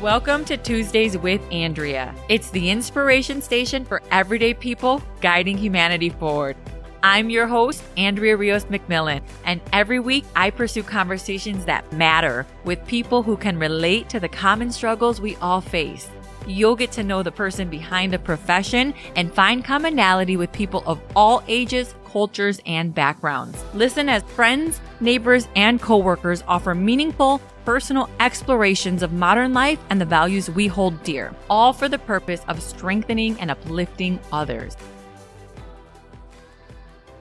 Welcome 0.00 0.46
to 0.46 0.56
Tuesdays 0.56 1.18
with 1.18 1.42
Andrea. 1.52 2.14
It's 2.30 2.48
the 2.48 2.70
inspiration 2.70 3.42
station 3.42 3.84
for 3.84 4.00
everyday 4.10 4.54
people 4.54 5.02
guiding 5.20 5.58
humanity 5.58 6.08
forward. 6.08 6.56
I'm 7.02 7.28
your 7.28 7.46
host, 7.46 7.82
Andrea 7.98 8.34
Rios 8.34 8.64
McMillan, 8.64 9.20
and 9.44 9.60
every 9.74 10.00
week 10.00 10.24
I 10.34 10.48
pursue 10.48 10.84
conversations 10.84 11.66
that 11.66 11.92
matter 11.92 12.46
with 12.64 12.82
people 12.86 13.22
who 13.22 13.36
can 13.36 13.58
relate 13.58 14.08
to 14.08 14.18
the 14.18 14.28
common 14.30 14.72
struggles 14.72 15.20
we 15.20 15.36
all 15.36 15.60
face. 15.60 16.08
You'll 16.46 16.76
get 16.76 16.92
to 16.92 17.04
know 17.04 17.22
the 17.22 17.30
person 17.30 17.68
behind 17.68 18.14
the 18.14 18.18
profession 18.18 18.94
and 19.16 19.30
find 19.30 19.62
commonality 19.62 20.38
with 20.38 20.50
people 20.50 20.82
of 20.86 20.98
all 21.14 21.44
ages, 21.46 21.94
cultures, 22.06 22.58
and 22.64 22.94
backgrounds. 22.94 23.62
Listen 23.74 24.08
as 24.08 24.22
friends, 24.22 24.80
neighbors, 25.00 25.46
and 25.56 25.80
coworkers 25.80 26.42
offer 26.48 26.74
meaningful, 26.74 27.40
personal 27.64 28.08
explorations 28.20 29.02
of 29.02 29.12
modern 29.12 29.52
life 29.52 29.78
and 29.90 30.00
the 30.00 30.04
values 30.04 30.50
we 30.50 30.66
hold 30.66 31.02
dear, 31.02 31.34
all 31.48 31.72
for 31.72 31.88
the 31.88 31.98
purpose 31.98 32.42
of 32.48 32.62
strengthening 32.62 33.38
and 33.40 33.50
uplifting 33.50 34.18
others. 34.32 34.76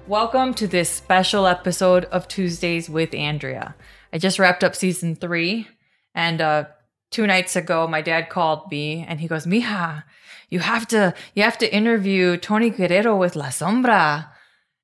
Welcome 0.07 0.53
to 0.55 0.67
this 0.67 0.89
special 0.89 1.45
episode 1.45 2.05
of 2.05 2.27
Tuesdays 2.27 2.89
with 2.89 3.13
Andrea. 3.13 3.75
I 4.11 4.17
just 4.17 4.39
wrapped 4.39 4.63
up 4.63 4.75
season 4.75 5.15
three, 5.15 5.67
and 6.15 6.41
uh, 6.41 6.65
two 7.11 7.27
nights 7.27 7.55
ago, 7.55 7.87
my 7.87 8.01
dad 8.01 8.29
called 8.29 8.71
me 8.71 9.05
and 9.07 9.19
he 9.19 9.27
goes, 9.27 9.45
"Mija, 9.45 10.03
you 10.49 10.59
have 10.59 10.87
to 10.87 11.13
you 11.35 11.43
have 11.43 11.57
to 11.59 11.73
interview 11.73 12.37
Tony 12.37 12.69
Guerrero 12.69 13.15
with 13.15 13.35
La 13.35 13.47
Sombra." 13.49 14.29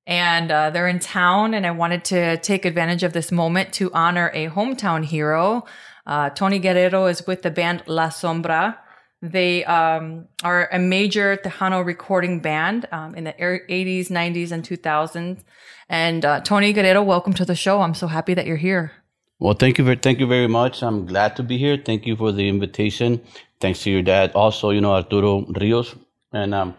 And 0.08 0.52
uh, 0.52 0.70
they're 0.70 0.88
in 0.88 1.00
town, 1.00 1.54
and 1.54 1.66
I 1.66 1.72
wanted 1.72 2.06
to 2.06 2.38
take 2.38 2.66
advantage 2.66 3.04
of 3.04 3.14
this 3.14 3.32
moment 3.32 3.74
to 3.74 3.92
honor 3.94 4.30
a 4.34 4.50
hometown 4.50 5.04
hero. 5.04 5.66
Uh, 6.06 6.30
Tony 6.30 6.60
Guerrero 6.60 7.08
is 7.08 7.26
with 7.26 7.42
the 7.42 7.50
band 7.50 7.84
La 7.88 8.10
Sombra. 8.10 8.78
They 9.22 9.66
um, 9.66 10.28
are 10.44 10.70
a 10.72 10.78
major 10.78 11.38
Tejano 11.38 11.84
recording 11.84 12.40
band 12.40 12.88
um, 12.92 13.16
in 13.16 13.24
the 13.24 13.34
80s, 13.34 14.10
90s, 14.10 14.52
and 14.52 14.64
2000s. 14.64 15.44
And 15.90 16.24
uh, 16.24 16.42
Tony 16.42 16.74
Guerrero, 16.74 17.02
welcome 17.02 17.34
to 17.34 17.46
the 17.46 17.56
show. 17.56 17.82
I'm 17.82 17.96
so 17.96 18.06
happy 18.06 18.36
that 18.36 18.46
you're 18.46 18.58
here. 18.58 18.92
Well, 19.40 19.56
thank 19.56 19.80
you 19.80 19.84
very, 19.84 19.98
thank 19.98 20.20
you 20.20 20.28
very 20.28 20.48
much. 20.48 20.84
I'm 20.84 21.08
glad 21.08 21.36
to 21.38 21.44
be 21.44 21.58
here. 21.58 21.78
Thank 21.84 22.06
you 22.06 22.16
for 22.16 22.32
the 22.32 22.48
invitation. 22.48 23.22
Thanks 23.60 23.82
to 23.84 23.90
your 23.90 24.04
dad, 24.04 24.32
also, 24.34 24.70
you 24.70 24.82
know, 24.82 24.94
Arturo 24.94 25.46
Rios. 25.60 25.96
And 26.32 26.54
um, 26.54 26.76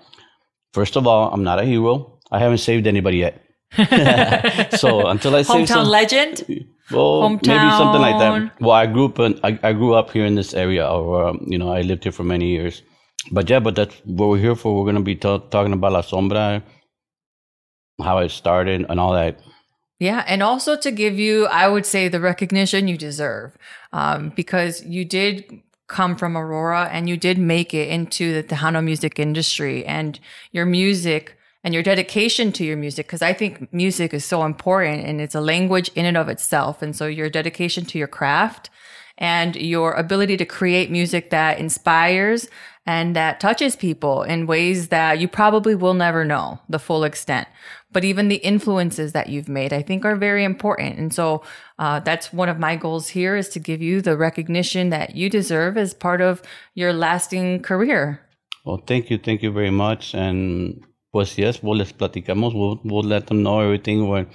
first 0.72 0.96
of 0.96 1.06
all, 1.06 1.32
I'm 1.32 1.42
not 1.42 1.58
a 1.58 1.64
hero. 1.64 2.15
I 2.30 2.38
haven't 2.38 2.58
saved 2.58 2.86
anybody 2.86 3.18
yet. 3.18 3.42
so 4.78 5.06
until 5.06 5.34
I 5.34 5.42
save 5.42 5.66
Hometown 5.66 5.66
some, 5.66 5.88
legend? 5.88 6.44
well, 6.90 7.28
maybe 7.28 7.42
something 7.42 8.00
like 8.00 8.18
that. 8.18 8.60
Well, 8.60 8.72
I 8.72 8.86
grew 8.86 9.06
up 9.06 9.18
in, 9.18 9.40
I, 9.42 9.58
I 9.62 9.72
grew 9.72 9.94
up 9.94 10.10
here 10.10 10.24
in 10.24 10.34
this 10.34 10.54
area, 10.54 10.88
or 10.88 11.28
um, 11.28 11.44
you 11.46 11.58
know, 11.58 11.70
I 11.70 11.82
lived 11.82 12.04
here 12.04 12.12
for 12.12 12.24
many 12.24 12.48
years. 12.48 12.82
But 13.32 13.50
yeah, 13.50 13.58
but 13.60 13.74
that's 13.74 13.94
what 14.04 14.28
we're 14.28 14.38
here 14.38 14.54
for. 14.54 14.76
We're 14.76 14.86
gonna 14.86 15.04
be 15.04 15.16
ta- 15.16 15.38
talking 15.38 15.72
about 15.72 15.92
La 15.92 16.02
Sombra, 16.02 16.62
how 18.00 18.18
it 18.18 18.30
started, 18.30 18.86
and 18.88 19.00
all 19.00 19.12
that. 19.14 19.40
Yeah, 19.98 20.24
and 20.28 20.42
also 20.42 20.76
to 20.76 20.90
give 20.90 21.18
you, 21.18 21.46
I 21.46 21.68
would 21.68 21.86
say, 21.86 22.08
the 22.08 22.20
recognition 22.20 22.86
you 22.86 22.98
deserve, 22.98 23.56
um, 23.92 24.32
because 24.36 24.84
you 24.84 25.04
did 25.04 25.62
come 25.88 26.16
from 26.16 26.36
Aurora 26.36 26.88
and 26.92 27.08
you 27.08 27.16
did 27.16 27.38
make 27.38 27.72
it 27.72 27.88
into 27.88 28.34
the 28.34 28.42
Tejano 28.42 28.82
music 28.82 29.18
industry, 29.18 29.84
and 29.84 30.20
your 30.52 30.66
music 30.66 31.36
and 31.66 31.74
your 31.74 31.82
dedication 31.82 32.52
to 32.52 32.64
your 32.64 32.76
music, 32.76 33.08
because 33.08 33.22
I 33.22 33.32
think 33.32 33.72
music 33.72 34.14
is 34.14 34.24
so 34.24 34.44
important 34.44 35.04
and 35.04 35.20
it's 35.20 35.34
a 35.34 35.40
language 35.40 35.90
in 35.96 36.06
and 36.06 36.16
of 36.16 36.28
itself, 36.28 36.80
and 36.80 36.94
so 36.94 37.06
your 37.06 37.28
dedication 37.28 37.84
to 37.86 37.98
your 37.98 38.06
craft 38.06 38.70
and 39.18 39.56
your 39.56 39.92
ability 39.94 40.36
to 40.36 40.44
create 40.44 40.92
music 40.92 41.30
that 41.30 41.58
inspires 41.58 42.48
and 42.86 43.16
that 43.16 43.40
touches 43.40 43.74
people 43.74 44.22
in 44.22 44.46
ways 44.46 44.88
that 44.88 45.18
you 45.18 45.26
probably 45.26 45.74
will 45.74 45.94
never 45.94 46.24
know 46.24 46.60
the 46.68 46.78
full 46.78 47.02
extent. 47.02 47.48
But 47.90 48.04
even 48.04 48.28
the 48.28 48.36
influences 48.36 49.10
that 49.12 49.28
you've 49.28 49.48
made, 49.48 49.72
I 49.72 49.82
think, 49.82 50.04
are 50.04 50.14
very 50.14 50.44
important. 50.44 50.98
And 51.00 51.12
so 51.12 51.42
uh, 51.80 51.98
that's 51.98 52.32
one 52.32 52.48
of 52.48 52.60
my 52.60 52.76
goals 52.76 53.08
here 53.08 53.34
is 53.34 53.48
to 53.48 53.58
give 53.58 53.82
you 53.82 54.00
the 54.00 54.16
recognition 54.16 54.90
that 54.90 55.16
you 55.16 55.28
deserve 55.28 55.76
as 55.76 55.94
part 55.94 56.20
of 56.20 56.42
your 56.74 56.92
lasting 56.92 57.62
career. 57.62 58.20
Well, 58.64 58.84
thank 58.86 59.10
you, 59.10 59.18
thank 59.18 59.42
you 59.42 59.50
very 59.50 59.72
much. 59.72 60.14
And 60.14 60.84
pues 61.16 61.38
yes, 61.38 61.62
we'll 61.62 61.78
les 61.78 61.92
platicamos. 61.92 62.52
We'll, 62.54 62.78
we'll 62.84 63.08
let 63.08 63.26
them 63.28 63.42
know 63.42 63.60
everything. 63.60 64.08
Where 64.08 64.26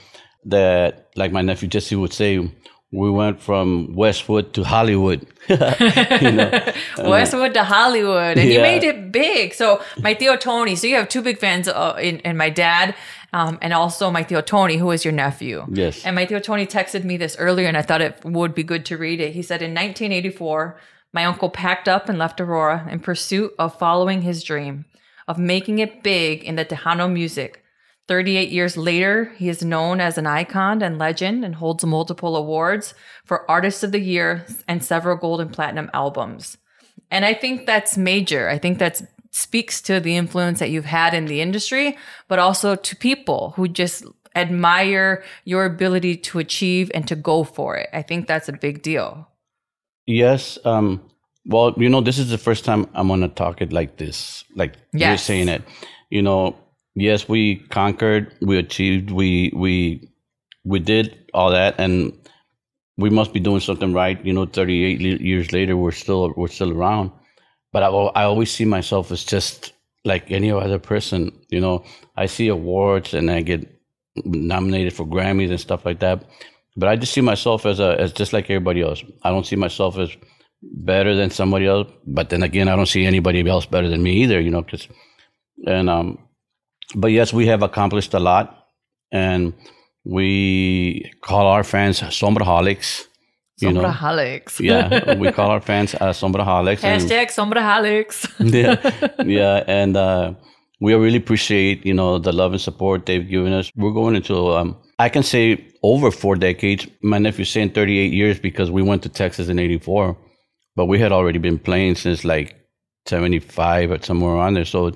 that, 0.46 1.10
like 1.16 1.32
my 1.32 1.42
nephew 1.44 1.68
Jesse 1.70 1.96
would 1.96 2.14
say, 2.14 2.40
we 2.94 3.10
went 3.10 3.40
from 3.42 3.96
Westwood 3.96 4.54
to 4.54 4.64
Hollywood. 4.64 5.20
you 5.48 6.32
know? 6.32 6.50
Westwood 6.98 7.54
to 7.54 7.64
Hollywood, 7.64 8.38
and 8.38 8.50
Yeah. 8.50 8.56
you 8.56 8.62
made 8.62 8.84
it 8.84 9.12
big. 9.12 9.54
So 9.54 9.82
my 10.02 10.14
Theo 10.14 10.36
Tony. 10.38 10.76
So 10.76 10.88
you 10.88 10.96
have 10.96 11.08
two 11.08 11.22
big 11.22 11.38
fans 11.38 11.68
uh, 11.68 11.96
in, 12.02 12.20
in 12.30 12.36
my 12.36 12.50
dad, 12.50 12.96
um, 13.34 13.58
and 13.62 13.72
also 13.74 14.12
my 14.12 14.24
Theo 14.24 14.42
Tony, 14.42 14.76
who 14.78 14.92
is 14.92 15.06
your 15.06 15.14
nephew. 15.14 15.66
Yes. 15.72 16.04
And 16.06 16.16
my 16.16 16.26
Theo 16.26 16.40
Tony 16.40 16.66
texted 16.66 17.04
me 17.04 17.16
this 17.18 17.36
earlier, 17.40 17.68
and 17.68 17.78
I 17.78 17.82
thought 17.82 18.02
it 18.02 18.20
would 18.26 18.54
be 18.54 18.64
good 18.64 18.84
to 18.88 18.98
read 18.98 19.20
it. 19.22 19.34
He 19.34 19.42
said, 19.44 19.62
in 19.62 19.72
1984, 19.72 20.78
my 21.14 21.24
uncle 21.26 21.50
packed 21.50 21.88
up 21.88 22.10
and 22.10 22.18
left 22.18 22.42
Aurora 22.42 22.88
in 22.92 23.00
pursuit 23.00 23.54
of 23.58 23.78
following 23.78 24.22
his 24.24 24.44
dream 24.44 24.86
of 25.28 25.38
making 25.38 25.80
it 25.80 26.04
big 26.04 26.44
in 26.44 26.56
the 26.56 26.66
Tejano 26.66 27.12
music. 27.12 27.64
38 28.08 28.50
years 28.50 28.76
later, 28.76 29.32
he 29.38 29.48
is 29.48 29.64
known 29.64 30.02
as 30.02 30.18
an 30.18 30.28
icon 30.28 30.82
and 30.82 30.98
legend 30.98 31.46
and 31.46 31.56
holds 31.56 31.86
multiple 31.86 32.36
awards 32.36 32.94
for 33.24 33.50
Artist 33.50 33.84
of 33.84 33.92
the 33.92 34.00
Year 34.00 34.46
and 34.68 34.84
several 34.84 35.16
gold 35.16 35.40
and 35.40 35.54
platinum 35.54 35.90
albums. 35.94 36.58
And 37.10 37.24
I 37.24 37.34
think 37.34 37.66
that's 37.66 37.98
major. 37.98 38.50
I 38.50 38.58
think 38.58 38.80
that 38.80 39.02
speaks 39.32 39.82
to 39.84 40.00
the 40.00 40.18
influence 40.18 40.60
that 40.60 40.72
you've 40.72 40.86
had 40.86 41.14
in 41.14 41.26
the 41.26 41.42
industry, 41.42 41.98
but 42.28 42.40
also 42.40 42.76
to 42.76 42.96
people 42.96 43.54
who 43.56 43.68
just 43.68 44.06
admire 44.36 45.24
your 45.46 45.66
ability 45.66 46.16
to 46.16 46.40
achieve 46.40 46.92
and 46.94 47.08
to 47.08 47.16
go 47.16 47.44
for 47.44 47.78
it. 47.78 47.90
I 47.94 48.02
think 48.02 48.28
that's 48.28 48.50
a 48.50 48.54
big 48.54 48.82
deal. 48.82 49.28
Yes. 50.06 50.58
Um, 50.66 51.02
well, 51.46 51.74
you 51.78 51.90
know, 51.90 52.02
this 52.02 52.18
is 52.20 52.30
the 52.30 52.38
first 52.38 52.66
time 52.66 52.88
I'm 52.94 53.08
gonna 53.08 53.28
talk 53.28 53.62
it 53.62 53.74
like 53.74 53.98
this, 53.98 54.44
like 54.56 54.76
you're 54.94 55.18
saying 55.18 55.50
it. 55.50 55.64
You 56.10 56.22
know, 56.22 56.56
yes, 56.96 57.28
we 57.28 57.58
conquered, 57.70 58.36
we 58.42 58.58
achieved, 58.58 59.12
we 59.12 59.52
we 59.56 60.10
we 60.64 60.80
did 60.80 61.18
all 61.34 61.52
that, 61.52 61.76
and 61.80 62.14
we 62.98 63.10
must 63.10 63.34
be 63.34 63.40
doing 63.40 63.60
something 63.60 63.94
right. 63.94 64.24
You 64.26 64.34
know, 64.34 64.46
38 64.46 65.02
years 65.22 65.52
later, 65.52 65.76
we're 65.76 65.92
still 65.92 66.34
we're 66.38 66.48
still 66.48 66.72
around. 66.72 67.12
But 67.74 67.84
I, 67.84 67.88
I 67.88 68.24
always 68.24 68.52
see 68.52 68.66
myself 68.66 69.12
as 69.12 69.24
just 69.24 69.74
like 70.06 70.30
any 70.30 70.52
other 70.52 70.80
person. 70.80 71.32
You 71.50 71.62
know, 71.62 71.84
I 72.18 72.26
see 72.26 72.48
awards 72.50 73.14
and 73.14 73.32
I 73.32 73.42
get 73.42 73.68
nominated 74.26 74.94
for 74.94 75.06
Grammys 75.06 75.50
and 75.50 75.60
stuff 75.60 75.86
like 75.86 76.00
that. 76.00 76.24
But 76.76 76.90
I 76.90 76.96
just 76.96 77.14
see 77.14 77.22
myself 77.22 77.66
as 77.66 77.80
a 77.80 78.00
as 78.00 78.14
just 78.14 78.34
like 78.34 78.46
everybody 78.50 78.82
else. 78.82 79.04
I 79.24 79.30
don't 79.30 79.46
see 79.46 79.56
myself 79.56 79.98
as 79.98 80.16
better 80.62 81.16
than 81.16 81.30
somebody 81.30 81.66
else. 81.66 81.92
But 82.06 82.30
then 82.30 82.44
again, 82.44 82.68
I 82.68 82.76
don't 82.76 82.86
see 82.86 83.06
anybody 83.06 83.48
else 83.48 83.66
better 83.66 83.88
than 83.88 84.04
me 84.04 84.24
either. 84.24 84.40
You 84.40 84.52
know, 84.52 84.62
because 84.62 84.88
and 85.66 85.90
um, 85.90 86.18
but 86.96 87.08
yes, 87.08 87.34
we 87.34 87.48
have 87.48 87.64
accomplished 87.64 88.14
a 88.14 88.20
lot, 88.20 88.66
and 89.12 89.54
we 90.04 91.12
call 91.22 91.48
our 91.48 91.64
fans 91.64 92.02
sombraholics. 92.02 93.06
You 93.60 93.72
know, 93.72 93.84
Sombraholics. 93.84 94.60
yeah, 94.60 95.14
we 95.20 95.32
call 95.32 95.52
our 95.52 95.62
fans 95.62 95.94
uh, 95.94 96.10
sombraholics. 96.10 96.80
Hashtag 96.80 97.28
Sombraholics. 97.28 98.26
yeah, 98.40 99.24
yeah, 99.24 99.64
and 99.68 99.96
uh, 99.96 100.34
we 100.80 100.96
really 100.96 101.18
appreciate 101.18 101.86
you 101.86 101.94
know 101.94 102.18
the 102.18 102.32
love 102.32 102.54
and 102.54 102.62
support 102.62 103.06
they've 103.06 103.28
given 103.28 103.54
us. 103.54 103.72
We're 103.76 103.94
going 103.94 104.16
into 104.16 104.52
um, 104.54 104.76
I 104.98 105.10
can 105.10 105.22
say 105.22 105.64
over 105.84 106.10
four 106.10 106.36
decades. 106.36 106.88
My 107.04 107.20
nephew's 107.20 107.50
saying 107.50 107.74
38 107.74 108.12
years 108.12 108.40
because 108.40 108.72
we 108.72 108.82
went 108.82 109.04
to 109.04 109.10
Texas 109.10 109.48
in 109.48 109.60
'84, 109.60 110.18
but 110.76 110.86
we 110.86 111.00
had 111.00 111.12
already 111.12 111.40
been 111.40 111.60
playing 111.60 111.96
since 111.96 112.24
like 112.24 112.56
75 113.06 113.92
or 113.92 114.02
somewhere 114.02 114.34
around 114.36 114.56
there. 114.56 114.66
So 114.66 114.92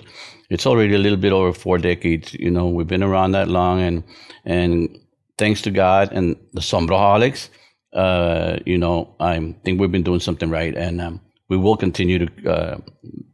it's 0.50 0.66
already 0.66 0.94
a 0.96 1.00
little 1.00 1.18
bit 1.18 1.34
over 1.34 1.54
four 1.54 1.78
decades. 1.78 2.34
You 2.34 2.52
know, 2.52 2.68
we've 2.68 2.88
been 2.88 3.04
around 3.04 3.32
that 3.32 3.48
long, 3.48 3.82
and 3.82 4.04
and 4.46 4.98
thanks 5.38 5.62
to 5.64 5.72
God 5.72 6.12
and 6.14 6.36
the 6.54 6.62
Sombraholics, 6.62 7.50
uh, 7.94 8.58
you 8.66 8.78
know, 8.78 9.16
I 9.20 9.56
think 9.64 9.80
we've 9.80 9.92
been 9.92 10.04
doing 10.04 10.20
something 10.20 10.50
right, 10.50 10.76
and 10.76 11.02
um, 11.02 11.22
we 11.50 11.58
will 11.58 11.78
continue 11.78 12.26
to 12.28 12.52
uh, 12.52 12.78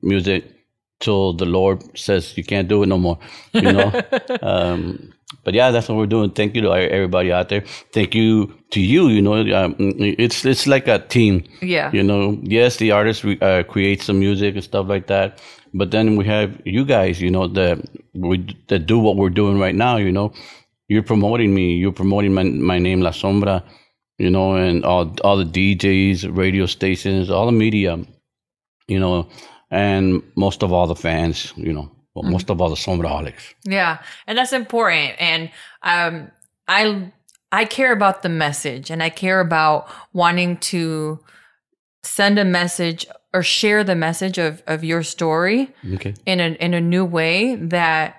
music 0.02 0.46
till 1.00 1.34
the 1.34 1.46
Lord 1.46 1.98
says 1.98 2.38
you 2.38 2.44
can't 2.44 2.68
do 2.68 2.84
it 2.84 2.88
no 2.88 2.98
more. 2.98 3.20
You 3.54 3.74
know, 3.74 4.02
um, 4.42 5.14
but 5.44 5.54
yeah, 5.54 5.72
that's 5.72 5.90
what 5.90 5.98
we're 5.98 6.06
doing. 6.08 6.32
Thank 6.32 6.56
you 6.56 6.62
to 6.62 6.72
everybody 6.72 7.32
out 7.32 7.50
there. 7.50 7.64
Thank 7.94 8.16
you 8.16 8.54
to 8.72 8.80
you. 8.82 9.08
You 9.10 9.22
know, 9.22 9.36
um, 9.56 9.76
it's 9.80 10.46
it's 10.46 10.68
like 10.68 10.88
a 10.88 11.00
team. 11.00 11.44
Yeah. 11.62 11.92
You 11.94 12.04
know, 12.04 12.40
yes, 12.44 12.78
the 12.78 12.92
artist 12.92 13.26
uh, 13.42 13.64
creates 13.64 14.06
some 14.06 14.20
music 14.20 14.56
and 14.56 14.64
stuff 14.64 14.88
like 14.88 15.08
that, 15.08 15.40
but 15.74 15.92
then 15.92 16.16
we 16.16 16.26
have 16.26 16.60
you 16.66 16.86
guys. 16.86 17.22
You 17.22 17.32
know, 17.32 17.48
that 17.48 17.80
we 18.14 18.46
that 18.68 18.86
do 18.86 19.00
what 19.00 19.16
we're 19.18 19.30
doing 19.30 19.60
right 19.60 19.76
now. 19.76 19.98
You 19.98 20.12
know, 20.12 20.34
you're 20.88 21.04
promoting 21.04 21.54
me. 21.54 21.76
You're 21.76 21.92
promoting 21.94 22.34
my 22.34 22.44
my 22.44 22.80
name, 22.80 23.02
La 23.02 23.12
Sombra. 23.12 23.64
You 24.18 24.30
know, 24.30 24.56
and 24.56 24.86
all 24.86 25.16
all 25.24 25.38
the 25.38 25.46
DJs, 25.46 26.36
radio 26.38 26.66
stations, 26.68 27.30
all 27.32 27.48
the 27.48 27.52
media. 27.52 27.98
you 28.88 29.00
know, 29.00 29.28
and 29.72 30.22
most 30.36 30.64
of 30.64 30.74
all 30.74 30.88
the 30.88 30.96
fans, 30.96 31.54
you 31.56 31.74
know, 31.74 31.90
well, 32.14 32.30
most 32.30 32.50
of 32.50 32.60
all 32.62 32.70
the 32.70 32.76
sombraholics. 32.76 33.54
Yeah, 33.64 34.00
and 34.28 34.38
that's 34.38 34.54
important. 34.54 35.14
And 35.20 35.50
um, 35.84 36.32
I 36.68 37.12
I 37.52 37.66
care 37.66 37.92
about 37.92 38.22
the 38.22 38.30
message, 38.30 38.90
and 38.90 39.02
I 39.04 39.10
care 39.10 39.40
about 39.40 39.88
wanting 40.14 40.58
to 40.58 41.20
send 42.04 42.40
a 42.40 42.46
message 42.46 43.06
or 43.34 43.44
share 43.44 43.84
the 43.84 43.96
message 43.96 44.38
of 44.38 44.62
of 44.68 44.84
your 44.84 45.04
story 45.04 45.70
Okay. 45.94 46.14
in 46.26 46.40
a 46.40 46.50
in 46.60 46.74
a 46.74 46.82
new 46.82 47.06
way 47.06 47.56
that 47.56 48.18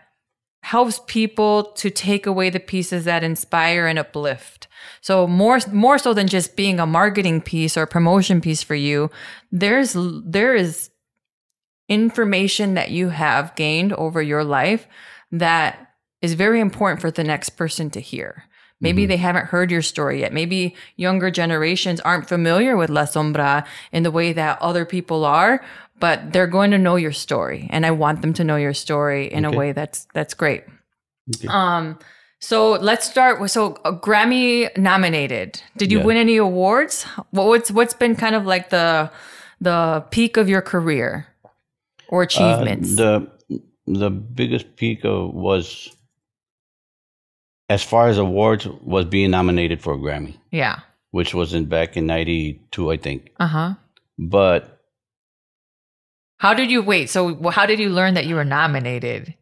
helps 0.62 1.00
people 1.06 1.64
to 1.74 1.90
take 1.90 2.24
away 2.24 2.48
the 2.48 2.60
pieces 2.60 3.04
that 3.04 3.24
inspire 3.24 3.86
and 3.88 3.98
uplift. 3.98 4.68
So 5.00 5.26
more 5.26 5.58
more 5.72 5.98
so 5.98 6.14
than 6.14 6.28
just 6.28 6.54
being 6.56 6.78
a 6.78 6.86
marketing 6.86 7.40
piece 7.40 7.76
or 7.76 7.82
a 7.82 7.86
promotion 7.88 8.40
piece 8.40 8.62
for 8.62 8.76
you, 8.76 9.10
there's 9.50 9.96
there 10.24 10.54
is 10.54 10.90
information 11.88 12.75
that 12.75 12.90
you 12.90 13.11
have 13.11 13.55
gained 13.55 13.93
over 13.94 14.23
your 14.23 14.44
life 14.44 14.87
that 15.31 15.93
is 16.20 16.34
very 16.34 16.61
important 16.61 17.00
for 17.00 17.11
the 17.11 17.25
next 17.25 17.50
person 17.50 17.90
to 17.90 18.00
hear. 18.00 18.44
Maybe 18.81 19.06
they 19.06 19.17
haven't 19.17 19.46
heard 19.46 19.70
your 19.70 19.81
story 19.82 20.20
yet. 20.23 20.32
Maybe 20.32 20.75
younger 20.96 21.31
generations 21.31 22.00
aren't 22.00 22.26
familiar 22.29 22.76
with 22.76 22.90
La 22.90 23.02
Sombra 23.05 23.64
in 23.93 24.02
the 24.02 24.11
way 24.11 24.32
that 24.32 24.61
other 24.61 24.84
people 24.84 25.25
are, 25.25 25.64
but 26.00 26.32
they're 26.32 26.49
going 26.49 26.73
to 26.73 26.79
know 26.79 26.96
your 26.96 27.12
story. 27.12 27.69
And 27.70 27.87
I 27.87 27.93
want 27.93 28.23
them 28.23 28.32
to 28.34 28.43
know 28.43 28.56
your 28.56 28.75
story 28.75 29.32
in 29.32 29.46
Okay. 29.46 29.55
a 29.55 29.58
way 29.58 29.70
that's 29.70 30.08
that's 30.14 30.34
great. 30.34 30.64
Okay. 31.37 31.46
Um 31.46 31.96
so 32.40 32.73
let's 32.73 33.08
start 33.08 33.40
with 33.40 33.52
so 33.52 33.75
uh, 33.84 33.93
Grammy 33.93 34.76
nominated. 34.76 35.62
Did 35.76 35.93
you 35.93 35.99
Yeah. 36.00 36.05
win 36.06 36.17
any 36.17 36.37
awards? 36.37 37.05
What, 37.31 37.46
what's 37.46 37.70
what's 37.70 37.94
been 37.94 38.17
kind 38.17 38.34
of 38.34 38.46
like 38.46 38.70
the 38.70 39.12
the 39.61 40.05
peak 40.11 40.37
of 40.37 40.49
your 40.49 40.61
career 40.62 41.29
or 42.12 42.22
achievements? 42.22 42.98
Uh, 43.00 43.26
the 43.48 43.62
the 43.86 44.10
biggest 44.10 44.76
peak 44.76 45.04
of 45.04 45.32
was 45.34 45.90
as 47.68 47.82
far 47.82 48.08
as 48.08 48.18
awards 48.18 48.68
was 48.84 49.06
being 49.06 49.30
nominated 49.30 49.80
for 49.80 49.94
a 49.94 49.96
Grammy, 49.96 50.36
yeah. 50.50 50.80
which 51.10 51.34
was 51.34 51.54
in 51.54 51.64
back 51.64 51.96
in 51.96 52.06
'92, 52.06 52.92
I 52.92 52.96
think. 52.98 53.32
Uh-huh. 53.40 53.74
But 54.18 54.80
How 56.36 56.54
did 56.54 56.70
you 56.70 56.82
wait? 56.82 57.08
So 57.08 57.50
how 57.50 57.66
did 57.66 57.80
you 57.80 57.88
learn 57.88 58.14
that 58.14 58.26
you 58.26 58.36
were 58.36 58.44
nominated? 58.44 59.34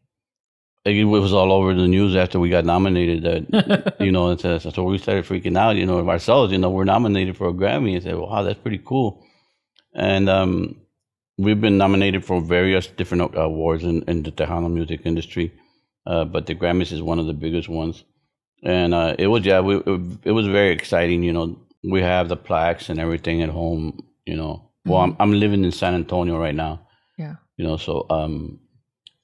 it 0.87 1.05
was 1.05 1.33
all 1.35 1.53
over 1.53 1.75
the 1.75 1.87
news 1.87 2.17
after 2.17 2.41
we 2.41 2.49
got 2.49 2.65
nominated. 2.65 3.23
That 3.23 3.97
you 4.01 4.13
know, 4.13 4.31
and 4.31 4.41
so, 4.41 4.59
so 4.59 4.85
we 4.85 4.97
started 4.99 5.27
freaking 5.27 5.59
out. 5.59 5.77
You 5.77 5.87
know, 5.87 6.09
ourselves. 6.09 6.53
You 6.53 6.59
know, 6.59 6.71
we're 6.71 6.85
nominated 6.85 7.37
for 7.37 7.49
a 7.49 7.53
Grammy. 7.53 7.95
And 7.95 8.03
said, 8.03 8.17
"Wow, 8.17 8.43
that's 8.43 8.61
pretty 8.61 8.81
cool." 8.83 9.23
And 9.93 10.31
um, 10.31 10.81
we've 11.45 11.61
been 11.61 11.79
nominated 11.79 12.25
for 12.25 12.41
various 12.41 12.87
different 12.87 13.35
awards 13.35 13.83
in, 13.85 14.03
in 14.11 14.23
the 14.23 14.33
Tejano 14.33 14.71
music 14.71 15.01
industry, 15.05 15.53
uh, 16.07 16.25
but 16.25 16.47
the 16.47 16.55
Grammys 16.55 16.93
is 16.93 17.03
one 17.03 17.19
of 17.19 17.27
the 17.27 17.33
biggest 17.45 17.69
ones. 17.69 18.05
And 18.63 18.93
uh, 18.95 19.15
it 19.19 19.29
was 19.29 19.45
yeah, 19.47 19.61
we, 19.61 19.77
it, 20.31 20.33
was 20.33 20.47
very 20.47 20.71
exciting. 20.73 21.23
You 21.23 21.33
know, 21.33 21.47
we 21.83 22.03
have 22.03 22.29
the 22.29 22.37
plaques 22.37 22.91
and 22.91 23.01
everything 23.01 23.41
at 23.43 23.49
home. 23.49 23.83
You 24.27 24.37
know, 24.37 24.71
well, 24.85 25.01
I'm 25.01 25.17
I'm 25.19 25.33
living 25.33 25.65
in 25.65 25.73
San 25.73 25.95
Antonio 25.95 26.39
right 26.39 26.55
now 26.55 26.75
Yeah. 27.19 27.37
you 27.57 27.65
know 27.67 27.77
so 27.77 28.07
um 28.11 28.61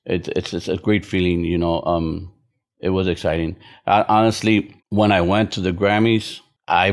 it's 0.05 0.29
it's 0.37 0.53
it's 0.55 0.69
a 0.69 0.77
great 0.77 1.05
feeling 1.05 1.45
you 1.45 1.59
know 1.59 1.83
um 1.85 2.33
it 2.81 2.91
was 2.91 3.09
exciting 3.09 3.57
I, 3.87 4.05
honestly 4.17 4.57
when 4.91 5.11
i 5.13 5.21
went 5.33 5.53
to 5.53 5.61
the 5.61 5.73
grammys 5.73 6.41
i 6.69 6.87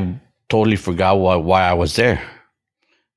totally 0.50 0.78
forgot 0.78 1.20
why 1.20 1.36
why 1.36 1.62
i 1.64 1.74
was 1.74 1.96
there 1.96 2.22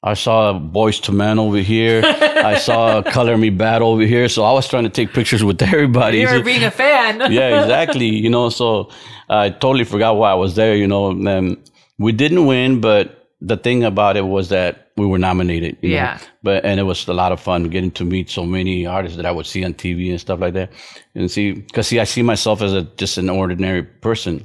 i 0.07 0.15
saw 0.15 0.59
Boyz 0.77 0.97
II 1.09 1.15
Men 1.17 1.39
over 1.39 1.59
here 1.59 2.03
i 2.05 2.57
saw 2.69 3.03
Color 3.03 3.37
Me 3.37 3.51
Badd 3.51 3.81
over 3.81 4.03
here 4.03 4.29
so 4.29 4.45
i 4.45 4.53
was 4.53 4.67
trying 4.69 4.85
to 4.85 4.95
take 4.99 5.13
pictures 5.13 5.43
with 5.45 5.61
everybody 5.75 6.19
You 6.21 6.29
were 6.29 6.43
being 6.43 6.65
a 6.65 6.71
fan. 6.71 7.21
yeah, 7.33 7.63
exactly. 7.63 8.07
You 8.07 8.31
know, 8.31 8.49
so 8.49 8.91
I 9.29 9.51
totally 9.51 9.85
forgot 9.85 10.17
why 10.17 10.31
I 10.31 10.35
was 10.35 10.55
there. 10.55 10.75
You 10.75 10.87
know, 10.87 11.11
and 11.11 11.57
we 11.99 12.13
didn't 12.13 12.47
win, 12.47 12.81
but 12.81 13.29
the 13.41 13.57
thing 13.57 13.85
about 13.85 14.17
it 14.17 14.27
was 14.27 14.49
that 14.49 14.93
we 14.97 15.07
were 15.07 15.19
nominated. 15.19 15.77
You 15.83 15.91
know? 15.91 15.95
Yeah. 15.97 16.19
But 16.43 16.65
and 16.65 16.81
it 16.81 16.85
was 16.85 17.07
a 17.09 17.15
lot 17.15 17.33
of 17.33 17.41
fun 17.41 17.65
getting 17.65 17.91
to 17.93 18.05
meet 18.05 18.31
so 18.31 18.45
many 18.45 18.87
artists 18.87 19.17
that 19.17 19.27
I 19.27 19.31
would 19.31 19.47
see 19.47 19.65
on 19.65 19.75
TV 19.75 20.11
and 20.11 20.21
stuff 20.21 20.41
like 20.41 20.55
that, 20.55 20.73
and 21.15 21.31
see 21.31 21.53
because 21.53 21.89
see 21.89 22.01
I 22.01 22.05
see 22.05 22.23
myself 22.23 22.63
as 22.63 22.73
a 22.73 22.83
just 22.83 23.19
an 23.19 23.29
ordinary 23.31 23.83
person, 23.83 24.45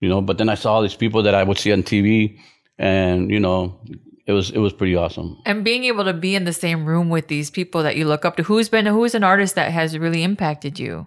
you 0.00 0.08
know. 0.08 0.20
But 0.20 0.38
then 0.38 0.48
I 0.48 0.54
saw 0.54 0.74
all 0.74 0.82
these 0.82 0.96
people 0.96 1.22
that 1.22 1.34
I 1.34 1.42
would 1.42 1.58
see 1.58 1.72
on 1.72 1.82
TV, 1.82 2.38
and 2.78 3.30
you 3.30 3.40
know, 3.40 3.78
it 4.26 4.32
was 4.32 4.50
it 4.50 4.58
was 4.58 4.72
pretty 4.72 4.96
awesome. 4.96 5.38
And 5.46 5.64
being 5.64 5.84
able 5.84 6.04
to 6.04 6.12
be 6.14 6.34
in 6.34 6.44
the 6.44 6.52
same 6.52 6.84
room 6.84 7.08
with 7.10 7.28
these 7.28 7.50
people 7.50 7.82
that 7.82 7.96
you 7.96 8.04
look 8.06 8.24
up 8.24 8.36
to. 8.36 8.42
Who's 8.42 8.68
been 8.68 8.86
who's 8.86 9.14
an 9.14 9.24
artist 9.24 9.54
that 9.54 9.72
has 9.72 9.96
really 9.98 10.22
impacted 10.22 10.78
you? 10.78 11.06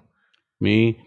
Me, 0.61 0.99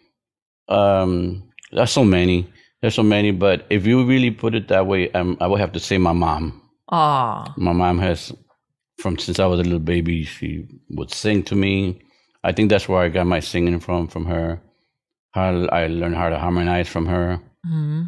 um, 0.68 1.42
there's 1.72 1.90
so 1.90 2.04
many. 2.04 2.48
There's 2.80 2.94
so 2.94 3.02
many, 3.02 3.30
but 3.30 3.64
if 3.70 3.86
you 3.86 4.04
really 4.04 4.30
put 4.30 4.54
it 4.54 4.68
that 4.68 4.86
way, 4.86 5.10
um, 5.12 5.36
I 5.40 5.46
would 5.46 5.60
have 5.60 5.72
to 5.72 5.80
say 5.80 5.98
my 5.98 6.12
mom. 6.12 6.60
Ah, 6.90 7.54
My 7.56 7.72
mom 7.72 7.98
has, 8.00 8.32
from 8.98 9.18
since 9.18 9.38
I 9.38 9.46
was 9.46 9.60
a 9.60 9.62
little 9.62 9.78
baby, 9.78 10.24
she 10.24 10.66
would 10.90 11.10
sing 11.12 11.44
to 11.44 11.54
me. 11.54 12.02
I 12.42 12.50
think 12.52 12.70
that's 12.70 12.88
where 12.88 13.00
I 13.00 13.08
got 13.08 13.26
my 13.26 13.38
singing 13.40 13.78
from, 13.78 14.08
from 14.08 14.26
her. 14.26 14.60
How 15.30 15.64
I 15.66 15.86
learned 15.86 16.16
how 16.16 16.28
to 16.28 16.38
harmonize 16.38 16.88
from 16.88 17.06
her. 17.06 17.40
hmm 17.64 18.02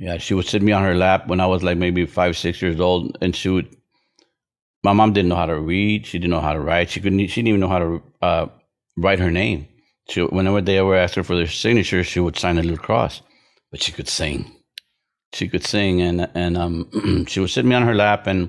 Yeah, 0.00 0.16
she 0.16 0.32
would 0.32 0.46
sit 0.46 0.62
me 0.62 0.72
on 0.72 0.82
her 0.82 0.94
lap 0.94 1.28
when 1.28 1.40
I 1.40 1.46
was 1.46 1.62
like 1.62 1.76
maybe 1.76 2.06
five, 2.06 2.34
six 2.34 2.62
years 2.62 2.80
old, 2.80 3.18
and 3.20 3.36
she 3.36 3.50
would. 3.50 3.76
My 4.82 4.94
mom 4.94 5.12
didn't 5.12 5.28
know 5.28 5.36
how 5.36 5.44
to 5.44 5.60
read. 5.60 6.06
She 6.06 6.18
didn't 6.18 6.30
know 6.30 6.40
how 6.40 6.54
to 6.54 6.60
write. 6.60 6.88
She 6.88 7.00
couldn't. 7.02 7.18
She 7.26 7.42
didn't 7.42 7.48
even 7.48 7.60
know 7.60 7.68
how 7.68 7.78
to 7.80 8.02
uh, 8.22 8.46
write 8.96 9.18
her 9.18 9.30
name. 9.30 9.68
She, 10.08 10.22
whenever 10.22 10.62
they 10.62 10.78
ever 10.78 10.96
asked 10.96 11.16
her 11.16 11.22
for 11.22 11.36
their 11.36 11.46
signature, 11.46 12.02
she 12.02 12.18
would 12.18 12.38
sign 12.38 12.56
a 12.56 12.62
little 12.62 12.78
cross. 12.78 13.20
But 13.70 13.82
she 13.82 13.92
could 13.92 14.08
sing. 14.08 14.50
She 15.34 15.48
could 15.48 15.64
sing, 15.66 16.00
and 16.00 16.30
and 16.34 16.56
um, 16.56 17.26
she 17.28 17.40
would 17.40 17.50
sit 17.50 17.66
me 17.66 17.74
on 17.74 17.82
her 17.82 17.94
lap, 17.94 18.26
and, 18.26 18.48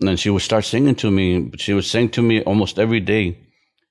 and 0.00 0.08
then 0.08 0.16
she 0.16 0.28
would 0.28 0.42
start 0.42 0.64
singing 0.64 0.96
to 0.96 1.10
me. 1.12 1.38
But 1.38 1.60
she 1.60 1.72
would 1.72 1.84
sing 1.84 2.08
to 2.10 2.22
me 2.22 2.42
almost 2.42 2.80
every 2.80 3.00
day, 3.00 3.38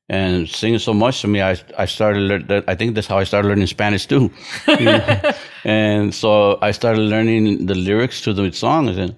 and 0.09 0.49
singing 0.49 0.79
so 0.79 0.93
much 0.93 1.21
to 1.21 1.27
me, 1.27 1.41
I 1.41 1.57
I 1.77 1.85
started. 1.85 2.47
that 2.49 2.65
I 2.67 2.75
think 2.75 2.95
that's 2.95 3.07
how 3.07 3.17
I 3.17 3.23
started 3.23 3.47
learning 3.47 3.67
Spanish 3.67 4.05
too. 4.05 4.31
You 4.67 4.85
know? 4.85 5.31
and 5.63 6.13
so 6.13 6.59
I 6.61 6.71
started 6.71 7.01
learning 7.01 7.65
the 7.65 7.75
lyrics 7.75 8.21
to 8.21 8.33
the 8.33 8.51
songs, 8.51 8.97
and 8.97 9.15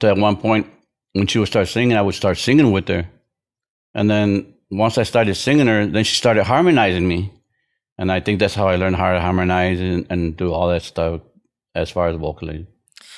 to 0.00 0.08
at 0.08 0.16
one 0.16 0.36
point 0.36 0.66
when 1.12 1.26
she 1.26 1.38
would 1.38 1.48
start 1.48 1.68
singing, 1.68 1.96
I 1.96 2.02
would 2.02 2.14
start 2.14 2.38
singing 2.38 2.72
with 2.72 2.88
her, 2.88 3.08
and 3.94 4.10
then 4.10 4.54
once 4.70 4.98
I 4.98 5.02
started 5.02 5.34
singing 5.34 5.66
her, 5.66 5.86
then 5.86 6.04
she 6.04 6.16
started 6.16 6.44
harmonizing 6.44 7.06
me, 7.06 7.32
and 7.98 8.10
I 8.10 8.20
think 8.20 8.40
that's 8.40 8.54
how 8.54 8.68
I 8.68 8.76
learned 8.76 8.96
how 8.96 9.12
to 9.12 9.20
harmonize 9.20 9.80
and, 9.80 10.06
and 10.10 10.36
do 10.36 10.52
all 10.52 10.68
that 10.68 10.82
stuff 10.82 11.20
as 11.74 11.90
far 11.90 12.08
as 12.08 12.16
vocally. 12.16 12.66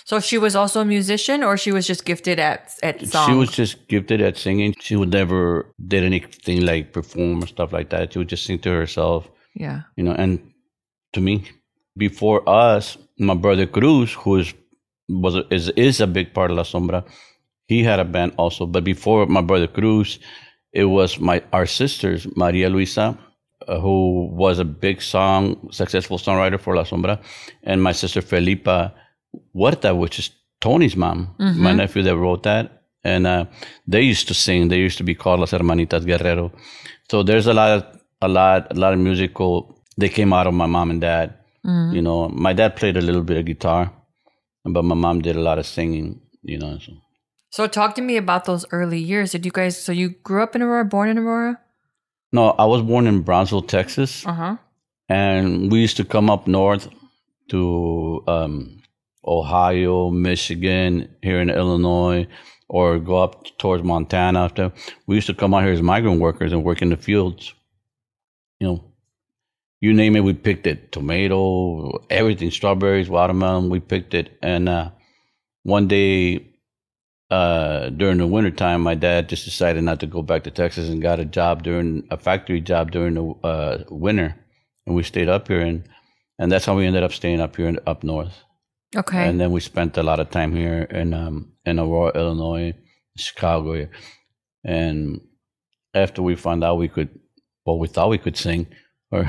So 0.04 0.20
she 0.20 0.38
was 0.38 0.56
also 0.56 0.80
a 0.80 0.84
musician, 0.84 1.42
or 1.42 1.56
she 1.56 1.72
was 1.72 1.86
just 1.86 2.04
gifted 2.04 2.38
at 2.38 2.74
at 2.82 3.06
song. 3.06 3.28
She 3.28 3.34
was 3.34 3.50
just 3.50 3.88
gifted 3.88 4.20
at 4.20 4.36
singing. 4.36 4.74
She 4.80 4.96
would 4.96 5.12
never 5.12 5.66
did 5.86 6.02
anything 6.04 6.66
like 6.66 6.92
perform 6.92 7.42
or 7.42 7.46
stuff 7.46 7.72
like 7.72 7.90
that. 7.90 8.12
She 8.12 8.18
would 8.18 8.28
just 8.28 8.44
sing 8.44 8.58
to 8.60 8.70
herself. 8.70 9.28
yeah. 9.54 9.82
you 9.96 10.04
know 10.04 10.12
and 10.12 10.40
to 11.12 11.20
me 11.20 11.44
before 11.96 12.40
us 12.48 12.96
my 13.18 13.34
brother 13.34 13.66
cruz 13.66 14.12
who 14.12 14.36
is 14.36 14.54
was 15.08 15.36
a, 15.36 15.44
is 15.54 15.68
is 15.70 16.00
a 16.00 16.06
big 16.06 16.32
part 16.32 16.50
of 16.50 16.56
la 16.56 16.62
sombra 16.62 17.04
he 17.66 17.82
had 17.84 18.00
a 18.00 18.04
band 18.04 18.32
also 18.38 18.66
but 18.66 18.84
before 18.84 19.26
my 19.26 19.40
brother 19.40 19.66
cruz 19.66 20.18
it 20.72 20.84
was 20.84 21.18
my 21.20 21.42
our 21.52 21.66
sisters 21.66 22.26
maria 22.36 22.68
luisa 22.70 23.06
uh, 23.68 23.78
who 23.78 24.26
was 24.32 24.58
a 24.58 24.64
big 24.64 25.02
song 25.02 25.68
successful 25.70 26.18
songwriter 26.18 26.58
for 26.58 26.74
la 26.74 26.84
sombra 26.84 27.20
and 27.64 27.82
my 27.82 27.92
sister 27.92 28.22
felipa 28.22 28.92
huerta 29.54 29.94
which 30.02 30.18
is 30.18 30.30
tony's 30.60 30.96
mom 30.96 31.18
my 31.38 31.72
nephew 31.72 32.02
that 32.02 32.16
wrote 32.16 32.42
that 32.42 32.64
and 33.04 33.26
uh, 33.26 33.44
they 33.92 34.02
used 34.12 34.26
to 34.28 34.34
sing 34.34 34.68
they 34.68 34.78
used 34.78 34.98
to 34.98 35.04
be 35.04 35.14
called 35.14 35.40
las 35.40 35.52
hermanitas 35.52 36.04
guerrero 36.10 36.50
so 37.10 37.22
there's 37.22 37.46
a 37.46 37.54
lot 37.60 37.70
of 37.76 37.82
a 38.20 38.28
lot 38.28 38.66
a 38.76 38.78
lot 38.84 38.92
of 38.92 38.98
musical 38.98 39.50
they 39.98 40.08
came 40.08 40.32
out 40.32 40.46
of 40.46 40.54
my 40.54 40.66
mom 40.66 40.90
and 40.90 41.00
dad 41.00 41.34
you 41.96 42.02
know 42.02 42.28
my 42.46 42.52
dad 42.52 42.74
played 42.76 42.96
a 42.96 43.00
little 43.08 43.22
bit 43.30 43.36
of 43.40 43.44
guitar 43.44 43.82
but 44.64 44.82
my 44.84 44.94
mom 45.04 45.20
did 45.22 45.36
a 45.36 45.40
lot 45.48 45.58
of 45.58 45.66
singing 45.66 46.20
you 46.42 46.58
know 46.58 46.78
so. 46.78 46.92
So 47.56 47.66
talk 47.66 47.94
to 47.96 48.02
me 48.02 48.16
about 48.16 48.46
those 48.46 48.64
early 48.72 48.98
years. 48.98 49.32
Did 49.32 49.44
you 49.44 49.52
guys? 49.52 49.76
So 49.86 49.92
you 49.92 50.08
grew 50.28 50.42
up 50.42 50.56
in 50.56 50.62
Aurora, 50.62 50.86
born 50.86 51.10
in 51.10 51.18
Aurora? 51.18 51.60
no 52.32 52.42
i 52.64 52.64
was 52.64 52.80
born 52.90 53.06
in 53.06 53.20
brownsville 53.20 53.62
texas 53.76 54.12
Uh 54.26 54.32
huh. 54.42 54.56
and 55.08 55.70
we 55.70 55.80
used 55.86 55.96
to 55.98 56.04
come 56.14 56.30
up 56.34 56.46
north 56.46 56.88
to 57.50 58.24
um, 58.26 58.81
ohio 59.24 60.10
michigan 60.10 61.08
here 61.22 61.40
in 61.40 61.50
illinois 61.50 62.26
or 62.68 62.98
go 62.98 63.16
up 63.22 63.44
towards 63.58 63.82
montana 63.82 64.44
after 64.44 64.72
we 65.06 65.14
used 65.14 65.26
to 65.26 65.34
come 65.34 65.54
out 65.54 65.62
here 65.62 65.72
as 65.72 65.82
migrant 65.82 66.20
workers 66.20 66.52
and 66.52 66.64
work 66.64 66.82
in 66.82 66.90
the 66.90 66.96
fields 66.96 67.54
you 68.60 68.66
know 68.66 68.92
you 69.82 69.92
name 69.92 70.14
it, 70.14 70.20
we 70.20 70.32
picked 70.32 70.68
it. 70.68 70.92
Tomato, 70.92 72.04
everything, 72.08 72.52
strawberries, 72.52 73.10
watermelon, 73.10 73.68
we 73.68 73.80
picked 73.80 74.14
it. 74.14 74.38
And 74.40 74.68
uh, 74.68 74.90
one 75.64 75.88
day, 75.88 76.46
uh, 77.32 77.88
during 77.88 78.18
the 78.18 78.26
wintertime, 78.28 78.80
my 78.80 78.94
dad 78.94 79.28
just 79.28 79.44
decided 79.44 79.82
not 79.82 79.98
to 79.98 80.06
go 80.06 80.22
back 80.22 80.44
to 80.44 80.52
Texas 80.52 80.88
and 80.88 81.02
got 81.02 81.18
a 81.18 81.24
job 81.24 81.64
during 81.64 82.06
a 82.12 82.16
factory 82.16 82.60
job 82.60 82.92
during 82.92 83.14
the 83.14 83.24
uh, 83.42 83.84
winter, 83.90 84.36
and 84.86 84.94
we 84.94 85.02
stayed 85.02 85.28
up 85.28 85.48
here, 85.48 85.62
and 85.62 85.82
and 86.38 86.52
that's 86.52 86.66
how 86.66 86.76
we 86.76 86.86
ended 86.86 87.02
up 87.02 87.12
staying 87.12 87.40
up 87.40 87.56
here 87.56 87.76
up 87.84 88.04
north. 88.04 88.44
Okay. 88.96 89.26
And 89.26 89.40
then 89.40 89.52
we 89.52 89.60
spent 89.60 89.96
a 89.96 90.02
lot 90.02 90.20
of 90.20 90.30
time 90.30 90.54
here 90.54 90.82
in 90.82 91.14
um, 91.14 91.52
in 91.64 91.78
Aurora, 91.78 92.12
Illinois, 92.14 92.74
Chicago, 93.16 93.88
and 94.64 95.20
after 95.94 96.22
we 96.22 96.34
found 96.36 96.64
out 96.64 96.76
we 96.78 96.88
could, 96.88 97.08
well, 97.64 97.78
we 97.78 97.88
thought 97.88 98.10
we 98.10 98.18
could 98.18 98.36
sing, 98.36 98.66
or 99.10 99.26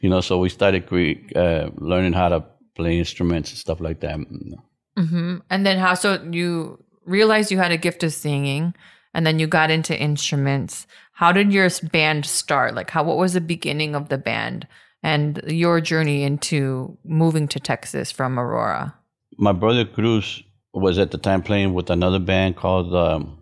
you 0.00 0.08
know, 0.08 0.20
so 0.20 0.38
we 0.38 0.48
started 0.48 0.86
cre- 0.86 1.22
uh, 1.36 1.70
learning 1.76 2.12
how 2.12 2.28
to 2.28 2.44
play 2.74 2.98
instruments 2.98 3.50
and 3.50 3.58
stuff 3.58 3.80
like 3.80 4.00
that. 4.00 4.18
hmm 4.96 5.36
And 5.50 5.66
then 5.66 5.78
how? 5.78 5.94
So 5.94 6.22
you 6.30 6.82
realized 7.04 7.50
you 7.50 7.58
had 7.58 7.72
a 7.72 7.76
gift 7.76 8.02
of 8.02 8.12
singing, 8.12 8.74
and 9.12 9.26
then 9.26 9.38
you 9.38 9.46
got 9.46 9.70
into 9.70 9.98
instruments. 9.98 10.86
How 11.12 11.30
did 11.30 11.52
your 11.52 11.68
band 11.92 12.26
start? 12.26 12.74
Like, 12.74 12.90
how? 12.90 13.04
What 13.04 13.18
was 13.18 13.34
the 13.34 13.40
beginning 13.40 13.94
of 13.94 14.08
the 14.08 14.18
band 14.18 14.66
and 15.04 15.40
your 15.46 15.80
journey 15.80 16.24
into 16.24 16.98
moving 17.04 17.46
to 17.48 17.60
Texas 17.60 18.10
from 18.10 18.40
Aurora? 18.40 18.94
My 19.38 19.52
brother 19.52 19.84
Cruz 19.84 20.42
was 20.72 20.98
at 20.98 21.10
the 21.10 21.18
time 21.18 21.42
playing 21.42 21.74
with 21.74 21.90
another 21.90 22.18
band 22.18 22.56
called 22.56 22.94
um, 22.94 23.38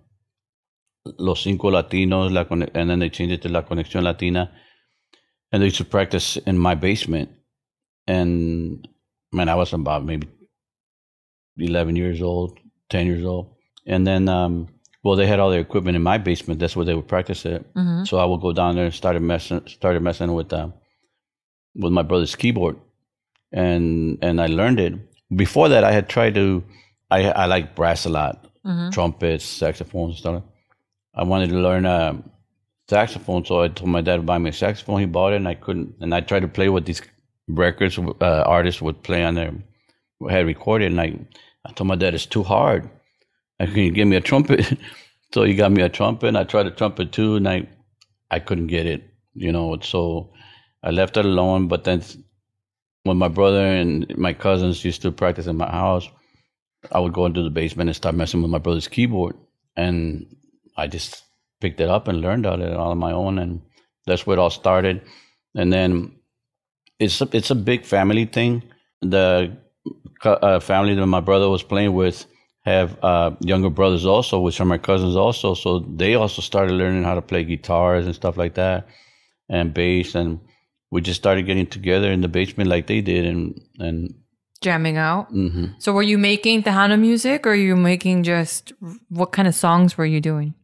Los 1.19 1.41
Cinco 1.43 1.71
Latinos, 1.71 2.33
La 2.33 2.45
Cone- 2.45 2.71
and 2.75 2.91
then 2.91 2.99
they 2.99 3.09
changed 3.11 3.35
it 3.35 3.43
to 3.43 3.49
La 3.49 3.63
Conexión 3.63 4.03
Latina. 4.03 4.51
And 5.51 5.61
they 5.61 5.67
used 5.67 5.79
to 5.79 5.85
practice 5.85 6.37
in 6.39 6.59
my 6.59 6.75
basement. 6.75 7.31
And 8.07 8.87
man, 9.33 9.49
I 9.49 9.55
was 9.55 9.73
about 9.73 10.05
maybe 10.05 10.29
11 11.59 11.97
years 11.97 12.23
old, 12.23 12.59
10 12.91 13.07
years 13.07 13.25
old. 13.25 13.55
And 13.87 14.07
then, 14.07 14.29
um, 14.29 14.69
well, 15.03 15.17
they 15.17 15.27
had 15.27 15.41
all 15.41 15.51
their 15.51 15.61
equipment 15.61 15.97
in 15.97 16.03
my 16.03 16.17
basement. 16.19 16.61
That's 16.61 16.77
where 16.77 16.87
they 16.87 16.95
would 16.95 17.09
practice 17.09 17.45
it. 17.45 17.65
hmm 17.75 18.05
So 18.05 18.19
I 18.19 18.25
would 18.25 18.41
go 18.41 18.53
down 18.53 18.77
there 18.77 18.85
and 18.85 18.95
started 18.95 19.21
messing, 19.23 19.67
started 19.67 20.03
messing 20.03 20.33
with, 20.33 20.53
uh, 20.53 20.69
with 21.75 21.93
my 21.93 22.03
brother's 22.03 22.37
keyboard, 22.37 22.77
and 23.53 24.19
and 24.23 24.41
I 24.41 24.47
learned 24.47 24.81
it. 24.81 24.95
Before 25.35 25.69
that, 25.69 25.85
I 25.85 25.93
had 25.93 26.09
tried 26.09 26.35
to. 26.35 26.65
I 27.11 27.31
I 27.31 27.47
like 27.47 27.75
brass 27.75 28.07
a 28.07 28.11
lot, 28.11 28.47
hmm 28.65 28.91
trumpets, 28.91 29.45
saxophones, 29.45 30.19
stuff. 30.19 30.43
I 31.15 31.25
wanted 31.25 31.51
to 31.51 31.57
learn 31.57 31.87
uh, 31.87 32.15
saxophone, 32.89 33.45
so 33.45 33.63
I 33.63 33.69
told 33.69 33.91
my 33.91 34.01
dad 34.01 34.17
to 34.17 34.23
buy 34.23 34.39
me 34.39 34.51
a 34.51 34.53
saxophone. 34.53 35.01
He 35.01 35.07
bought 35.07 35.33
it, 35.33 35.37
and 35.37 35.49
I 35.49 35.55
couldn't. 35.55 35.95
And 36.01 36.15
I 36.15 36.21
tried 36.21 36.41
to 36.41 36.49
play 36.49 36.69
what 36.69 36.87
these 36.87 37.03
records 37.49 37.99
uh, 37.99 38.43
artists 38.47 38.83
would 38.83 39.03
play 39.03 39.25
on 39.25 39.35
their 39.35 39.53
had 40.31 40.47
recorded, 40.47 40.91
and 40.93 41.01
I 41.01 41.19
I 41.65 41.73
told 41.73 41.89
my 41.89 41.97
dad 41.97 42.15
it's 42.15 42.27
too 42.27 42.43
hard. 42.43 42.89
I 43.61 43.67
can 43.67 43.77
you 43.77 43.93
give 43.93 44.09
me 44.09 44.17
a 44.17 44.21
trumpet? 44.21 44.79
so 45.35 45.45
he 45.45 45.55
got 45.55 45.73
me 45.73 45.83
a 45.83 45.89
trumpet. 45.89 46.29
And 46.29 46.39
I 46.39 46.45
tried 46.45 46.67
a 46.67 46.71
trumpet 46.71 47.13
too, 47.13 47.37
and 47.37 47.49
I 47.49 47.69
I 48.31 48.39
couldn't 48.41 48.69
get 48.69 48.87
it. 48.87 49.03
You 49.35 49.53
know, 49.53 49.79
so 49.81 50.33
I 50.83 50.91
left 50.91 51.17
it 51.17 51.25
alone. 51.25 51.69
But 51.69 51.85
then 51.85 52.03
when 53.05 53.17
my 53.17 53.29
brother 53.29 53.65
and 53.65 54.17
my 54.17 54.33
cousins 54.33 54.85
used 54.85 55.03
to 55.03 55.13
practice 55.13 55.47
in 55.47 55.57
my 55.57 55.71
house, 55.71 56.09
I 56.91 57.01
would 57.01 57.13
go 57.13 57.27
into 57.27 57.43
the 57.43 57.51
basement 57.51 57.89
and 57.89 57.97
start 57.97 58.15
messing 58.15 58.43
with 58.43 58.51
my 58.51 58.59
brother's 58.59 58.89
keyboard, 58.89 59.37
and 59.77 60.27
I 60.77 60.87
just 60.87 61.23
picked 61.61 61.81
it 61.81 61.89
up 61.89 62.09
and 62.09 62.21
learned 62.21 62.47
on 62.47 62.63
it 62.63 62.75
on 62.75 62.99
my 62.99 63.13
own, 63.13 63.39
and 63.39 63.63
that's 64.07 64.27
where 64.27 64.37
it 64.37 64.41
all 64.41 64.51
started. 64.51 65.03
And 65.55 65.73
then 65.73 66.13
it's 66.99 67.21
a, 67.21 67.29
it's 67.33 67.51
a 67.51 67.55
big 67.55 67.85
family 67.85 68.25
thing. 68.25 68.63
The 69.01 69.57
uh, 70.25 70.61
family 70.61 70.95
that 70.95 71.07
my 71.07 71.21
brother 71.21 71.49
was 71.49 71.63
playing 71.63 71.93
with 71.95 72.27
have 72.65 72.97
uh, 73.03 73.33
younger 73.41 73.71
brothers 73.71 74.07
also, 74.07 74.41
which 74.41 74.61
are 74.61 74.65
my 74.65 74.79
cousins 74.79 75.17
also. 75.17 75.55
So 75.55 75.81
they 75.81 76.15
also 76.15 76.43
started 76.43 76.75
learning 76.75 77.03
how 77.03 77.15
to 77.15 77.23
play 77.23 77.43
guitars 77.45 78.07
and 78.07 78.15
stuff 78.15 78.37
like 78.37 78.55
that, 78.55 78.87
and 79.49 79.75
bass, 79.75 80.15
and 80.15 80.41
we 80.93 81.01
just 81.01 81.19
started 81.21 81.47
getting 81.47 81.67
together 81.67 82.13
in 82.13 82.21
the 82.21 82.29
basement 82.29 82.69
like 82.71 82.87
they 82.87 83.01
did, 83.01 83.25
and 83.27 83.61
and 83.79 84.15
Jamming 84.61 84.97
out. 84.97 85.27
hmm 85.31 85.67
So 85.79 85.93
were 85.93 86.05
you 86.13 86.19
making 86.19 86.63
Tejano 86.63 86.97
music, 86.97 87.47
or 87.47 87.55
you 87.55 87.75
making 87.75 88.23
just 88.23 88.73
what 89.09 89.33
kind 89.33 89.49
of 89.49 89.55
songs 89.57 89.99
were 89.99 90.07
you 90.15 90.21
doing? 90.21 90.55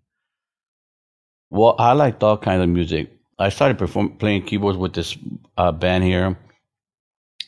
Well, 1.50 1.74
I 1.78 1.92
liked 1.94 2.22
all 2.22 2.36
kinds 2.38 2.62
of 2.62 2.68
music. 2.68 3.10
I 3.38 3.48
started 3.48 3.78
perform 3.78 4.10
playing 4.18 4.44
keyboards 4.44 4.78
with 4.78 4.92
this 4.94 5.16
uh, 5.56 5.72
band 5.72 6.04
here. 6.04 6.36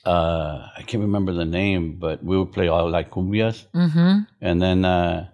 Uh, 0.05 0.67
I 0.79 0.83
can't 0.87 1.03
remember 1.03 1.33
the 1.35 1.45
name, 1.45 1.99
but 2.01 2.25
we 2.25 2.37
would 2.39 2.53
play 2.53 2.69
all 2.69 2.91
like 2.91 3.11
cumbias, 3.11 3.67
Mm-hmm. 3.75 4.21
and 4.41 4.63
then 4.63 4.85
uh, 4.85 5.29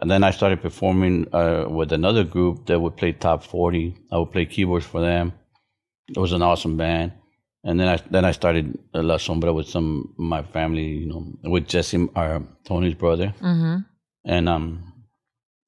and 0.00 0.10
then 0.10 0.22
I 0.22 0.30
started 0.30 0.62
performing 0.62 1.26
uh, 1.34 1.64
with 1.68 1.92
another 1.92 2.22
group 2.24 2.66
that 2.66 2.78
would 2.80 2.96
play 2.96 3.12
top 3.12 3.42
forty. 3.42 3.96
I 4.12 4.18
would 4.18 4.30
play 4.32 4.46
keyboards 4.46 4.86
for 4.86 5.00
them. 5.00 5.32
It 6.08 6.18
was 6.18 6.32
an 6.32 6.42
awesome 6.42 6.76
band, 6.76 7.12
and 7.64 7.80
then 7.80 7.88
I 7.88 7.96
then 8.10 8.24
I 8.24 8.32
started 8.32 8.78
La 8.92 9.16
Sombra 9.16 9.54
with 9.54 9.68
some 9.68 10.14
my 10.18 10.42
family, 10.42 10.84
you 10.86 11.06
know, 11.06 11.50
with 11.50 11.66
Jesse, 11.68 12.08
our 12.14 12.42
Tony's 12.64 12.94
brother, 12.94 13.34
Mm-hmm. 13.40 13.76
and 14.26 14.48
um, 14.48 14.92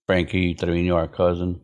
Frankie 0.07 0.55
Trevino, 0.55 0.97
our 0.97 1.09
cousin. 1.09 1.61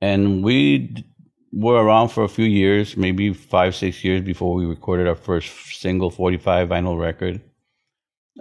And 0.00 0.44
we 0.44 0.78
d- 0.78 1.04
were 1.52 1.82
around 1.82 2.08
for 2.10 2.24
a 2.24 2.28
few 2.28 2.44
years, 2.44 2.96
maybe 2.96 3.32
five, 3.32 3.74
six 3.74 4.04
years 4.04 4.22
before 4.22 4.54
we 4.54 4.66
recorded 4.66 5.06
our 5.08 5.14
first 5.14 5.50
single 5.80 6.10
45 6.10 6.68
vinyl 6.68 6.98
record. 7.00 7.40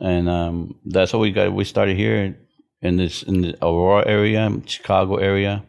And 0.02 0.28
um, 0.28 0.80
that's 0.86 1.12
how 1.12 1.20
we 1.20 1.32
got. 1.32 1.54
We 1.54 1.64
started 1.64 1.96
here 1.96 2.38
in 2.82 2.98
this 2.98 3.24
in 3.24 3.42
the 3.42 3.56
Aurora 3.62 4.08
area, 4.08 4.52
Chicago 4.66 5.16
area. 5.18 5.64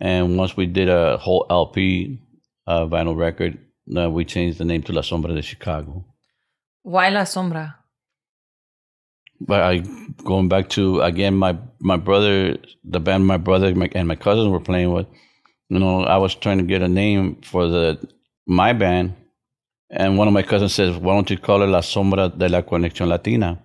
And 0.00 0.36
once 0.36 0.56
we 0.56 0.66
did 0.66 0.88
a 0.88 1.16
whole 1.18 1.46
LP 1.50 2.18
uh, 2.66 2.86
vinyl 2.86 3.16
record, 3.16 3.58
uh, 3.96 4.10
we 4.10 4.24
changed 4.24 4.58
the 4.58 4.64
name 4.64 4.82
to 4.82 4.92
La 4.92 5.02
Sombra 5.02 5.34
de 5.34 5.42
Chicago. 5.42 6.04
Why 6.82 7.08
La 7.10 7.22
Sombra? 7.22 7.82
but 9.46 9.60
I 9.60 9.78
going 10.24 10.48
back 10.48 10.68
to 10.70 11.00
again 11.00 11.34
my 11.36 11.58
my 11.80 11.96
brother 11.96 12.56
the 12.84 13.00
band 13.00 13.26
my 13.26 13.36
brother 13.36 13.74
my, 13.74 13.90
and 13.94 14.06
my 14.06 14.16
cousins 14.16 14.48
were 14.48 14.60
playing 14.60 14.92
with 14.92 15.06
you 15.68 15.78
know 15.78 16.04
I 16.04 16.16
was 16.18 16.34
trying 16.34 16.58
to 16.58 16.64
get 16.64 16.82
a 16.82 16.88
name 16.88 17.40
for 17.42 17.68
the 17.68 17.98
my 18.46 18.72
band. 18.72 19.14
And 19.94 20.16
one 20.16 20.26
of 20.26 20.32
my 20.32 20.42
cousins 20.42 20.74
says 20.74 20.96
why 20.96 21.14
don't 21.14 21.28
you 21.28 21.38
call 21.38 21.62
it 21.62 21.66
La 21.66 21.80
Sombra 21.80 22.36
de 22.36 22.48
la 22.48 22.62
Conexión 22.62 23.08
Latina? 23.08 23.60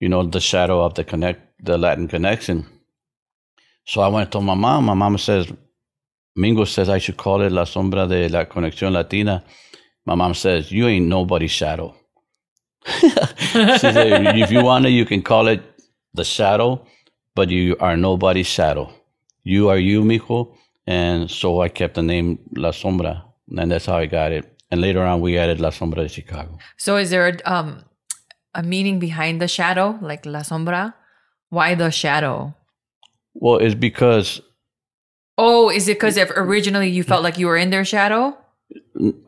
You 0.00 0.08
know 0.08 0.22
the 0.22 0.40
shadow 0.40 0.84
of 0.84 0.94
the 0.94 1.04
connect 1.04 1.64
the 1.64 1.78
Latin 1.78 2.08
connection. 2.08 2.66
So 3.86 4.00
I 4.00 4.08
went 4.08 4.32
to 4.32 4.40
my 4.40 4.54
mom. 4.54 4.84
My 4.84 4.94
mom 4.94 5.16
says 5.18 5.50
Mingo 6.36 6.64
says 6.64 6.88
I 6.88 6.98
should 6.98 7.16
call 7.16 7.42
it 7.42 7.52
La 7.52 7.64
Sombra 7.64 8.08
de 8.08 8.28
la 8.28 8.44
Conexión 8.44 8.92
Latina 8.92 9.44
my 10.06 10.14
mom 10.14 10.34
says 10.34 10.70
you 10.70 10.86
ain't 10.86 11.06
nobody's 11.06 11.50
shadow 11.50 11.94
she 12.86 13.08
said, 13.78 14.36
if 14.36 14.50
you 14.50 14.62
want 14.62 14.84
to, 14.84 14.90
you 14.90 15.04
can 15.04 15.22
call 15.22 15.48
it 15.48 15.62
the 16.12 16.24
shadow, 16.24 16.84
but 17.34 17.48
you 17.48 17.76
are 17.80 17.96
nobody's 17.96 18.46
shadow. 18.46 18.92
You 19.42 19.68
are 19.68 19.78
you, 19.78 20.02
mijo. 20.02 20.54
And 20.86 21.30
so 21.30 21.62
I 21.62 21.68
kept 21.68 21.94
the 21.94 22.02
name 22.02 22.38
La 22.56 22.70
Sombra, 22.70 23.22
and 23.56 23.70
that's 23.70 23.86
how 23.86 23.96
I 23.96 24.06
got 24.06 24.32
it. 24.32 24.44
And 24.70 24.80
later 24.80 25.02
on, 25.02 25.20
we 25.20 25.38
added 25.38 25.60
La 25.60 25.70
Sombra 25.70 25.96
de 25.96 26.08
Chicago. 26.08 26.58
So 26.76 26.96
is 26.96 27.10
there 27.10 27.28
a, 27.28 27.50
um 27.50 27.84
a 28.54 28.62
meaning 28.62 28.98
behind 28.98 29.40
the 29.40 29.48
shadow, 29.48 29.98
like 30.02 30.26
La 30.26 30.40
Sombra? 30.40 30.94
Why 31.48 31.74
the 31.74 31.90
shadow? 31.90 32.54
Well, 33.32 33.56
it's 33.56 33.74
because 33.74 34.42
Oh, 35.36 35.70
is 35.70 35.88
it 35.88 35.94
because 35.96 36.16
if 36.16 36.30
originally 36.36 36.88
you 36.88 37.02
felt 37.02 37.22
like 37.22 37.38
you 37.38 37.46
were 37.46 37.56
in 37.56 37.70
their 37.70 37.84
shadow? 37.84 38.36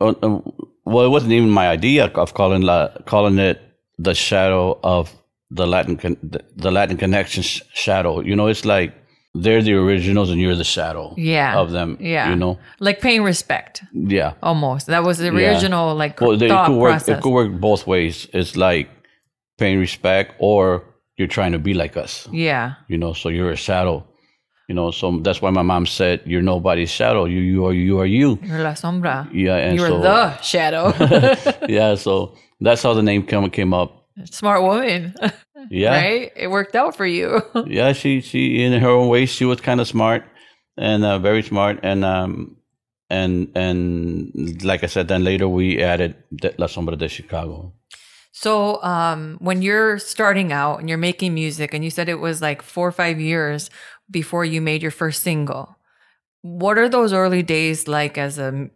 uh, 0.01 0.13
uh, 0.23 0.39
well, 0.85 1.05
it 1.05 1.09
wasn't 1.09 1.33
even 1.33 1.49
my 1.49 1.67
idea 1.67 2.05
of 2.05 2.33
calling 2.33 2.61
la, 2.61 2.89
calling 3.05 3.37
it 3.39 3.61
the 3.97 4.13
shadow 4.13 4.79
of 4.83 5.11
the 5.51 5.67
Latin 5.67 5.97
con- 5.97 6.17
the, 6.55 6.71
Latin 6.71 6.97
connection 6.97 7.43
sh- 7.43 7.61
shadow. 7.73 8.21
You 8.21 8.35
know, 8.35 8.47
it's 8.47 8.63
like 8.65 8.93
they're 9.33 9.61
the 9.61 9.73
originals 9.73 10.29
and 10.29 10.39
you're 10.39 10.55
the 10.55 10.63
shadow 10.63 11.13
Yeah. 11.17 11.57
of 11.59 11.71
them. 11.71 11.97
Yeah. 11.99 12.29
you 12.29 12.35
know, 12.37 12.57
Like 12.79 13.01
paying 13.01 13.23
respect, 13.23 13.83
yeah. 13.93 14.33
almost. 14.41 14.87
That 14.87 15.03
was 15.03 15.17
the 15.17 15.25
Yeah. 15.25 15.31
original 15.51 15.93
like 15.95 16.19
Well, 16.21 16.37
they, 16.37 16.45
it 16.45 16.49
thought 16.49 16.67
could 16.67 16.77
work. 16.77 16.91
process. 16.91 17.17
It 17.17 17.21
could 17.21 17.31
work 17.33 17.51
both 17.59 17.85
ways. 17.85 18.27
It's 18.33 18.55
like 18.55 18.89
paying 19.57 19.79
respect, 19.79 20.35
or 20.39 20.83
you're 21.17 21.27
trying 21.27 21.51
to 21.51 21.59
be 21.59 21.73
like 21.73 21.97
us. 21.97 22.27
Yeah. 22.31 22.73
You 22.87 22.97
know, 22.97 23.13
so 23.13 23.27
you're 23.29 23.51
a 23.51 23.57
shadow. 23.57 24.05
You 24.67 24.75
know, 24.75 24.91
so 24.91 25.19
that's 25.19 25.41
why 25.41 25.49
my 25.49 25.61
mom 25.61 25.85
said, 25.85 26.21
"You're 26.25 26.41
nobody's 26.41 26.89
shadow. 26.89 27.23
You, 27.25 27.39
you 27.39 27.65
are, 27.65 27.73
you 27.73 27.99
are 27.99 28.05
you." 28.05 28.37
You're 28.43 28.63
La 28.63 28.73
Sombra. 28.73 29.29
Yeah, 29.31 29.55
and 29.55 29.77
You're 29.77 29.87
so 29.87 30.01
the 30.01 30.41
shadow. 30.41 30.93
yeah, 31.69 31.95
so 31.95 32.35
that's 32.59 32.83
how 32.83 32.93
the 32.93 33.01
name 33.01 33.25
came 33.25 33.49
came 33.49 33.73
up. 33.73 34.07
Smart 34.25 34.61
woman. 34.61 35.13
Yeah, 35.69 35.95
Right? 35.97 36.31
It 36.35 36.47
worked 36.47 36.75
out 36.75 36.95
for 36.95 37.05
you. 37.05 37.41
yeah. 37.65 37.91
She 37.91 38.21
she 38.21 38.63
in 38.63 38.79
her 38.79 38.89
own 38.89 39.09
way, 39.09 39.25
she 39.25 39.43
was 39.43 39.59
kind 39.59 39.81
of 39.81 39.87
smart 39.87 40.23
and 40.77 41.03
uh, 41.03 41.19
very 41.19 41.41
smart, 41.43 41.79
and 41.83 42.05
um 42.05 42.55
and 43.09 43.51
and 43.55 44.63
like 44.63 44.83
I 44.83 44.87
said, 44.87 45.09
then 45.09 45.25
later 45.25 45.49
we 45.49 45.81
added 45.81 46.15
La 46.57 46.67
Sombra 46.67 46.97
de 46.97 47.09
Chicago. 47.09 47.73
So, 48.31 48.81
um, 48.83 49.37
when 49.41 49.63
you're 49.63 49.97
starting 49.97 50.53
out 50.53 50.79
and 50.79 50.87
you're 50.87 50.99
making 50.99 51.33
music, 51.33 51.73
and 51.73 51.83
you 51.83 51.89
said 51.89 52.07
it 52.07 52.19
was 52.19 52.39
like 52.39 52.61
four 52.61 52.87
or 52.87 52.91
five 52.91 53.19
years 53.19 53.71
before 54.09 54.45
you 54.45 54.61
made 54.61 54.81
your 54.81 54.91
first 54.91 55.23
single, 55.23 55.77
what 56.41 56.77
are 56.77 56.89
those 56.89 57.13
early 57.13 57.43
days 57.43 57.87
like 57.87 58.17
as 58.17 58.37
a 58.37 58.69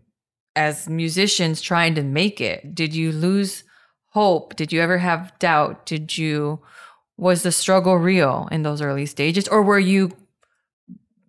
as 0.56 0.90
musicians 0.90 1.62
trying 1.62 1.96
to 1.96 2.04
make 2.04 2.42
it? 2.42 2.76
Did 2.76 2.94
you 2.94 3.12
lose 3.12 3.64
hope? 4.10 4.56
Did 4.56 4.74
you 4.74 4.82
ever 4.82 4.98
have 4.98 5.38
doubt? 5.40 5.86
Did 5.86 6.18
you 6.18 6.62
was 7.18 7.44
the 7.44 7.52
struggle 7.52 7.98
real 7.98 8.50
in 8.52 8.64
those 8.64 8.82
early 8.82 9.06
stages, 9.06 9.48
or 9.48 9.62
were 9.62 9.80
you 9.80 10.12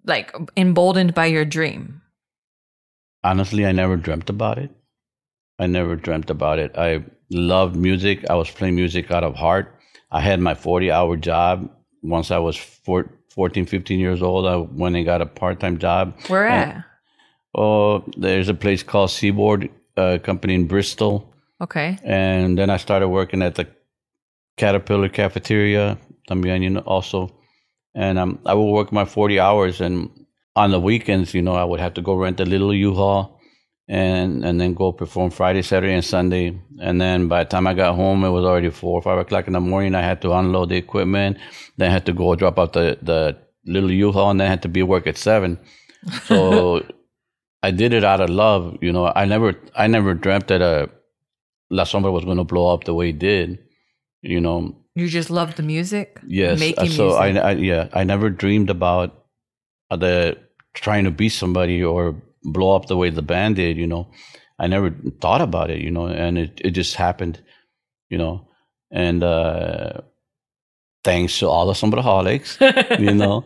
like 0.04 0.34
emboldened 0.56 1.14
by 1.14 1.26
your 1.26 1.44
dream? 1.44 2.00
Honestly, 3.22 3.66
I 3.66 3.72
never 3.72 3.96
dreamt 3.96 4.30
about 4.30 4.58
it. 4.58 4.70
I 5.58 5.66
never 5.66 5.94
dreamt 5.94 6.30
about 6.30 6.58
it. 6.58 6.76
I 6.76 7.04
loved 7.30 7.76
music. 7.76 8.28
I 8.28 8.34
was 8.34 8.50
playing 8.50 8.74
music 8.74 9.10
out 9.10 9.22
of 9.22 9.36
heart. 9.36 9.78
I 10.10 10.20
had 10.20 10.40
my 10.40 10.54
40 10.54 10.90
hour 10.90 11.16
job. 11.16 11.70
Once 12.02 12.30
I 12.30 12.38
was 12.38 12.56
four, 12.56 13.10
14, 13.30 13.66
15 13.66 13.98
years 13.98 14.22
old, 14.22 14.46
I 14.46 14.56
went 14.56 14.96
and 14.96 15.04
got 15.04 15.22
a 15.22 15.26
part 15.26 15.60
time 15.60 15.78
job. 15.78 16.14
Where 16.28 16.46
at? 16.46 16.84
Oh, 17.54 18.04
there's 18.16 18.48
a 18.48 18.54
place 18.54 18.82
called 18.82 19.10
Seaboard 19.10 19.70
uh, 19.96 20.18
Company 20.22 20.54
in 20.54 20.66
Bristol. 20.66 21.32
Okay. 21.60 21.98
And 22.02 22.58
then 22.58 22.70
I 22.70 22.76
started 22.76 23.08
working 23.08 23.42
at 23.42 23.54
the 23.54 23.68
Caterpillar 24.56 25.08
cafeteria, 25.08 25.98
know, 26.70 26.80
also. 26.80 27.34
And 27.94 28.18
um, 28.18 28.38
I 28.46 28.54
would 28.54 28.70
work 28.70 28.92
my 28.92 29.04
40 29.04 29.38
hours. 29.38 29.80
And 29.80 30.10
on 30.56 30.70
the 30.70 30.80
weekends, 30.80 31.34
you 31.34 31.42
know, 31.42 31.54
I 31.54 31.64
would 31.64 31.80
have 31.80 31.94
to 31.94 32.02
go 32.02 32.14
rent 32.14 32.40
a 32.40 32.44
little 32.44 32.74
U-Haul 32.74 33.38
and 33.88 34.44
and 34.44 34.60
then 34.60 34.74
go 34.74 34.92
perform 34.92 35.30
Friday, 35.30 35.62
Saturday, 35.62 35.94
and 35.94 36.04
Sunday. 36.04 36.58
And 36.80 37.00
then 37.00 37.28
by 37.28 37.44
the 37.44 37.50
time 37.50 37.66
I 37.66 37.74
got 37.74 37.94
home, 37.94 38.24
it 38.24 38.30
was 38.30 38.44
already 38.44 38.70
four 38.70 38.98
or 38.98 39.02
five 39.02 39.18
o'clock 39.18 39.46
in 39.46 39.52
the 39.52 39.60
morning. 39.60 39.94
I 39.94 40.02
had 40.02 40.22
to 40.22 40.32
unload 40.32 40.68
the 40.70 40.76
equipment. 40.76 41.38
Then 41.76 41.90
I 41.90 41.92
had 41.92 42.06
to 42.06 42.12
go 42.12 42.34
drop 42.34 42.58
out 42.58 42.72
the 42.72 42.98
the 43.02 43.36
little 43.64 43.90
U-Haul, 43.90 44.30
and 44.30 44.40
then 44.40 44.46
I 44.46 44.50
had 44.50 44.62
to 44.62 44.68
be 44.68 44.80
at 44.80 44.88
work 44.88 45.06
at 45.06 45.16
seven. 45.16 45.58
So 46.24 46.84
I 47.62 47.70
did 47.70 47.92
it 47.92 48.04
out 48.04 48.20
of 48.20 48.30
love. 48.30 48.78
You 48.80 48.92
know, 48.92 49.12
I 49.14 49.24
never 49.24 49.54
I 49.76 49.86
never 49.86 50.14
dreamt 50.14 50.48
that 50.48 50.60
a 50.60 50.84
uh, 50.84 50.86
La 51.70 51.84
Sombra 51.84 52.12
was 52.12 52.24
going 52.24 52.36
to 52.36 52.44
blow 52.44 52.72
up 52.72 52.84
the 52.84 52.94
way 52.94 53.10
it 53.10 53.18
did. 53.18 53.58
You 54.20 54.40
know, 54.40 54.76
you 54.94 55.08
just 55.08 55.30
loved 55.30 55.56
the 55.56 55.62
music. 55.62 56.20
Yes. 56.26 56.60
Making 56.60 56.90
so 56.90 57.18
music. 57.18 57.42
I, 57.42 57.50
I 57.50 57.52
yeah 57.52 57.88
I 57.92 58.04
never 58.04 58.30
dreamed 58.30 58.70
about 58.70 59.24
the 59.90 60.38
trying 60.74 61.04
to 61.04 61.10
be 61.10 61.28
somebody 61.28 61.82
or 61.82 62.16
blow 62.44 62.74
up 62.76 62.86
the 62.86 62.96
way 62.96 63.10
the 63.10 63.22
band 63.22 63.56
did, 63.56 63.76
you 63.76 63.86
know. 63.86 64.08
I 64.58 64.66
never 64.66 64.94
thought 65.20 65.40
about 65.40 65.70
it, 65.70 65.80
you 65.80 65.90
know, 65.90 66.06
and 66.06 66.38
it, 66.38 66.60
it 66.64 66.70
just 66.70 66.94
happened, 66.94 67.42
you 68.08 68.18
know. 68.18 68.48
And 68.90 69.22
uh, 69.22 70.02
thanks 71.04 71.38
to 71.38 71.48
all 71.48 71.66
the 71.66 71.72
Sombraholics, 71.72 72.98
you 73.00 73.14
know. 73.14 73.44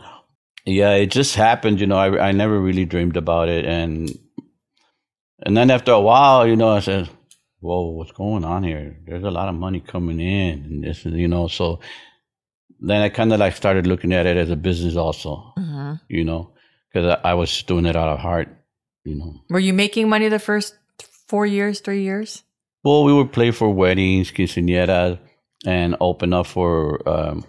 Yeah, 0.64 0.94
it 0.94 1.06
just 1.06 1.36
happened, 1.36 1.80
you 1.80 1.86
know. 1.86 1.96
I, 1.96 2.28
I 2.28 2.32
never 2.32 2.60
really 2.60 2.84
dreamed 2.84 3.16
about 3.16 3.48
it. 3.48 3.64
And 3.64 4.10
and 5.40 5.56
then 5.56 5.70
after 5.70 5.92
a 5.92 6.00
while, 6.00 6.46
you 6.46 6.56
know, 6.56 6.70
I 6.70 6.80
said, 6.80 7.08
Whoa, 7.60 7.90
what's 7.90 8.12
going 8.12 8.44
on 8.44 8.62
here? 8.62 8.98
There's 9.06 9.24
a 9.24 9.30
lot 9.30 9.48
of 9.48 9.54
money 9.54 9.80
coming 9.80 10.20
in 10.20 10.64
and 10.64 10.84
this, 10.84 11.04
you 11.04 11.28
know. 11.28 11.48
So 11.48 11.80
then 12.80 13.00
I 13.02 13.08
kind 13.08 13.32
of 13.32 13.40
like 13.40 13.56
started 13.56 13.86
looking 13.86 14.12
at 14.12 14.26
it 14.26 14.36
as 14.36 14.50
a 14.50 14.56
business 14.56 14.96
also, 14.96 15.52
mm-hmm. 15.58 15.94
you 16.08 16.24
know, 16.24 16.52
because 16.92 17.18
I, 17.24 17.30
I 17.30 17.34
was 17.34 17.62
doing 17.62 17.86
it 17.86 17.96
out 17.96 18.08
of 18.08 18.18
heart 18.18 18.48
you 19.06 19.14
know. 19.14 19.40
Were 19.48 19.60
you 19.60 19.72
making 19.72 20.08
money 20.08 20.28
the 20.28 20.38
first 20.38 20.76
four 21.28 21.46
years, 21.46 21.80
three 21.80 22.02
years? 22.02 22.42
Well, 22.84 23.04
we 23.04 23.12
would 23.12 23.32
play 23.32 23.50
for 23.50 23.70
weddings, 23.70 24.30
quinceañeras, 24.30 25.18
and 25.64 25.96
open 26.00 26.32
up 26.32 26.46
for. 26.46 27.08
Um, 27.08 27.44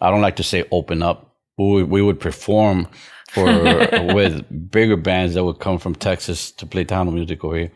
I 0.00 0.10
don't 0.10 0.22
like 0.22 0.36
to 0.36 0.42
say 0.42 0.64
open 0.70 1.02
up. 1.02 1.36
We 1.58 1.66
would, 1.66 1.90
we 1.90 2.02
would 2.02 2.18
perform 2.18 2.88
for 3.30 3.44
with 4.14 4.70
bigger 4.70 4.96
bands 4.96 5.34
that 5.34 5.44
would 5.44 5.60
come 5.60 5.78
from 5.78 5.94
Texas 5.94 6.50
to 6.52 6.66
play 6.66 6.84
town 6.84 7.12
music 7.14 7.44
over 7.44 7.56
here. 7.56 7.72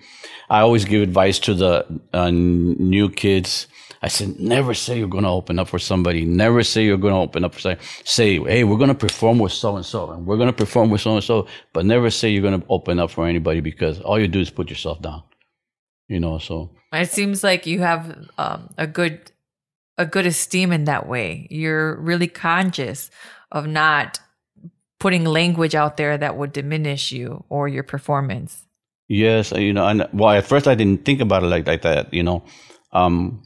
I 0.51 0.61
always 0.61 0.85
give 0.85 1.03
advice 1.03 1.39
to 1.41 1.55
the 1.55 2.01
uh, 2.13 2.31
new 2.31 3.09
kids 3.11 3.67
I 4.03 4.09
said, 4.09 4.39
never 4.39 4.75
say 4.75 4.99
you're 4.99 5.09
going 5.09 5.25
to 5.25 5.31
open 5.31 5.59
up 5.59 5.69
for 5.69 5.79
somebody. 5.79 6.25
Never 6.25 6.63
say 6.63 6.85
you're 6.85 6.97
going 6.97 7.15
to 7.15 7.21
open 7.21 7.45
up 7.45 7.55
for 7.55 7.61
somebody. 7.61 7.85
Say, 8.05 8.39
hey, 8.39 8.65
we're 8.65 8.77
going 8.77 8.89
to 8.89 8.95
perform 8.95 9.39
with 9.39 9.53
so 9.53 9.77
and 9.77 9.85
so, 9.85 10.11
and 10.11 10.27
we're 10.27 10.37
going 10.37 10.49
to 10.49 10.53
perform 10.53 10.91
with 10.91 11.01
so 11.01 11.15
and 11.15 11.25
so, 11.25 11.47
but 11.73 11.87
never 11.87 12.11
say 12.11 12.31
you're 12.31 12.43
going 12.43 12.61
to 12.61 12.67
open 12.69 12.99
up 12.99 13.11
for 13.11 13.27
anybody 13.27 13.61
because 13.61 14.01
all 14.01 14.19
you 14.19 14.29
do 14.29 14.41
is 14.41 14.51
put 14.51 14.71
yourself 14.71 15.01
down. 15.03 15.23
You 16.09 16.21
know, 16.21 16.39
so 16.39 16.71
it 16.93 17.11
seems 17.11 17.43
like 17.43 17.67
you 17.67 17.81
have 17.81 18.29
um, 18.39 18.73
a 18.79 18.87
good 18.87 19.33
a 19.99 20.07
good 20.07 20.27
esteem 20.27 20.73
in 20.73 20.85
that 20.85 21.09
way. 21.09 21.49
You're 21.51 21.97
really 21.97 22.29
conscious 22.29 23.11
of 23.51 23.67
not 23.67 24.21
putting 24.99 25.25
language 25.25 25.75
out 25.75 25.97
there 25.97 26.17
that 26.17 26.37
would 26.37 26.53
diminish 26.53 27.13
you 27.13 27.45
or 27.49 27.69
your 27.69 27.83
performance. 27.83 28.67
Yes, 29.09 29.53
you 29.53 29.73
know, 29.73 29.87
and 29.87 30.07
well, 30.13 30.31
at 30.31 30.47
first 30.47 30.67
I 30.67 30.75
didn't 30.75 31.05
think 31.05 31.21
about 31.21 31.43
it 31.43 31.47
like, 31.47 31.67
like 31.67 31.83
that. 31.83 32.13
You 32.13 32.23
know, 32.23 32.45
um, 32.93 33.43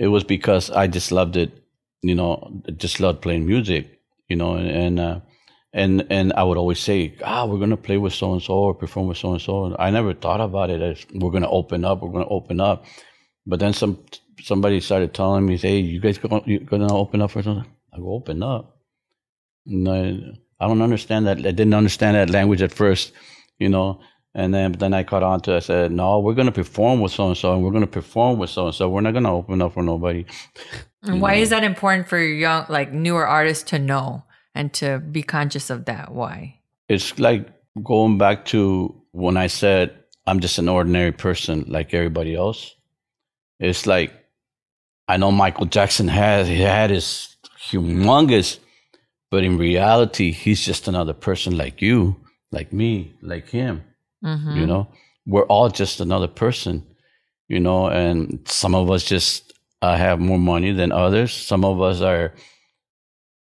it 0.00 0.08
was 0.08 0.24
because 0.24 0.70
I 0.70 0.86
just 0.86 1.12
loved 1.12 1.36
it. 1.36 1.52
You 2.02 2.14
know, 2.14 2.62
just 2.78 3.00
loved 3.00 3.20
playing 3.20 3.46
music. 3.46 4.00
You 4.28 4.36
know, 4.36 4.54
and 4.54 4.70
and 4.70 5.00
uh, 5.00 5.20
and, 5.72 6.06
and 6.10 6.32
I 6.32 6.42
would 6.42 6.56
always 6.58 6.80
say, 6.80 7.14
ah, 7.24 7.44
we're 7.46 7.58
gonna 7.58 7.76
play 7.76 7.98
with 7.98 8.14
so 8.14 8.32
and 8.32 8.42
so 8.42 8.54
or 8.54 8.74
perform 8.74 9.08
with 9.08 9.18
so 9.18 9.32
and 9.32 9.42
so. 9.42 9.76
I 9.78 9.90
never 9.90 10.14
thought 10.14 10.40
about 10.40 10.70
it 10.70 10.80
as 10.82 11.06
we're 11.14 11.30
gonna 11.30 11.50
open 11.50 11.84
up. 11.84 12.02
We're 12.02 12.10
gonna 12.12 12.28
open 12.28 12.60
up. 12.60 12.86
But 13.46 13.60
then 13.60 13.72
some 13.74 13.98
somebody 14.42 14.80
started 14.80 15.12
telling 15.14 15.46
me, 15.46 15.58
"Hey, 15.58 15.78
you 15.78 16.00
guys 16.00 16.18
gonna, 16.18 16.58
gonna 16.60 16.96
open 16.96 17.20
up 17.22 17.30
for 17.32 17.42
something?" 17.42 17.70
I 17.92 17.98
go, 17.98 18.14
"Open 18.14 18.42
up." 18.42 18.78
And 19.66 19.88
I, 19.88 20.64
I 20.64 20.66
don't 20.66 20.82
understand 20.82 21.26
that. 21.26 21.38
I 21.38 21.52
didn't 21.52 21.74
understand 21.74 22.16
that 22.16 22.30
language 22.30 22.62
at 22.62 22.72
first, 22.72 23.12
you 23.58 23.68
know. 23.68 24.00
And 24.34 24.54
then, 24.54 24.72
then 24.72 24.94
I 24.94 25.02
caught 25.02 25.22
on 25.22 25.40
to. 25.42 25.54
It. 25.54 25.56
I 25.56 25.60
said, 25.60 25.92
"No, 25.92 26.20
we're 26.20 26.34
going 26.34 26.46
to 26.46 26.52
perform 26.52 27.00
with 27.00 27.12
so 27.12 27.26
and 27.28 27.36
so, 27.36 27.52
and 27.52 27.64
we're 27.64 27.72
going 27.72 27.80
to 27.82 27.88
perform 27.88 28.38
with 28.38 28.50
so 28.50 28.66
and 28.66 28.74
so. 28.74 28.88
We're 28.88 29.00
not 29.00 29.12
going 29.12 29.24
to 29.24 29.30
open 29.30 29.60
up 29.60 29.74
for 29.74 29.82
nobody." 29.82 30.24
And 31.02 31.20
why 31.20 31.36
know? 31.36 31.40
is 31.40 31.50
that 31.50 31.64
important 31.64 32.08
for 32.08 32.18
young, 32.18 32.66
like 32.68 32.92
newer 32.92 33.26
artists 33.26 33.64
to 33.70 33.78
know 33.78 34.24
and 34.54 34.72
to 34.74 34.98
be 34.98 35.22
conscious 35.22 35.70
of 35.70 35.86
that? 35.86 36.12
Why? 36.12 36.60
It's 36.88 37.18
like 37.18 37.48
going 37.82 38.18
back 38.18 38.44
to 38.46 38.94
when 39.12 39.36
I 39.36 39.48
said 39.48 39.96
I'm 40.26 40.40
just 40.40 40.58
an 40.58 40.68
ordinary 40.68 41.12
person 41.12 41.64
like 41.66 41.94
everybody 41.94 42.36
else. 42.36 42.74
It's 43.58 43.86
like 43.86 44.12
I 45.08 45.16
know 45.16 45.32
Michael 45.32 45.66
Jackson 45.66 46.06
had 46.06 46.46
he 46.46 46.60
had 46.60 46.90
his 46.90 47.36
humongous, 47.58 48.58
but 49.30 49.42
in 49.42 49.58
reality, 49.58 50.30
he's 50.30 50.64
just 50.64 50.86
another 50.86 51.14
person 51.14 51.56
like 51.56 51.82
you, 51.82 52.14
like 52.52 52.72
me, 52.72 53.14
like 53.22 53.48
him 53.48 53.82
Mm-hmm. 54.24 54.56
You 54.56 54.66
know, 54.66 54.88
we're 55.26 55.46
all 55.46 55.68
just 55.68 56.00
another 56.00 56.28
person, 56.28 56.86
you 57.48 57.60
know, 57.60 57.88
and 57.88 58.40
some 58.46 58.74
of 58.74 58.90
us 58.90 59.04
just 59.04 59.52
uh, 59.82 59.96
have 59.96 60.20
more 60.20 60.38
money 60.38 60.72
than 60.72 60.92
others. 60.92 61.32
Some 61.32 61.64
of 61.64 61.80
us 61.80 62.00
are 62.00 62.34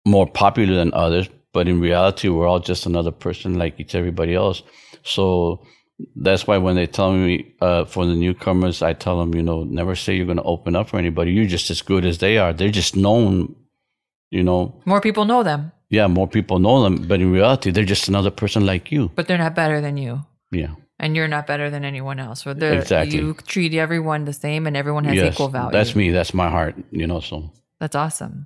more 0.05 0.27
popular 0.27 0.75
than 0.75 0.93
others, 0.93 1.29
but 1.53 1.67
in 1.67 1.81
reality, 1.81 2.29
we're 2.29 2.47
all 2.47 2.59
just 2.59 2.85
another 2.85 3.11
person 3.11 3.57
like 3.57 3.79
each 3.79 3.95
everybody 3.95 4.33
else. 4.33 4.63
So 5.03 5.65
that's 6.15 6.47
why 6.47 6.57
when 6.57 6.75
they 6.75 6.87
tell 6.87 7.11
me 7.13 7.53
uh, 7.61 7.85
for 7.85 8.05
the 8.05 8.15
newcomers, 8.15 8.81
I 8.81 8.93
tell 8.93 9.19
them, 9.19 9.35
you 9.35 9.43
know, 9.43 9.63
never 9.63 9.95
say 9.95 10.15
you're 10.15 10.25
going 10.25 10.37
to 10.37 10.43
open 10.43 10.75
up 10.75 10.89
for 10.89 10.97
anybody. 10.97 11.31
You're 11.31 11.45
just 11.45 11.69
as 11.69 11.81
good 11.81 12.05
as 12.05 12.17
they 12.19 12.37
are. 12.37 12.53
They're 12.53 12.69
just 12.69 12.95
known, 12.95 13.55
you 14.29 14.43
know. 14.43 14.81
More 14.85 15.01
people 15.01 15.25
know 15.25 15.43
them. 15.43 15.71
Yeah, 15.89 16.07
more 16.07 16.27
people 16.27 16.59
know 16.59 16.83
them, 16.83 17.05
but 17.05 17.19
in 17.19 17.33
reality, 17.33 17.69
they're 17.69 17.83
just 17.83 18.07
another 18.07 18.31
person 18.31 18.65
like 18.65 18.91
you. 18.91 19.11
But 19.13 19.27
they're 19.27 19.37
not 19.37 19.55
better 19.55 19.81
than 19.81 19.97
you. 19.97 20.21
Yeah. 20.51 20.75
And 20.99 21.15
you're 21.15 21.27
not 21.27 21.47
better 21.47 21.69
than 21.69 21.83
anyone 21.83 22.19
else. 22.19 22.43
So 22.43 22.51
exactly. 22.51 23.17
You 23.17 23.33
treat 23.47 23.73
everyone 23.73 24.25
the 24.25 24.33
same 24.33 24.67
and 24.67 24.77
everyone 24.77 25.05
has 25.05 25.15
yes, 25.15 25.33
equal 25.33 25.47
value. 25.47 25.71
That's 25.71 25.95
me. 25.95 26.11
That's 26.11 26.33
my 26.33 26.49
heart, 26.49 26.75
you 26.91 27.07
know, 27.07 27.19
so. 27.19 27.51
That's 27.79 27.95
awesome. 27.95 28.45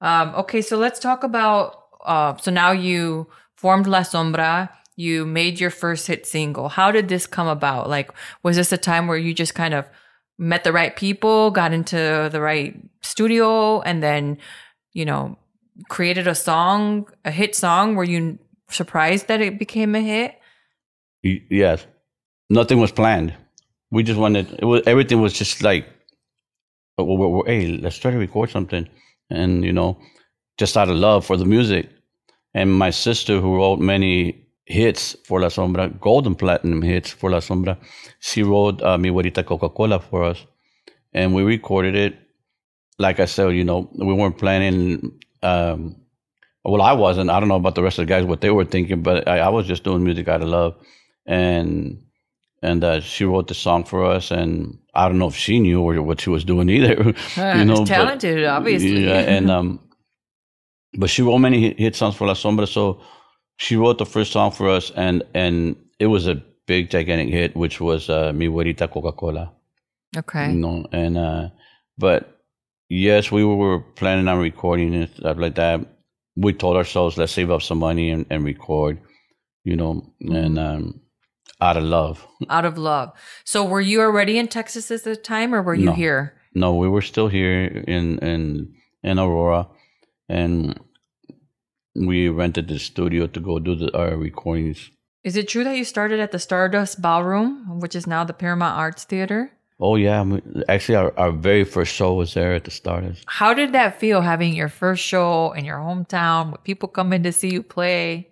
Um, 0.00 0.34
okay, 0.36 0.62
so 0.62 0.78
let's 0.78 0.98
talk 0.98 1.24
about, 1.24 1.84
uh, 2.04 2.36
so 2.36 2.50
now 2.50 2.70
you 2.70 3.26
formed 3.56 3.86
La 3.86 4.00
Sombra, 4.00 4.70
you 4.96 5.26
made 5.26 5.60
your 5.60 5.70
first 5.70 6.06
hit 6.06 6.26
single. 6.26 6.68
How 6.68 6.90
did 6.90 7.08
this 7.08 7.26
come 7.26 7.48
about? 7.48 7.88
Like, 7.88 8.10
was 8.42 8.56
this 8.56 8.72
a 8.72 8.78
time 8.78 9.06
where 9.06 9.18
you 9.18 9.34
just 9.34 9.54
kind 9.54 9.74
of 9.74 9.86
met 10.38 10.64
the 10.64 10.72
right 10.72 10.94
people, 10.96 11.50
got 11.50 11.72
into 11.72 12.28
the 12.30 12.40
right 12.40 12.76
studio, 13.02 13.80
and 13.82 14.02
then, 14.02 14.38
you 14.92 15.04
know, 15.04 15.36
created 15.88 16.26
a 16.26 16.34
song, 16.34 17.08
a 17.24 17.30
hit 17.30 17.54
song? 17.54 17.94
Were 17.94 18.04
you 18.04 18.38
surprised 18.70 19.28
that 19.28 19.40
it 19.40 19.58
became 19.58 19.94
a 19.94 20.00
hit? 20.00 20.38
Yes, 21.22 21.86
nothing 22.50 22.78
was 22.80 22.92
planned. 22.92 23.34
We 23.90 24.02
just 24.02 24.18
wanted 24.20 24.52
it 24.58 24.64
was 24.64 24.82
everything 24.86 25.20
was 25.20 25.32
just 25.32 25.62
like, 25.62 25.88
oh, 26.98 27.42
hey, 27.46 27.78
let's 27.78 27.98
try 27.98 28.10
to 28.10 28.18
record 28.18 28.50
something, 28.50 28.88
and 29.30 29.64
you 29.64 29.72
know, 29.72 29.98
just 30.58 30.76
out 30.76 30.88
of 30.90 30.96
love 30.96 31.26
for 31.26 31.36
the 31.36 31.44
music. 31.44 31.88
And 32.54 32.72
my 32.72 32.90
sister, 32.90 33.40
who 33.40 33.56
wrote 33.56 33.78
many 33.80 34.46
hits 34.66 35.16
for 35.24 35.40
La 35.40 35.48
Sombra, 35.48 35.98
golden 36.00 36.34
platinum 36.34 36.82
hits 36.82 37.10
for 37.10 37.30
La 37.30 37.40
Sombra, 37.40 37.76
she 38.20 38.42
wrote 38.42 38.82
uh, 38.82 38.98
Mi 38.98 39.10
Güerita 39.10 39.44
Coca 39.44 39.68
Cola 39.68 39.98
for 40.00 40.24
us, 40.24 40.46
and 41.12 41.34
we 41.34 41.42
recorded 41.42 41.94
it. 41.96 42.16
Like 42.98 43.20
I 43.20 43.26
said, 43.26 43.50
you 43.50 43.64
know, 43.64 43.88
we 43.94 44.12
weren't 44.12 44.38
planning. 44.38 45.18
Um, 45.42 45.96
well, 46.64 46.82
I 46.82 46.92
wasn't. 46.92 47.30
I 47.30 47.40
don't 47.40 47.48
know 47.48 47.56
about 47.56 47.74
the 47.74 47.82
rest 47.82 47.98
of 47.98 48.06
the 48.06 48.12
guys 48.12 48.24
what 48.24 48.40
they 48.40 48.50
were 48.50 48.64
thinking, 48.64 49.02
but 49.02 49.26
I, 49.28 49.40
I 49.40 49.48
was 49.48 49.66
just 49.66 49.84
doing 49.84 50.04
music 50.04 50.28
out 50.28 50.42
of 50.42 50.48
love, 50.48 50.74
and 51.28 52.02
and 52.62 52.82
uh, 52.82 53.00
she 53.00 53.24
wrote 53.24 53.46
the 53.46 53.54
song 53.54 53.84
for 53.84 54.04
us, 54.04 54.32
and 54.32 54.78
I 54.94 55.08
don't 55.08 55.18
know 55.18 55.28
if 55.28 55.36
she 55.36 55.60
knew 55.60 55.80
or 55.80 56.02
what 56.02 56.20
she 56.20 56.30
was 56.30 56.44
doing 56.44 56.68
either. 56.68 56.94
you 57.36 57.64
know, 57.64 57.84
talented, 57.84 58.38
but, 58.38 58.46
obviously. 58.46 59.06
Yeah, 59.06 59.20
and 59.20 59.50
um, 59.50 59.80
but 60.98 61.10
she 61.10 61.22
wrote 61.22 61.38
many 61.38 61.74
hit 61.74 61.94
songs 61.94 62.16
for 62.16 62.26
La 62.26 62.34
Sombra, 62.34 62.66
so 62.66 63.00
she 63.58 63.76
wrote 63.76 63.98
the 63.98 64.06
first 64.06 64.32
song 64.32 64.50
for 64.50 64.68
us, 64.68 64.90
and 64.96 65.22
and 65.34 65.76
it 66.00 66.06
was 66.06 66.26
a 66.26 66.42
big 66.66 66.90
gigantic 66.90 67.28
hit, 67.28 67.54
which 67.54 67.80
was 67.80 68.10
uh, 68.10 68.32
"Mi 68.34 68.48
Güerita 68.48 68.90
Coca 68.90 69.12
Cola." 69.12 69.52
Okay. 70.16 70.50
You 70.50 70.58
know, 70.58 70.86
and 70.90 71.18
uh, 71.18 71.50
but 71.98 72.40
yes, 72.88 73.30
we 73.30 73.44
were 73.44 73.80
planning 73.80 74.26
on 74.26 74.38
recording 74.38 74.94
and 74.94 75.08
stuff 75.10 75.36
like 75.36 75.54
that. 75.56 75.80
We 76.36 76.52
told 76.52 76.76
ourselves, 76.76 77.18
let's 77.18 77.32
save 77.32 77.50
up 77.50 77.62
some 77.62 77.78
money 77.78 78.10
and, 78.10 78.24
and 78.30 78.44
record. 78.44 79.00
You 79.64 79.76
know, 79.76 79.94
mm-hmm. 80.22 80.34
and 80.34 80.58
um, 80.58 81.00
out 81.60 81.76
of 81.76 81.84
love. 81.84 82.26
Out 82.48 82.64
of 82.64 82.78
love. 82.78 83.12
So 83.44 83.64
were 83.64 83.80
you 83.80 84.00
already 84.00 84.38
in 84.38 84.48
Texas 84.48 84.90
at 84.90 85.04
the 85.04 85.16
time 85.16 85.54
or 85.54 85.62
were 85.62 85.74
you 85.74 85.86
no. 85.86 85.92
here? 85.92 86.34
No, 86.54 86.74
we 86.74 86.88
were 86.88 87.02
still 87.02 87.28
here 87.28 87.64
in 87.64 88.18
in 88.18 88.74
in 89.02 89.18
Aurora 89.18 89.68
and 90.28 90.78
we 91.94 92.28
rented 92.28 92.68
the 92.68 92.78
studio 92.78 93.26
to 93.26 93.40
go 93.40 93.58
do 93.58 93.74
the, 93.74 93.96
our 93.96 94.16
recordings. 94.16 94.90
Is 95.24 95.36
it 95.36 95.48
true 95.48 95.64
that 95.64 95.76
you 95.76 95.84
started 95.84 96.20
at 96.20 96.30
the 96.30 96.38
Stardust 96.38 97.02
Ballroom, 97.02 97.80
which 97.80 97.96
is 97.96 98.06
now 98.06 98.24
the 98.24 98.32
Paramount 98.32 98.78
Arts 98.78 99.04
Theater? 99.04 99.50
Oh 99.80 99.94
yeah, 99.94 100.24
actually, 100.68 100.96
our, 100.96 101.16
our 101.18 101.30
very 101.30 101.64
first 101.64 101.94
show 101.94 102.14
was 102.14 102.34
there 102.34 102.54
at 102.54 102.64
the 102.64 102.70
Stardust. 102.70 103.24
How 103.26 103.54
did 103.54 103.72
that 103.72 104.00
feel 104.00 104.20
having 104.20 104.54
your 104.54 104.68
first 104.68 105.04
show 105.04 105.52
in 105.52 105.64
your 105.64 105.78
hometown 105.78 106.52
with 106.52 106.64
people 106.64 106.88
coming 106.88 107.22
to 107.22 107.32
see 107.32 107.52
you 107.52 107.62
play? 107.62 108.28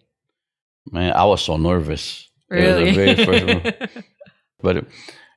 Man, 0.90 1.12
I 1.12 1.24
was 1.24 1.42
so 1.42 1.56
nervous. 1.56 2.25
Really? 2.48 2.82
It 2.82 2.86
was 2.86 2.96
the 2.96 3.24
very 3.24 3.24
first 3.24 3.94
one. 3.94 4.04
but 4.62 4.76
it, 4.76 4.88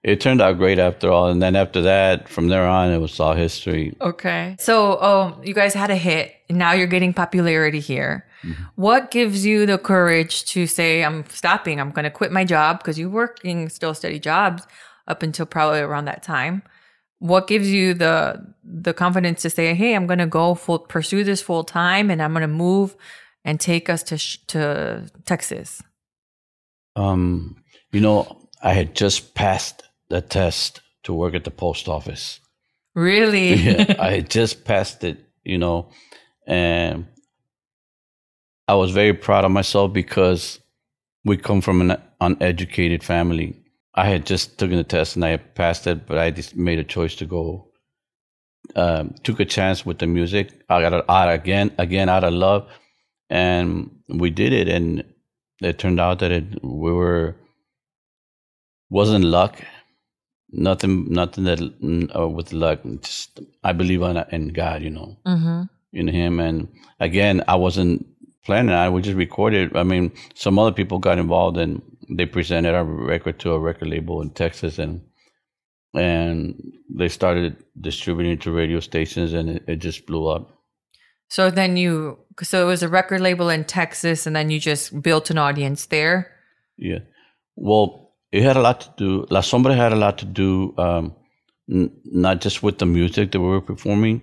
it, 0.04 0.22
turned 0.22 0.42
out 0.42 0.58
great 0.58 0.80
after 0.80 1.12
all. 1.12 1.28
And 1.28 1.42
then 1.42 1.56
after 1.56 1.82
that, 1.82 2.30
from 2.30 2.48
there 2.48 2.68
on, 2.68 2.92
it 2.92 3.00
was 3.00 3.20
all 3.20 3.34
history. 3.34 3.96
Okay. 4.02 4.56
So, 4.60 5.02
um, 5.02 5.44
you 5.44 5.54
guys 5.54 5.74
had 5.74 5.90
a 5.90 5.96
hit. 5.96 6.36
Now 6.50 6.74
you're 6.74 6.88
getting 6.88 7.14
popularity 7.14 7.80
here. 7.80 8.26
Mm-hmm. 8.44 8.64
What 8.76 9.12
gives 9.12 9.46
you 9.46 9.66
the 9.66 9.78
courage 9.78 10.46
to 10.46 10.66
say, 10.68 11.04
I'm 11.04 11.28
stopping, 11.30 11.80
I'm 11.80 11.92
going 11.92 12.04
to 12.04 12.12
quit 12.12 12.32
my 12.32 12.46
job? 12.46 12.80
Because 12.80 12.98
you're 12.98 13.10
working 13.10 13.70
still 13.70 13.94
steady 13.94 14.20
jobs 14.20 14.66
up 15.08 15.24
until 15.24 15.46
probably 15.46 15.80
around 15.80 16.06
that 16.06 16.24
time. 16.24 16.64
What 17.18 17.48
gives 17.48 17.70
you 17.70 17.94
the 17.94 18.54
the 18.64 18.94
confidence 18.94 19.42
to 19.42 19.50
say, 19.50 19.74
"Hey, 19.74 19.94
I'm 19.94 20.08
going 20.08 20.20
to 20.20 20.26
go 20.28 20.56
full 20.56 20.80
pursue 20.80 21.26
this 21.26 21.42
full 21.42 21.66
time, 21.66 22.10
and 22.10 22.22
I'm 22.22 22.32
going 22.32 22.42
to 22.42 22.48
move 22.48 22.96
and 23.44 23.60
take 23.60 23.90
us 23.90 24.04
to 24.04 24.18
sh- 24.18 24.38
to 24.48 25.10
Texas"? 25.26 25.82
Um, 27.00 27.56
you 27.92 28.02
know, 28.02 28.50
I 28.62 28.74
had 28.74 28.94
just 28.94 29.34
passed 29.34 29.84
the 30.10 30.22
test 30.22 30.82
to 31.04 31.14
work 31.14 31.34
at 31.34 31.46
the 31.46 31.52
post 31.52 31.88
office. 31.88 32.42
Really? 32.94 33.54
yeah, 33.56 33.96
I 34.00 34.12
had 34.12 34.30
just 34.30 34.66
passed 34.66 35.04
it, 35.04 35.18
you 35.44 35.58
know, 35.58 35.92
and 36.46 37.08
I 38.68 38.76
was 38.76 38.92
very 38.92 39.14
proud 39.14 39.46
of 39.46 39.52
myself 39.52 39.94
because 39.94 40.60
we 41.24 41.38
come 41.38 41.62
from 41.62 41.82
an 41.82 42.02
uneducated 42.20 43.04
family. 43.04 43.64
I 43.96 44.06
had 44.06 44.26
just 44.26 44.60
taken 44.60 44.78
the 44.78 44.84
test 44.84 45.16
and 45.16 45.24
I 45.24 45.30
had 45.30 45.56
passed 45.56 45.88
it, 45.88 46.06
but 46.06 46.18
I 46.18 46.32
just 46.32 46.56
made 46.56 46.80
a 46.80 46.84
choice 46.84 47.16
to 47.16 47.26
go. 47.26 47.68
Um, 48.76 49.16
took 49.24 49.40
a 49.40 49.46
chance 49.46 49.86
with 49.86 50.00
the 50.00 50.06
music. 50.06 50.52
I 50.70 50.82
got 50.82 51.10
out 51.10 51.34
again, 51.34 51.74
again 51.78 52.10
out 52.10 52.24
of 52.24 52.34
love, 52.34 52.68
and 53.30 53.90
we 54.08 54.30
did 54.30 54.54
it. 54.54 54.68
And 54.68 55.04
it 55.62 55.78
turned 55.78 56.00
out 56.00 56.20
that 56.20 56.32
it 56.32 56.64
we 56.64 56.92
were 56.92 57.36
wasn't 58.90 59.26
luck. 59.26 59.62
Nothing 60.52 61.12
nothing 61.12 61.44
that 61.44 61.62
uh, 62.16 62.28
with 62.28 62.54
luck 62.54 62.80
just 63.02 63.40
i 63.64 63.72
believe 63.72 64.02
in, 64.02 64.18
in 64.32 64.48
god 64.48 64.82
you 64.82 64.90
know. 64.90 65.16
Mm-hmm. 65.26 65.62
in 65.94 66.08
him 66.08 66.40
and 66.40 66.68
again 67.00 67.44
i 67.48 67.56
wasn't 67.56 68.04
planning 68.44 68.74
i 68.74 68.90
would 68.90 69.04
just 69.04 69.16
recorded 69.16 69.76
i 69.78 69.84
mean 69.84 70.12
some 70.34 70.58
other 70.58 70.72
people 70.72 70.98
got 70.98 71.20
involved 71.20 71.58
and 71.58 71.84
they 72.10 72.26
presented 72.26 72.74
our 72.74 72.84
record 72.84 73.40
to 73.40 73.52
a 73.52 73.60
record 73.60 73.90
label 73.90 74.22
in 74.24 74.32
texas 74.32 74.80
and 74.80 75.02
and 75.94 76.74
they 76.90 77.10
started 77.10 77.56
distributing 77.80 78.40
to 78.40 78.52
radio 78.52 78.80
stations 78.80 79.34
and 79.34 79.52
it, 79.52 79.64
it 79.68 79.76
just 79.76 80.08
blew 80.08 80.28
up 80.28 80.59
so 81.30 81.52
then 81.52 81.78
you, 81.78 82.18
so 82.42 82.64
it 82.64 82.66
was 82.66 82.84
a 82.84 82.90
record 82.90 83.22
label 83.22 83.50
in 83.50 83.64
Texas, 83.64 84.26
and 84.26 84.36
then 84.36 84.50
you 84.50 84.60
just 84.60 85.02
built 85.02 85.30
an 85.30 85.38
audience 85.38 85.86
there. 85.86 86.32
Yeah. 86.78 87.00
Well, 87.56 88.14
it 88.32 88.44
had 88.44 88.58
a 88.58 88.62
lot 88.62 88.82
to 88.82 88.90
do. 88.98 89.26
La 89.30 89.42
Sombra 89.42 89.76
had 89.76 89.94
a 89.94 89.96
lot 89.96 90.18
to 90.20 90.26
do, 90.26 90.74
um, 90.78 91.16
n- 91.70 91.92
not 92.06 92.42
just 92.42 92.64
with 92.64 92.80
the 92.80 92.86
music 92.86 93.32
that 93.32 93.40
we 93.40 93.48
were 93.48 93.62
performing. 93.62 94.22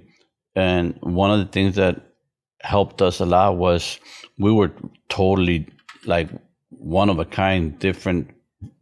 And 0.57 0.99
one 1.01 1.31
of 1.31 1.38
the 1.38 1.53
things 1.53 1.77
that 1.77 2.01
helped 2.62 3.03
us 3.03 3.21
a 3.21 3.27
lot 3.27 3.57
was 3.57 4.01
we 4.38 4.51
were 4.51 4.73
totally 5.09 5.66
like 6.07 6.29
one 6.71 7.09
of 7.09 7.19
a 7.19 7.25
kind, 7.25 7.79
different. 7.79 8.31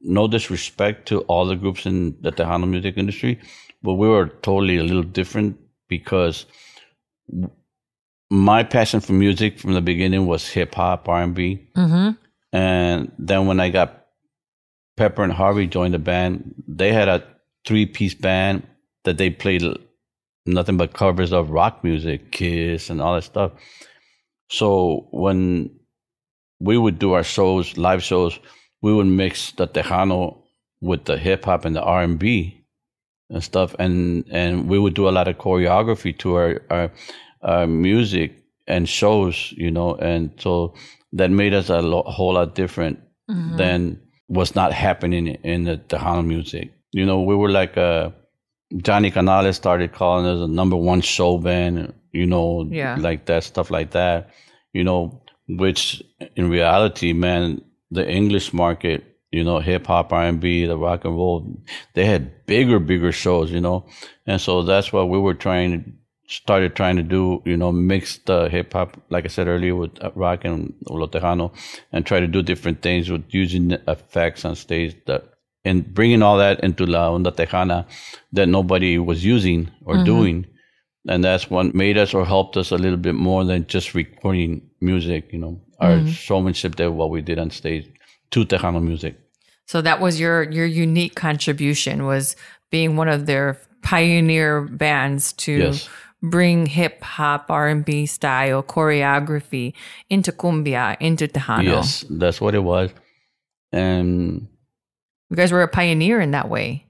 No 0.00 0.28
disrespect 0.28 1.08
to 1.08 1.20
all 1.22 1.46
the 1.46 1.56
groups 1.56 1.84
in 1.84 2.16
the 2.22 2.30
Tejano 2.30 2.68
music 2.68 2.96
industry, 2.96 3.40
but 3.82 3.94
we 3.94 4.08
were 4.08 4.28
totally 4.28 4.78
a 4.78 4.84
little 4.84 5.02
different 5.02 5.58
because 5.88 6.46
my 8.30 8.62
passion 8.62 9.00
for 9.00 9.12
music 9.12 9.58
from 9.58 9.74
the 9.74 9.80
beginning 9.80 10.26
was 10.26 10.48
hip 10.48 10.74
hop, 10.74 11.08
R 11.08 11.22
and 11.22 11.34
B, 11.34 11.68
mm-hmm. 11.76 12.10
and 12.52 13.12
then 13.18 13.46
when 13.46 13.60
I 13.60 13.70
got 13.70 14.06
Pepper 14.96 15.22
and 15.22 15.32
Harvey 15.32 15.66
joined 15.66 15.94
the 15.94 15.98
band, 15.98 16.54
they 16.66 16.92
had 16.92 17.08
a 17.08 17.24
three 17.66 17.86
piece 17.86 18.14
band 18.14 18.66
that 19.04 19.18
they 19.18 19.30
played 19.30 19.62
nothing 20.46 20.76
but 20.76 20.92
covers 20.92 21.32
of 21.32 21.50
rock 21.50 21.82
music, 21.84 22.30
Kiss, 22.32 22.90
and 22.90 23.00
all 23.00 23.14
that 23.14 23.22
stuff. 23.22 23.52
So 24.50 25.08
when 25.10 25.70
we 26.60 26.78
would 26.78 26.98
do 26.98 27.12
our 27.12 27.24
shows, 27.24 27.76
live 27.76 28.02
shows, 28.02 28.38
we 28.82 28.92
would 28.92 29.06
mix 29.06 29.52
the 29.52 29.66
Tejano 29.66 30.38
with 30.80 31.04
the 31.04 31.16
hip 31.16 31.44
hop 31.44 31.64
and 31.64 31.74
the 31.74 31.82
R 31.82 32.02
and 32.02 32.18
B 32.18 32.64
and 33.30 33.42
stuff, 33.42 33.74
and 33.78 34.24
and 34.30 34.68
we 34.68 34.78
would 34.78 34.94
do 34.94 35.08
a 35.08 35.10
lot 35.10 35.28
of 35.28 35.38
choreography 35.38 36.16
to 36.18 36.34
our, 36.34 36.62
our 36.70 36.92
uh, 37.44 37.66
music 37.66 38.32
and 38.66 38.88
shows, 38.88 39.52
you 39.56 39.70
know, 39.70 39.94
and 39.96 40.30
so 40.38 40.74
that 41.12 41.30
made 41.30 41.54
us 41.54 41.68
a 41.68 41.80
lo- 41.80 42.02
whole 42.02 42.34
lot 42.34 42.54
different 42.54 42.98
mm-hmm. 43.30 43.56
than 43.56 44.00
what's 44.26 44.54
not 44.54 44.72
happening 44.72 45.28
in 45.28 45.64
the 45.64 45.76
Tejano 45.76 46.26
music. 46.26 46.72
You 46.92 47.04
know, 47.04 47.20
we 47.20 47.36
were 47.36 47.50
like 47.50 47.76
uh, 47.76 48.10
Johnny 48.78 49.10
Canales 49.10 49.56
started 49.56 49.92
calling 49.92 50.26
us 50.26 50.40
a 50.40 50.48
number 50.48 50.76
one 50.76 51.00
show 51.00 51.38
band, 51.38 51.92
you 52.12 52.26
know, 52.26 52.66
yeah. 52.70 52.96
like 52.98 53.26
that 53.26 53.44
stuff 53.44 53.70
like 53.70 53.90
that, 53.90 54.30
you 54.72 54.82
know, 54.82 55.22
which 55.48 56.02
in 56.36 56.48
reality, 56.48 57.12
man, 57.12 57.62
the 57.90 58.08
English 58.08 58.52
market 58.52 59.04
you 59.34 59.42
know, 59.42 59.58
hip 59.58 59.88
hop, 59.88 60.12
R 60.12 60.26
and 60.26 60.38
B, 60.38 60.64
the 60.64 60.78
rock 60.78 61.04
and 61.04 61.16
roll. 61.16 61.60
They 61.94 62.04
had 62.04 62.46
bigger, 62.46 62.78
bigger 62.78 63.10
shows, 63.10 63.50
you 63.50 63.60
know, 63.60 63.84
and 64.28 64.40
so 64.40 64.62
that's 64.62 64.92
what 64.92 65.08
we 65.08 65.18
were 65.18 65.34
trying 65.34 65.98
started 66.26 66.74
trying 66.74 66.96
to 66.96 67.02
do, 67.02 67.42
you 67.44 67.56
know, 67.56 67.72
mix 67.72 68.18
the 68.18 68.48
hip 68.48 68.72
hop, 68.72 68.96
like 69.10 69.24
I 69.24 69.28
said 69.28 69.46
earlier, 69.46 69.76
with 69.76 70.02
uh, 70.02 70.10
rock 70.14 70.44
and 70.44 70.74
lo 70.88 71.06
tejano, 71.06 71.52
and 71.92 72.06
try 72.06 72.20
to 72.20 72.26
do 72.26 72.42
different 72.42 72.82
things 72.82 73.10
with 73.10 73.24
using 73.28 73.72
effects 73.72 74.44
on 74.44 74.56
stage 74.56 74.96
that 75.06 75.24
and 75.66 75.94
bringing 75.94 76.22
all 76.22 76.36
that 76.38 76.60
into 76.60 76.84
la 76.84 77.10
onda 77.10 77.34
tejana 77.34 77.86
that 78.32 78.48
nobody 78.48 78.98
was 78.98 79.24
using 79.24 79.70
or 79.84 79.94
mm-hmm. 79.96 80.04
doing, 80.04 80.46
and 81.08 81.24
that's 81.24 81.50
what 81.50 81.74
made 81.74 81.98
us 81.98 82.14
or 82.14 82.24
helped 82.24 82.56
us 82.56 82.70
a 82.70 82.76
little 82.76 82.98
bit 82.98 83.14
more 83.14 83.44
than 83.44 83.66
just 83.66 83.94
recording 83.94 84.62
music. 84.80 85.30
You 85.32 85.38
know, 85.38 85.60
our 85.80 85.96
mm-hmm. 85.96 86.08
showmanship 86.08 86.76
that 86.76 86.92
what 86.92 87.10
we 87.10 87.20
did 87.20 87.38
on 87.38 87.50
stage 87.50 87.90
to 88.30 88.44
tejano 88.44 88.82
music. 88.82 89.18
So 89.66 89.82
that 89.82 90.00
was 90.00 90.18
your 90.18 90.42
your 90.50 90.66
unique 90.66 91.14
contribution 91.14 92.06
was 92.06 92.36
being 92.70 92.96
one 92.96 93.08
of 93.08 93.26
their 93.26 93.58
pioneer 93.82 94.62
bands 94.62 95.34
to. 95.34 95.52
Yes 95.52 95.88
bring 96.24 96.66
hip 96.66 97.02
hop, 97.02 97.50
R 97.50 97.68
and 97.68 97.84
B 97.84 98.06
style 98.06 98.62
choreography 98.62 99.74
into 100.08 100.32
cumbia, 100.32 100.96
into 101.00 101.28
Tejano. 101.28 101.64
Yes, 101.64 102.04
that's 102.08 102.40
what 102.40 102.54
it 102.54 102.64
was, 102.64 102.90
and 103.72 104.48
you 105.30 105.36
guys 105.36 105.52
were 105.52 105.62
a 105.62 105.68
pioneer 105.68 106.20
in 106.20 106.32
that 106.32 106.48
way. 106.48 106.86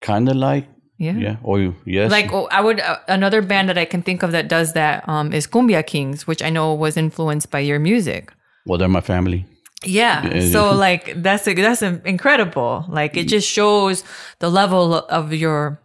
Kind 0.00 0.28
of 0.28 0.36
like 0.36 0.66
yeah, 0.98 1.16
yeah, 1.16 1.36
or 1.42 1.74
yes, 1.84 2.10
like 2.10 2.32
oh, 2.32 2.48
I 2.50 2.60
would 2.60 2.80
uh, 2.80 2.98
another 3.08 3.42
band 3.42 3.68
that 3.68 3.78
I 3.78 3.84
can 3.84 4.02
think 4.02 4.22
of 4.22 4.32
that 4.32 4.48
does 4.48 4.72
that 4.74 5.08
um, 5.08 5.32
is 5.32 5.46
Kumbia 5.46 5.84
Kings, 5.84 6.26
which 6.26 6.42
I 6.42 6.50
know 6.50 6.74
was 6.74 6.96
influenced 6.96 7.50
by 7.50 7.58
your 7.58 7.78
music. 7.78 8.32
Well, 8.66 8.78
they're 8.78 8.88
my 8.88 9.00
family. 9.00 9.46
Yeah. 9.84 10.40
So 10.52 10.72
like 10.72 11.22
that's 11.22 11.48
a, 11.48 11.54
that's 11.54 11.82
incredible. 11.82 12.84
Like 12.88 13.16
it 13.16 13.24
just 13.24 13.48
shows 13.48 14.04
the 14.38 14.48
level 14.48 14.94
of 14.94 15.32
your 15.32 15.80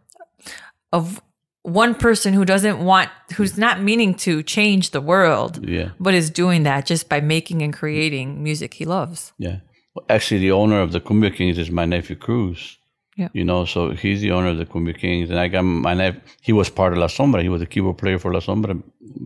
of 0.94 1.20
one 1.68 1.94
person 1.96 2.34
who 2.34 2.46
doesn't 2.46 2.80
want 2.80 3.10
who's 3.36 3.58
not 3.58 3.82
meaning 3.82 4.14
to 4.26 4.42
change 4.44 4.92
the 4.92 5.02
world 5.02 5.54
Yeah. 5.68 5.90
but 6.00 6.14
is 6.14 6.30
doing 6.30 6.64
that 6.64 6.86
just 6.86 7.10
by 7.10 7.20
making 7.22 7.62
and 7.62 7.74
creating 7.74 8.42
music 8.44 8.74
he 8.80 8.86
loves 8.86 9.34
Yeah. 9.38 9.58
Well, 9.94 10.06
actually, 10.16 10.42
the 10.42 10.52
owner 10.52 10.80
of 10.86 10.92
the 10.92 11.02
Kumbia 11.02 11.32
Kings 11.38 11.58
is 11.58 11.70
my 11.72 11.86
nephew 11.86 12.16
Cruz. 12.16 12.78
Yeah. 13.22 13.30
You 13.34 13.44
know, 13.50 13.66
so 13.66 13.80
he's 14.02 14.22
the 14.22 14.30
owner 14.38 14.50
of 14.54 14.58
the 14.62 14.66
Kumbia 14.74 14.96
Kings, 15.04 15.32
and 15.32 15.40
I 15.40 15.48
got 15.48 15.64
my 15.64 15.96
nephew. 15.96 16.22
He 16.48 16.54
was 16.54 16.70
part 16.70 16.94
of 16.94 17.00
La 17.00 17.08
Sombra. 17.08 17.42
He 17.42 17.50
was 17.50 17.64
a 17.64 17.66
keyboard 17.66 17.98
player 17.98 18.20
for 18.20 18.32
La 18.32 18.40
Sombra 18.40 18.74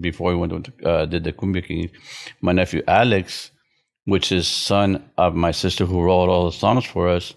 before 0.07 0.31
he 0.31 0.37
went 0.41 0.51
to 0.65 0.71
uh, 0.91 1.05
did 1.13 1.23
the 1.25 1.33
Kumbia 1.33 1.63
Kings. 1.67 1.91
My 2.47 2.53
nephew 2.53 2.81
Alex, 2.87 3.51
which 4.05 4.31
is 4.31 4.47
son 4.47 4.89
of 5.17 5.35
my 5.35 5.51
sister 5.63 5.83
who 5.85 5.97
wrote 6.01 6.29
all 6.33 6.45
the 6.45 6.57
songs 6.65 6.85
for 6.85 7.03
us, 7.17 7.33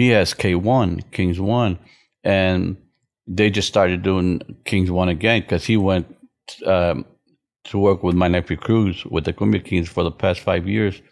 he 0.00 0.08
has 0.16 0.34
K 0.34 0.56
One 0.56 1.02
Kings 1.16 1.38
One, 1.38 1.78
and 2.24 2.76
they 3.26 3.50
just 3.50 3.68
started 3.68 4.02
doing 4.02 4.40
Kings 4.64 4.90
One 4.90 5.08
again 5.08 5.42
because 5.42 5.64
he 5.64 5.76
went 5.76 6.06
um, 6.64 7.04
to 7.64 7.78
work 7.78 8.02
with 8.02 8.14
my 8.14 8.28
nephew 8.28 8.56
Cruz 8.56 9.04
with 9.06 9.24
the 9.24 9.32
Kumbia 9.32 9.64
Kings 9.64 9.88
for 9.88 10.04
the 10.04 10.10
past 10.10 10.40
five 10.40 10.68
years, 10.68 11.02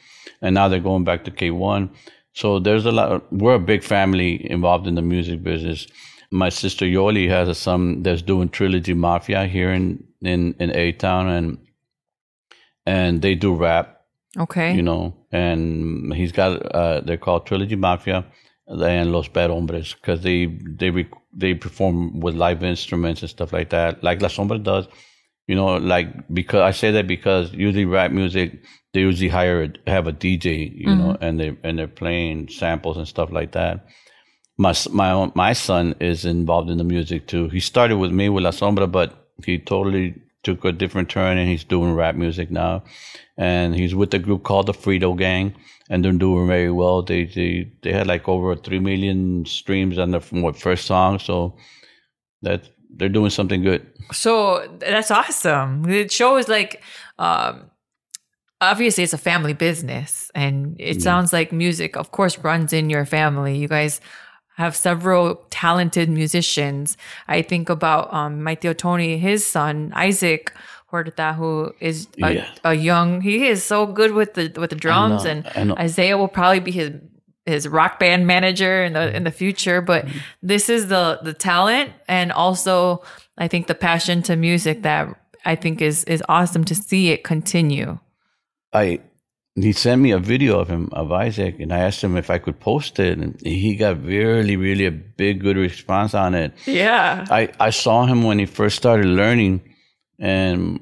and 0.41 0.55
now 0.55 0.69
they're 0.69 0.81
going 0.81 1.05
back 1.05 1.25
to 1.25 1.31
K1. 1.31 1.91
So 2.33 2.59
there's 2.59 2.87
a 2.87 2.93
lot. 2.93 3.33
We're 3.33 3.55
a 3.55 3.59
big 3.61 3.83
family 3.83 4.51
involved 4.51 4.87
in 4.87 4.95
the 4.95 5.03
music 5.03 5.43
business. 5.43 5.87
My 6.31 6.49
sister 6.49 6.85
Yoli 6.85 7.29
has 7.29 7.49
a 7.49 7.55
son 7.55 8.03
that's 8.03 8.23
doing 8.23 8.49
Trilogy 8.49 8.95
Mafia 8.95 9.47
here 9.47 9.73
in 9.73 10.05
in 10.23 10.55
in 10.59 10.75
A 10.77 10.93
Town, 10.93 11.29
and 11.29 11.59
and 12.87 13.23
they 13.23 13.35
do 13.35 13.55
rap, 13.55 14.03
okay 14.39 14.75
you 14.75 14.83
know. 14.83 15.15
And 15.33 16.13
he's 16.15 16.33
got 16.33 16.75
uh, 16.75 17.01
they're 17.01 17.17
called 17.17 17.47
Trilogy 17.47 17.77
Mafia 17.77 18.25
and 18.69 19.13
Los 19.13 19.29
Bad 19.29 19.51
Hombres 19.51 19.95
because 19.95 20.23
they 20.23 20.47
they 20.47 20.91
rec- 20.91 21.24
they 21.37 21.55
perform 21.55 22.21
with 22.21 22.35
live 22.35 22.63
instruments 22.63 23.23
and 23.23 23.31
stuff 23.31 23.53
like 23.53 23.71
that, 23.71 24.03
like 24.03 24.23
La 24.23 24.29
Sombra 24.29 24.63
does. 24.63 24.87
You 25.47 25.55
know 25.55 25.77
like 25.77 26.09
because 26.33 26.63
i 26.63 26.71
say 26.71 26.91
that 26.93 27.07
because 27.07 27.53
usually 27.53 27.85
rap 27.85 28.11
music 28.11 28.63
they 28.95 29.01
usually 29.01 29.29
hire 29.29 29.65
a, 29.65 29.91
have 29.91 30.07
a 30.07 30.13
dj 30.13 30.75
you 30.75 30.87
know 30.87 31.13
mm-hmm. 31.13 31.23
and 31.23 31.39
they 31.39 31.55
and 31.63 31.79
they're 31.79 31.87
playing 31.87 32.49
samples 32.49 32.97
and 32.97 33.07
stuff 33.07 33.31
like 33.31 33.53
that. 33.53 33.87
My 34.57 34.73
my 34.91 35.11
own, 35.11 35.33
my 35.35 35.53
son 35.53 35.97
is 36.01 36.25
involved 36.25 36.71
in 36.71 36.79
the 36.79 36.85
music 36.85 37.27
too. 37.27 37.49
He 37.49 37.61
started 37.61 37.99
with 37.99 38.13
me 38.13 38.31
with 38.31 38.45
la 38.45 38.53
sombra 38.53 38.91
but 38.91 39.29
he 39.45 39.59
totally 39.59 40.15
took 40.45 40.65
a 40.65 40.73
different 40.73 41.11
turn 41.11 41.37
and 41.37 41.49
he's 41.49 41.65
doing 41.65 41.93
rap 41.95 42.15
music 42.15 42.51
now. 42.51 42.85
And 43.37 43.75
he's 43.75 43.95
with 43.95 44.15
a 44.15 44.19
group 44.19 44.45
called 44.45 44.67
the 44.67 44.73
frito 44.73 45.17
gang 45.19 45.55
and 45.91 46.05
they're 46.05 46.13
doing 46.13 46.47
very 46.47 46.71
well 46.71 47.03
they 47.03 47.25
they 47.25 47.71
they 47.83 47.93
had 47.93 48.07
like 48.07 48.29
over 48.29 48.57
3 48.57 48.79
million 48.81 49.45
streams 49.45 49.99
on 49.99 50.11
their 50.11 50.21
what 50.43 50.57
first 50.57 50.87
song 50.87 51.19
so 51.19 51.57
that 52.43 52.69
they're 52.97 53.09
doing 53.09 53.31
something 53.31 53.63
good 53.63 53.83
So 54.13 54.67
that's 54.81 55.11
awesome. 55.11 55.89
It 55.89 56.13
shows 56.13 56.49
like 56.49 56.83
um 57.19 57.71
obviously 58.61 59.05
it's 59.05 59.13
a 59.13 59.19
family 59.19 59.53
business 59.55 60.31
and 60.35 60.77
it 60.79 61.03
sounds 61.03 61.33
like 61.33 61.53
music 61.53 61.97
of 61.97 62.11
course 62.13 62.39
runs 62.39 62.73
in 62.73 62.91
your 62.91 63.05
family. 63.05 63.57
You 63.57 63.69
guys 63.69 64.01
have 64.57 64.77
several 64.77 65.37
talented 65.51 66.09
musicians. 66.09 66.97
I 67.29 67.43
think 67.43 67.69
about 67.69 68.13
um 68.13 68.43
my 68.43 68.55
Theo 68.55 68.73
Tony, 68.75 69.19
his 69.19 69.45
son, 69.47 69.93
Isaac 69.97 70.53
Huerta, 70.95 71.35
who 71.35 71.73
is 71.81 72.07
a, 72.23 72.33
Yeah. 72.35 72.47
a 72.65 72.75
young 72.75 73.21
he 73.21 73.47
is 73.49 73.63
so 73.65 73.87
good 73.87 74.13
with 74.13 74.35
the 74.35 74.53
with 74.61 74.71
the 74.71 74.77
drums 74.77 75.25
know, 75.25 75.43
and. 75.55 75.73
Isaiah 75.79 76.17
will 76.17 76.29
probably 76.29 76.61
be 76.61 76.71
his 76.73 76.91
his 77.47 77.69
rock 77.69 77.99
band 77.99 78.27
manager 78.27 78.85
in 78.87 78.93
the 78.95 79.15
in 79.17 79.25
the 79.25 79.31
future 79.31 79.81
but 79.83 80.01
Mm-hmm. 80.07 80.19
this 80.53 80.69
is 80.69 80.87
the 80.89 81.19
the 81.23 81.35
talent 81.35 81.91
and 82.09 82.33
also 82.33 83.03
i 83.45 83.49
think 83.49 83.67
the 83.67 83.75
passion 83.75 84.23
to 84.23 84.35
music 84.37 84.77
that 84.83 85.05
i 85.45 85.55
think 85.63 85.83
is 85.83 86.05
is 86.05 86.23
awesome 86.29 86.65
to 86.65 86.75
see 86.75 87.05
it 87.15 87.21
continue 87.25 87.99
I 88.73 89.01
he 89.57 89.73
sent 89.73 90.03
me 90.03 90.11
a 90.11 90.19
video 90.19 90.59
of 90.59 90.67
him 90.69 90.89
of 90.93 91.13
Isaac, 91.13 91.61
and 91.61 91.73
I 91.73 91.79
asked 91.87 92.03
him 92.03 92.17
if 92.17 92.29
I 92.29 92.39
could 92.39 92.59
post 92.59 92.99
it, 92.99 93.19
and 93.19 93.39
he 93.41 93.77
got 93.77 94.03
really, 94.05 94.57
really 94.57 94.85
a 94.85 94.91
big 94.91 95.41
good 95.47 95.57
response 95.57 96.13
on 96.25 96.35
it. 96.35 96.51
yeah 96.67 97.25
I 97.31 97.43
I 97.69 97.71
saw 97.71 98.05
him 98.07 98.25
when 98.29 98.39
he 98.41 98.47
first 98.47 98.77
started 98.77 99.07
learning, 99.07 99.61
and 100.19 100.81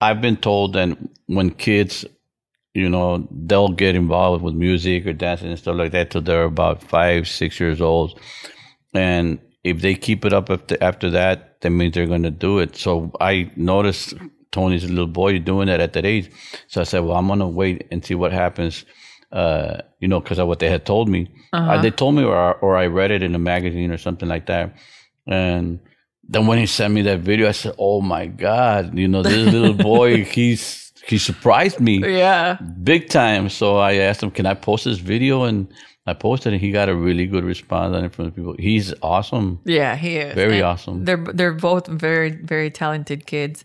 I've 0.00 0.20
been 0.20 0.36
told 0.36 0.74
that 0.74 0.96
when 1.26 1.50
kids, 1.50 2.04
you 2.74 2.88
know, 2.88 3.26
they'll 3.30 3.68
get 3.68 3.94
involved 3.94 4.42
with 4.42 4.54
music 4.54 5.06
or 5.06 5.12
dancing 5.12 5.48
and 5.48 5.58
stuff 5.58 5.76
like 5.76 5.92
that 5.92 6.10
till 6.10 6.20
they're 6.20 6.44
about 6.44 6.82
five, 6.82 7.26
six 7.26 7.58
years 7.58 7.80
old, 7.80 8.20
and 8.94 9.38
if 9.64 9.80
they 9.80 9.94
keep 9.94 10.24
it 10.24 10.32
up 10.32 10.50
after 10.50 10.76
after 10.80 11.10
that, 11.10 11.60
that 11.60 11.70
means 11.70 11.94
they're 11.94 12.06
going 12.06 12.22
to 12.22 12.30
do 12.30 12.58
it. 12.60 12.76
So 12.76 13.10
I 13.20 13.50
noticed 13.56 14.14
Tony's 14.52 14.84
a 14.84 14.88
little 14.88 15.06
boy 15.06 15.38
doing 15.38 15.66
that 15.66 15.80
at 15.80 15.92
that 15.94 16.04
age. 16.04 16.30
So 16.68 16.80
I 16.80 16.84
said, 16.84 17.00
well, 17.00 17.16
I'm 17.16 17.26
going 17.26 17.40
to 17.40 17.46
wait 17.46 17.86
and 17.90 18.04
see 18.04 18.14
what 18.14 18.32
happens. 18.32 18.84
Uh, 19.32 19.80
you 19.98 20.06
know, 20.06 20.20
because 20.20 20.38
of 20.38 20.46
what 20.46 20.60
they 20.60 20.70
had 20.70 20.86
told 20.86 21.08
me. 21.08 21.28
Uh, 21.52 21.82
they 21.82 21.90
told 21.90 22.14
me, 22.14 22.22
or 22.22 22.54
or 22.54 22.76
I 22.76 22.86
read 22.86 23.10
it 23.10 23.22
in 23.22 23.34
a 23.34 23.40
magazine 23.40 23.90
or 23.90 23.98
something 23.98 24.28
like 24.28 24.46
that. 24.46 24.76
And 25.26 25.80
then 26.28 26.46
when 26.46 26.58
he 26.58 26.66
sent 26.66 26.92
me 26.94 27.02
that 27.02 27.20
video, 27.20 27.48
I 27.48 27.52
said, 27.52 27.74
"Oh 27.78 28.00
my 28.00 28.26
God! 28.26 28.96
You 28.98 29.08
know, 29.08 29.22
this 29.22 29.52
little 29.52 29.74
boy, 29.74 30.24
he's 30.36 30.92
he 31.06 31.18
surprised 31.18 31.80
me 31.80 31.98
yeah 32.18 32.58
big 32.82 33.08
time." 33.08 33.48
So 33.48 33.76
I 33.78 33.94
asked 33.94 34.22
him, 34.22 34.30
"Can 34.30 34.46
I 34.46 34.54
post 34.54 34.84
this 34.84 34.98
video?" 34.98 35.44
And 35.44 35.68
I 36.08 36.14
posted, 36.14 36.52
and 36.52 36.60
he 36.62 36.70
got 36.70 36.88
a 36.88 36.94
really 36.94 37.26
good 37.26 37.44
response 37.44 37.96
on 37.96 38.04
it 38.04 38.12
from 38.14 38.26
the 38.26 38.30
people. 38.30 38.54
He's 38.58 38.94
awesome, 39.02 39.60
yeah 39.64 39.96
he 39.96 40.16
is 40.18 40.34
very 40.34 40.60
And 40.60 40.66
awesome. 40.66 41.04
they're 41.04 41.24
they're 41.34 41.52
both 41.52 41.86
very 41.88 42.30
very 42.30 42.70
talented 42.70 43.26
kids 43.26 43.64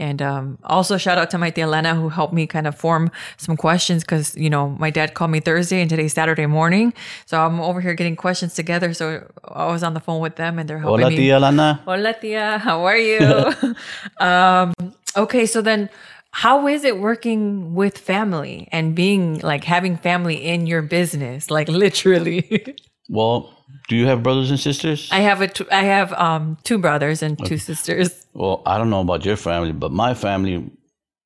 and 0.00 0.20
um, 0.22 0.58
also 0.64 0.96
shout 0.96 1.18
out 1.18 1.30
to 1.30 1.38
my 1.38 1.50
tia 1.50 1.68
Lena 1.68 1.94
who 1.94 2.08
helped 2.08 2.32
me 2.32 2.46
kind 2.46 2.66
of 2.66 2.74
form 2.74 3.10
some 3.36 3.56
questions 3.56 4.02
because 4.02 4.34
you 4.36 4.50
know 4.50 4.70
my 4.70 4.90
dad 4.90 5.14
called 5.14 5.30
me 5.30 5.40
Thursday 5.40 5.80
and 5.80 5.90
today's 5.90 6.14
Saturday 6.14 6.46
morning, 6.46 6.92
so 7.26 7.40
I'm 7.40 7.60
over 7.60 7.80
here 7.80 7.94
getting 7.94 8.16
questions 8.16 8.54
together. 8.54 8.94
So 8.94 9.30
I 9.44 9.66
was 9.66 9.82
on 9.82 9.94
the 9.94 10.00
phone 10.00 10.20
with 10.20 10.36
them 10.36 10.58
and 10.58 10.68
they're 10.68 10.78
helping 10.78 11.04
Hola, 11.04 11.10
me. 11.10 11.16
tia 11.16 11.38
Lana. 11.38 11.80
Hola, 11.84 12.14
tia. 12.14 12.58
How 12.58 12.84
are 12.84 12.96
you? 12.96 13.52
um, 14.26 14.72
okay, 15.16 15.46
so 15.46 15.62
then 15.62 15.90
how 16.32 16.66
is 16.66 16.84
it 16.84 16.98
working 16.98 17.74
with 17.74 17.98
family 17.98 18.68
and 18.72 18.94
being 18.94 19.40
like 19.40 19.64
having 19.64 19.96
family 19.96 20.36
in 20.36 20.66
your 20.66 20.82
business, 20.82 21.50
like 21.50 21.68
literally? 21.68 22.76
Well, 23.12 23.52
do 23.88 23.96
you 23.96 24.06
have 24.06 24.22
brothers 24.22 24.50
and 24.50 24.58
sisters? 24.60 25.08
I 25.12 25.20
have 25.20 25.40
a 25.40 25.48
t- 25.48 25.66
I 25.70 25.82
have 25.82 26.12
um 26.14 26.56
two 26.64 26.78
brothers 26.78 27.22
and 27.22 27.38
two 27.46 27.58
sisters. 27.58 28.26
Well, 28.34 28.62
I 28.66 28.78
don't 28.78 28.90
know 28.90 29.00
about 29.00 29.24
your 29.24 29.36
family, 29.36 29.72
but 29.72 29.90
my 29.92 30.14
family 30.14 30.70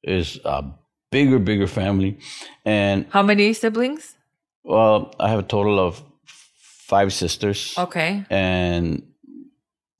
is 0.02 0.40
a 0.44 0.64
bigger, 1.10 1.38
bigger 1.38 1.66
family. 1.66 2.18
And 2.64 3.06
How 3.10 3.22
many 3.22 3.52
siblings? 3.52 4.16
well, 4.64 5.12
I 5.20 5.28
have 5.28 5.38
a 5.38 5.42
total 5.42 5.78
of 5.78 6.02
five 6.88 7.12
sisters 7.12 7.74
Okay. 7.78 8.24
and 8.30 9.02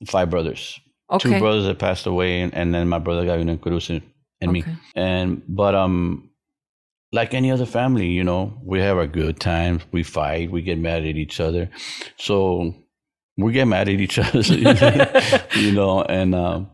five 0.06 0.30
brothers. 0.30 0.80
Okay. 1.10 1.28
Two 1.34 1.38
brothers 1.38 1.64
that 1.66 1.78
passed 1.78 2.06
away, 2.06 2.40
and, 2.40 2.54
and 2.54 2.74
then 2.74 2.88
my 2.88 2.98
brother 2.98 3.24
Gavin 3.26 3.58
Cruz 3.58 3.90
and, 3.90 4.02
and 4.40 4.52
me. 4.52 4.60
Okay. 4.60 4.74
And 4.96 5.42
but 5.48 5.74
um, 5.74 6.30
like 7.14 7.32
any 7.32 7.52
other 7.52 7.64
family, 7.64 8.08
you 8.08 8.24
know, 8.24 8.60
we 8.64 8.80
have 8.80 8.96
our 8.98 9.06
good 9.06 9.38
times. 9.38 9.82
We 9.92 10.02
fight. 10.02 10.50
We 10.50 10.62
get 10.62 10.78
mad 10.78 11.04
at 11.04 11.16
each 11.16 11.38
other. 11.38 11.70
So 12.16 12.74
we 13.36 13.52
get 13.52 13.68
mad 13.68 13.88
at 13.88 14.00
each 14.00 14.18
other, 14.24 14.42
you 15.56 15.70
know, 15.70 16.02
and 16.02 16.34
um, 16.34 16.70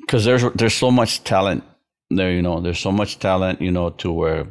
because 0.00 0.24
there's 0.24 0.44
there's 0.54 0.74
so 0.74 0.90
much 0.90 1.24
talent 1.24 1.62
there, 2.08 2.32
you 2.32 2.40
know, 2.40 2.62
there's 2.62 2.80
so 2.80 2.90
much 2.90 3.18
talent, 3.18 3.60
you 3.60 3.70
know, 3.70 3.90
to 3.90 4.10
where 4.10 4.46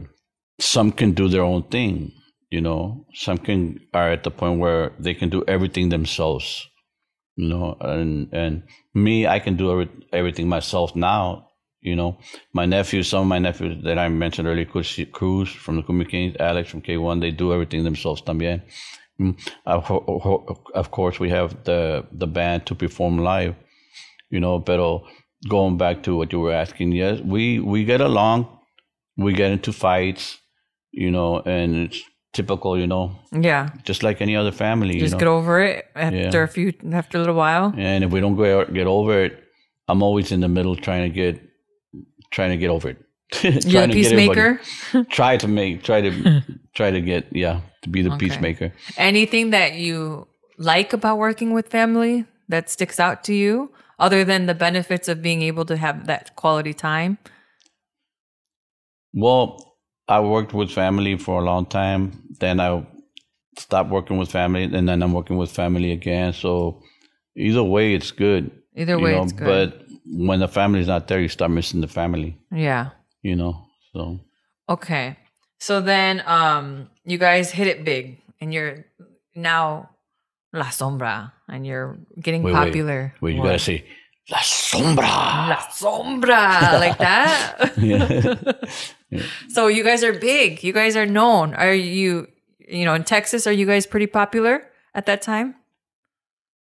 some 0.60 0.92
can 0.92 1.14
do 1.14 1.28
their 1.28 1.42
own 1.44 1.64
thing, 1.64 2.12
you 2.52 2.62
know, 2.62 3.08
some 3.16 3.40
can 3.40 3.80
are 3.96 4.12
at 4.12 4.24
the 4.24 4.32
point 4.32 4.60
where 4.60 4.94
they 5.00 5.16
can 5.16 5.30
do 5.30 5.44
everything 5.48 5.90
themselves, 5.90 6.68
you 7.36 7.50
know, 7.50 7.78
and 7.82 8.30
and 8.32 8.64
me, 8.94 9.26
I 9.26 9.40
can 9.40 9.58
do 9.58 9.72
every, 9.72 9.90
everything 10.14 10.48
myself 10.48 10.96
now. 10.96 11.48
You 11.82 11.96
know, 11.96 12.18
my 12.54 12.66
nephews, 12.68 13.08
some 13.10 13.22
of 13.22 13.28
my 13.28 13.40
nephews 13.40 13.84
that 13.84 13.98
I 13.98 14.08
mentioned 14.08 14.48
earlier, 14.48 14.66
Cruz 14.66 15.50
from 15.50 15.78
the 15.78 15.82
Kumbia 15.82 16.08
Kings, 16.08 16.36
Alex 16.40 16.70
from 16.70 16.82
K1, 16.84 17.22
they 17.22 17.32
do 17.32 17.52
everything 17.54 17.84
themselves 17.84 18.22
también. 18.22 18.62
Mm, 19.20 19.36
Of 20.74 20.92
course, 20.92 21.20
we 21.20 21.30
have 21.30 21.64
the 21.64 22.06
the 22.12 22.28
band 22.28 22.66
to 22.68 22.76
perform 22.76 23.18
live, 23.18 23.56
you 24.30 24.40
know. 24.40 24.60
But 24.60 24.80
going 25.50 25.78
back 25.78 26.04
to 26.04 26.16
what 26.16 26.32
you 26.32 26.40
were 26.40 26.54
asking, 26.54 26.92
yes, 26.94 27.20
we 27.22 27.60
we 27.60 27.84
get 27.84 28.02
along, 28.02 28.46
we 29.18 29.34
get 29.34 29.52
into 29.52 29.72
fights, 29.74 30.38
you 30.92 31.10
know, 31.12 31.42
and 31.46 31.76
it's 31.76 32.02
typical, 32.34 32.78
you 32.80 32.88
know, 32.88 33.12
Yeah. 33.32 33.70
just 33.84 34.04
like 34.04 34.22
any 34.22 34.36
other 34.36 34.52
family. 34.52 35.00
Just 35.00 35.04
you 35.04 35.10
know? 35.12 35.20
get 35.20 35.28
over 35.28 35.62
it 35.62 35.86
after 35.96 36.44
a 36.44 36.48
few 36.48 36.74
after 36.94 37.18
a 37.18 37.22
little 37.22 37.36
while. 37.36 37.74
and 37.78 38.04
if 38.04 38.12
we 38.12 38.20
don't 38.22 38.38
get 38.38 38.74
get 38.74 38.88
over 38.88 39.26
it, 39.26 39.34
I'm 39.88 40.02
always 40.04 40.32
in 40.32 40.42
the 40.42 40.48
middle 40.48 40.76
trying 40.76 41.10
to 41.12 41.14
get 41.16 41.42
trying 42.32 42.52
to 42.52 42.58
get 42.58 42.70
over 42.70 42.90
it. 42.90 42.98
You're 43.44 43.52
Trying 43.62 43.92
a 43.92 43.94
get 43.94 43.94
peacemaker. 43.94 44.60
try 45.10 45.38
to 45.38 45.48
make 45.48 45.84
try 45.84 46.02
to 46.02 46.42
try 46.74 46.92
to 46.92 47.00
get 47.02 47.28
yeah 47.32 47.62
to 47.84 47.90
be 47.90 48.02
the 48.02 48.10
Okay. 48.10 48.18
peacemaker. 48.28 48.74
Anything 48.98 49.52
that 49.52 49.76
you 49.76 50.28
like 50.58 50.94
about 50.94 51.18
working 51.18 51.54
with 51.54 51.68
family 51.70 52.26
that 52.50 52.70
sticks 52.70 53.00
out 53.00 53.24
to 53.26 53.34
you, 53.34 53.72
other 54.00 54.24
than 54.26 54.46
the 54.48 54.54
benefits 54.54 55.08
of 55.08 55.22
being 55.22 55.42
able 55.42 55.64
to 55.66 55.78
have 55.78 56.08
that 56.08 56.36
quality 56.36 56.74
time? 56.74 57.18
Well, 59.14 59.76
I 60.08 60.20
worked 60.20 60.54
with 60.54 60.72
family 60.72 61.18
for 61.18 61.42
a 61.42 61.44
long 61.46 61.66
time. 61.66 62.12
Then 62.40 62.60
I 62.60 62.86
stopped 63.58 63.90
working 63.90 64.18
with 64.18 64.32
family, 64.32 64.64
and 64.64 64.88
then 64.88 65.02
I'm 65.02 65.14
working 65.14 65.38
with 65.38 65.52
family 65.52 65.92
again. 65.92 66.34
So 66.34 66.82
either 67.36 67.64
way, 67.64 67.94
it's 67.94 68.12
good. 68.12 68.52
Either 68.76 69.00
way, 69.00 69.12
know, 69.12 69.24
it's 69.24 69.34
good. 69.34 69.72
But 69.74 69.88
when 70.12 70.40
the 70.40 70.48
family's 70.48 70.88
not 70.88 71.08
there, 71.08 71.20
you 71.22 71.28
start 71.30 71.52
missing 71.52 71.82
the 71.82 71.88
family. 71.88 72.38
yeah. 72.52 72.90
You 73.24 73.36
know, 73.36 73.66
so 73.94 74.20
Okay. 74.70 75.16
So 75.60 75.80
then 75.82 76.24
um 76.26 76.90
you 77.06 77.18
guys 77.18 77.52
hit 77.52 77.68
it 77.68 77.84
big 77.86 78.18
and 78.40 78.54
you're 78.54 78.86
now 79.36 79.90
La 80.54 80.66
Sombra 80.74 81.32
and 81.48 81.66
you're 81.66 81.98
getting 82.20 82.42
Wait, 82.44 82.54
wait. 82.54 82.66
popular. 82.66 83.14
wait, 83.22 83.36
you 83.36 83.40
What? 83.42 83.48
gotta 83.48 83.60
say 83.60 83.86
La 84.32 84.40
Sombra. 84.40 85.50
La 85.50 85.58
Sombra 85.70 86.80
like 86.80 86.98
that. 86.98 87.74
Yeah. 89.12 89.22
so 89.50 89.68
you 89.68 89.84
guys 89.84 90.04
are 90.04 90.14
big. 90.14 90.64
You 90.64 90.74
guys 90.74 90.96
are 90.96 91.06
known. 91.06 91.54
Are 91.56 91.74
you 91.74 92.28
you 92.60 92.86
know 92.86 92.94
in 92.96 93.04
Texas 93.04 93.46
are 93.46 93.52
you 93.54 93.66
guys 93.66 93.86
pretty 93.86 94.08
popular 94.08 94.64
at 94.96 95.06
that 95.06 95.22
time? 95.22 95.56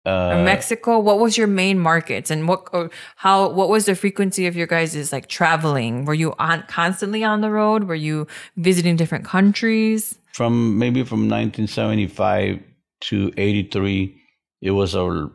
Uh, 0.04 0.42
Mexico, 0.44 0.98
what 0.98 1.20
was 1.20 1.38
your 1.38 1.46
main 1.46 1.78
markets 1.78 2.32
and 2.32 2.48
what 2.48 2.68
or 2.74 2.90
how 3.18 3.48
what 3.50 3.70
was 3.70 3.86
the 3.86 3.94
frequency 3.94 4.48
of 4.48 4.56
your 4.56 4.66
guys' 4.66 4.96
is 4.96 5.12
like 5.12 5.28
traveling? 5.28 6.06
Were 6.06 6.16
you 6.16 6.34
on 6.40 6.64
constantly 6.68 7.24
on 7.24 7.42
the 7.42 7.52
road? 7.52 7.84
Were 7.84 7.94
you 7.94 8.26
visiting 8.58 8.96
different 8.96 9.26
countries? 9.26 10.18
from 10.34 10.78
maybe 10.78 11.04
from 11.04 11.30
1975 11.30 12.60
to 13.02 13.32
83, 13.38 14.16
it 14.62 14.72
was 14.72 14.96
a 14.96 15.30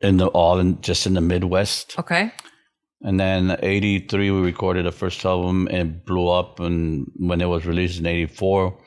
in 0.00 0.16
the 0.16 0.28
all 0.28 0.58
in 0.58 0.80
just 0.80 1.06
in 1.06 1.14
the 1.14 1.20
Midwest. 1.20 1.98
Okay. 1.98 2.32
And 3.02 3.18
then 3.18 3.56
83, 3.62 4.30
we 4.30 4.40
recorded 4.40 4.84
the 4.86 4.92
first 4.92 5.24
album 5.24 5.68
and 5.70 5.90
it 5.90 6.06
blew 6.06 6.28
up. 6.28 6.60
And 6.60 7.10
when 7.16 7.40
it 7.40 7.46
was 7.46 7.64
released 7.64 7.98
in 7.98 8.06
84, 8.06 8.78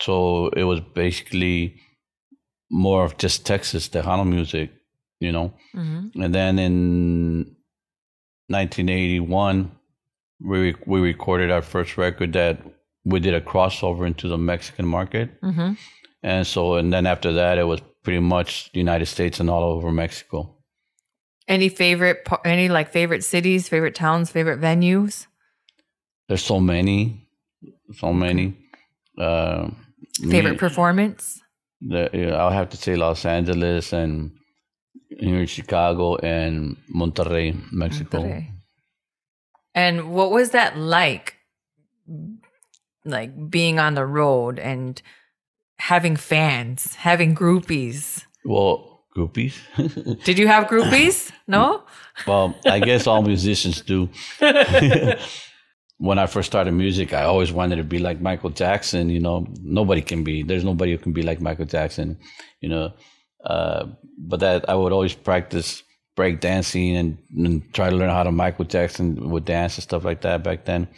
so 0.00 0.48
it 0.50 0.62
was 0.62 0.80
basically 0.80 1.80
more 2.70 3.04
of 3.04 3.16
just 3.18 3.46
Texas, 3.46 3.88
Tejano 3.88 4.26
music, 4.26 4.70
you 5.20 5.32
know. 5.32 5.52
Mm-hmm. 5.74 6.22
And 6.22 6.34
then 6.34 6.58
in 6.58 7.56
1981, 8.48 9.70
we 10.40 10.74
we 10.86 11.00
recorded 11.00 11.50
our 11.50 11.62
first 11.62 11.96
record 11.98 12.32
that 12.34 12.60
we 13.04 13.20
did 13.20 13.34
a 13.34 13.40
crossover 13.40 14.06
into 14.06 14.28
the 14.28 14.38
Mexican 14.38 14.86
market. 14.86 15.40
Mm-hmm. 15.40 15.72
And 16.22 16.46
so, 16.46 16.74
and 16.74 16.92
then 16.92 17.06
after 17.06 17.32
that, 17.32 17.58
it 17.58 17.64
was 17.64 17.80
pretty 18.02 18.20
much 18.20 18.70
the 18.72 18.78
United 18.78 19.06
States 19.06 19.40
and 19.40 19.48
all 19.48 19.62
over 19.62 19.90
Mexico. 19.92 20.54
Any 21.46 21.68
favorite, 21.68 22.26
any 22.44 22.68
like 22.68 22.92
favorite 22.92 23.24
cities, 23.24 23.68
favorite 23.68 23.94
towns, 23.94 24.30
favorite 24.30 24.60
venues? 24.60 25.26
There's 26.28 26.44
so 26.44 26.60
many, 26.60 27.26
so 27.94 28.12
many. 28.12 28.56
Uh, 29.18 29.70
Favorite 30.20 30.52
me- 30.52 30.58
performance? 30.58 31.40
The, 31.80 32.10
yeah, 32.12 32.36
I'll 32.36 32.50
have 32.50 32.70
to 32.70 32.76
say 32.76 32.96
Los 32.96 33.24
Angeles 33.24 33.92
and 33.92 34.32
here 35.08 35.40
in 35.40 35.46
Chicago 35.46 36.16
and 36.16 36.76
Monterrey, 36.94 37.56
Mexico. 37.72 38.18
Monterrey. 38.18 38.52
And 39.74 40.10
what 40.12 40.30
was 40.30 40.50
that 40.50 40.76
like? 40.76 41.36
Like 43.04 43.50
being 43.50 43.78
on 43.78 43.94
the 43.94 44.04
road 44.04 44.58
and 44.58 45.00
having 45.78 46.16
fans, 46.16 46.94
having 46.96 47.34
groupies. 47.34 48.24
Well, 48.44 49.04
groupies. 49.16 49.54
Did 50.24 50.38
you 50.38 50.48
have 50.48 50.66
groupies? 50.66 51.30
No? 51.46 51.84
well, 52.26 52.54
I 52.66 52.80
guess 52.80 53.06
all 53.06 53.22
musicians 53.22 53.80
do. 53.80 54.08
when 55.98 56.18
I 56.18 56.26
first 56.26 56.46
started 56.46 56.72
music, 56.72 57.12
I 57.12 57.24
always 57.24 57.52
wanted 57.52 57.76
to 57.76 57.84
be 57.84 57.98
like 57.98 58.20
Michael 58.20 58.50
Jackson. 58.50 59.10
You 59.10 59.20
know, 59.20 59.46
nobody 59.60 60.00
can 60.00 60.24
be. 60.24 60.42
There's 60.42 60.64
nobody 60.64 60.92
who 60.92 60.98
can 60.98 61.12
be 61.12 61.22
like 61.22 61.40
Michael 61.40 61.66
Jackson. 61.66 62.18
You 62.60 62.68
know, 62.68 62.92
uh, 63.44 63.86
but 64.16 64.40
that 64.40 64.68
I 64.68 64.74
would 64.74 64.92
always 64.92 65.14
practice 65.14 65.82
break 66.14 66.40
dancing 66.40 66.96
and, 66.96 67.18
and 67.36 67.72
try 67.74 67.90
to 67.90 67.94
learn 67.94 68.10
how 68.10 68.24
to 68.24 68.32
Michael 68.32 68.64
Jackson 68.64 69.30
would 69.30 69.44
dance 69.44 69.76
and 69.76 69.84
stuff 69.84 70.04
like 70.04 70.22
that 70.22 70.42
back 70.42 70.64
then. 70.64 70.88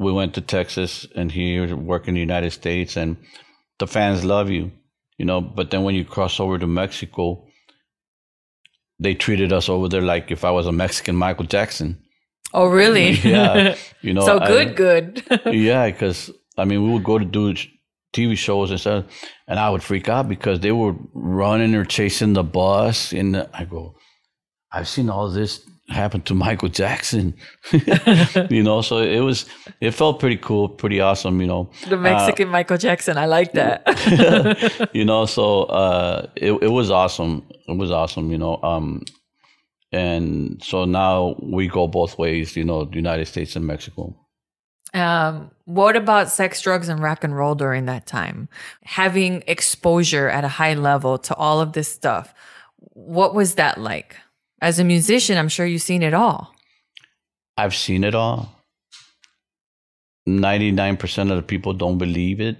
We 0.00 0.12
went 0.12 0.34
to 0.34 0.40
Texas 0.40 1.06
and 1.14 1.30
here 1.30 1.76
work 1.76 2.08
in 2.08 2.14
the 2.14 2.20
United 2.20 2.50
States, 2.50 2.96
and 2.96 3.16
the 3.78 3.86
fans 3.86 4.24
love 4.24 4.50
you. 4.50 4.72
You 5.18 5.26
know, 5.26 5.40
but 5.40 5.70
then 5.70 5.84
when 5.84 5.94
you 5.94 6.04
cross 6.04 6.40
over 6.40 6.58
to 6.58 6.66
Mexico, 6.66 7.46
they 8.98 9.14
treated 9.14 9.52
us 9.52 9.68
over 9.68 9.88
there 9.88 10.00
like 10.00 10.30
if 10.30 10.44
I 10.44 10.50
was 10.50 10.66
a 10.66 10.72
Mexican 10.72 11.16
Michael 11.16 11.44
Jackson. 11.44 12.02
Oh, 12.54 12.66
really? 12.68 13.10
Yeah, 13.24 13.76
you 14.02 14.12
know. 14.14 14.24
so 14.26 14.38
I- 14.40 14.46
good, 14.48 14.76
good. 14.76 15.22
yeah, 15.46 15.86
because 15.90 16.30
I 16.58 16.64
mean, 16.64 16.82
we 16.84 16.90
would 16.92 17.04
go 17.04 17.18
to 17.18 17.24
do 17.24 17.54
TV 18.14 18.36
shows 18.36 18.70
and 18.70 18.78
stuff, 18.80 19.04
and 19.48 19.58
I 19.58 19.70
would 19.70 19.82
freak 19.82 20.08
out 20.08 20.28
because 20.28 20.60
they 20.60 20.72
were 20.72 20.94
running 21.14 21.74
or 21.74 21.84
chasing 21.84 22.34
the 22.34 22.42
bus, 22.42 23.12
and 23.12 23.36
I 23.54 23.64
go, 23.64 23.96
I've 24.70 24.88
seen 24.88 25.08
all 25.08 25.30
this 25.30 25.60
happen 25.88 26.20
to 26.22 26.34
Michael 26.34 26.68
Jackson, 26.68 27.34
you 28.50 28.62
know. 28.62 28.82
So 28.82 28.98
it 28.98 29.20
was, 29.20 29.46
it 29.80 29.92
felt 29.92 30.20
pretty 30.20 30.36
cool, 30.36 30.68
pretty 30.68 31.00
awesome, 31.00 31.40
you 31.40 31.46
know. 31.46 31.70
the 31.88 31.96
Mexican 31.96 32.48
Michael 32.48 32.76
Jackson. 32.78 33.16
I 33.18 33.26
like 33.26 33.52
that. 33.52 34.90
you 34.92 35.04
know, 35.06 35.24
so 35.26 35.64
uh, 35.64 36.26
it 36.36 36.52
it 36.62 36.68
was 36.70 36.90
awesome. 36.90 37.46
It 37.68 37.78
was 37.78 37.90
awesome, 37.90 38.30
you 38.30 38.38
know. 38.38 38.58
Um, 38.62 39.04
and 39.92 40.62
so 40.62 40.84
now 40.84 41.36
we 41.40 41.68
go 41.68 41.86
both 41.86 42.18
ways, 42.18 42.56
you 42.56 42.64
know, 42.64 42.84
the 42.84 42.96
United 42.96 43.26
States 43.26 43.56
and 43.56 43.66
Mexico. 43.66 44.16
Um, 44.94 45.50
what 45.64 45.96
about 45.96 46.30
sex, 46.30 46.60
drugs, 46.60 46.88
and 46.88 47.02
rock 47.02 47.24
and 47.24 47.34
roll 47.34 47.54
during 47.54 47.86
that 47.86 48.06
time? 48.06 48.48
Having 48.84 49.44
exposure 49.46 50.28
at 50.28 50.44
a 50.44 50.48
high 50.48 50.74
level 50.74 51.18
to 51.18 51.34
all 51.34 51.60
of 51.60 51.72
this 51.72 51.88
stuff, 51.88 52.34
what 52.76 53.34
was 53.34 53.54
that 53.54 53.78
like? 53.78 54.16
As 54.60 54.78
a 54.78 54.84
musician, 54.84 55.38
I'm 55.38 55.48
sure 55.48 55.66
you've 55.66 55.82
seen 55.82 56.02
it 56.02 56.14
all. 56.14 56.54
I've 57.56 57.74
seen 57.74 58.04
it 58.04 58.14
all. 58.14 58.62
99% 60.28 61.30
of 61.30 61.36
the 61.36 61.42
people 61.42 61.72
don't 61.72 61.98
believe 61.98 62.40
it, 62.40 62.56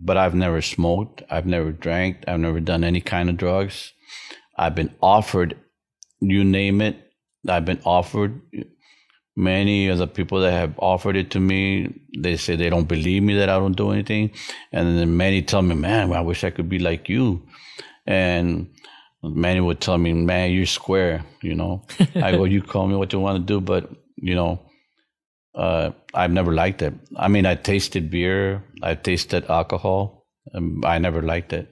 but 0.00 0.16
I've 0.16 0.34
never 0.34 0.62
smoked. 0.62 1.22
I've 1.30 1.46
never 1.46 1.72
drank. 1.72 2.24
I've 2.26 2.40
never 2.40 2.60
done 2.60 2.84
any 2.84 3.00
kind 3.00 3.28
of 3.28 3.36
drugs. 3.36 3.92
I've 4.56 4.74
been 4.74 4.94
offered, 5.02 5.58
you 6.30 6.44
name 6.44 6.80
it, 6.80 7.12
I've 7.48 7.64
been 7.64 7.80
offered. 7.84 8.40
Many 9.34 9.88
of 9.88 9.98
the 9.98 10.06
people 10.06 10.40
that 10.40 10.52
have 10.52 10.74
offered 10.78 11.16
it 11.16 11.30
to 11.30 11.40
me, 11.40 12.02
they 12.18 12.36
say 12.36 12.54
they 12.54 12.70
don't 12.70 12.88
believe 12.88 13.22
me 13.22 13.34
that 13.36 13.48
I 13.48 13.58
don't 13.58 13.76
do 13.76 13.90
anything. 13.90 14.30
And 14.72 14.98
then 14.98 15.16
many 15.16 15.42
tell 15.42 15.62
me, 15.62 15.74
man, 15.74 16.12
I 16.12 16.20
wish 16.20 16.44
I 16.44 16.50
could 16.50 16.68
be 16.68 16.78
like 16.78 17.08
you. 17.08 17.42
And 18.06 18.68
many 19.22 19.60
would 19.60 19.80
tell 19.80 19.96
me, 19.96 20.12
man, 20.12 20.52
you're 20.52 20.66
square, 20.66 21.24
you 21.40 21.54
know. 21.54 21.84
I 22.14 22.32
go, 22.32 22.44
you 22.44 22.62
call 22.62 22.86
me 22.86 22.94
what 22.94 23.12
you 23.12 23.20
want 23.20 23.38
to 23.38 23.44
do, 23.54 23.60
but, 23.60 23.90
you 24.16 24.34
know, 24.34 24.60
uh, 25.54 25.92
I've 26.14 26.30
never 26.30 26.52
liked 26.52 26.82
it. 26.82 26.94
I 27.16 27.28
mean, 27.28 27.46
I 27.46 27.54
tasted 27.54 28.10
beer, 28.10 28.64
I 28.82 28.94
tasted 28.94 29.46
alcohol, 29.46 30.26
and 30.52 30.84
I 30.84 30.98
never 30.98 31.22
liked 31.22 31.52
it. 31.52 31.71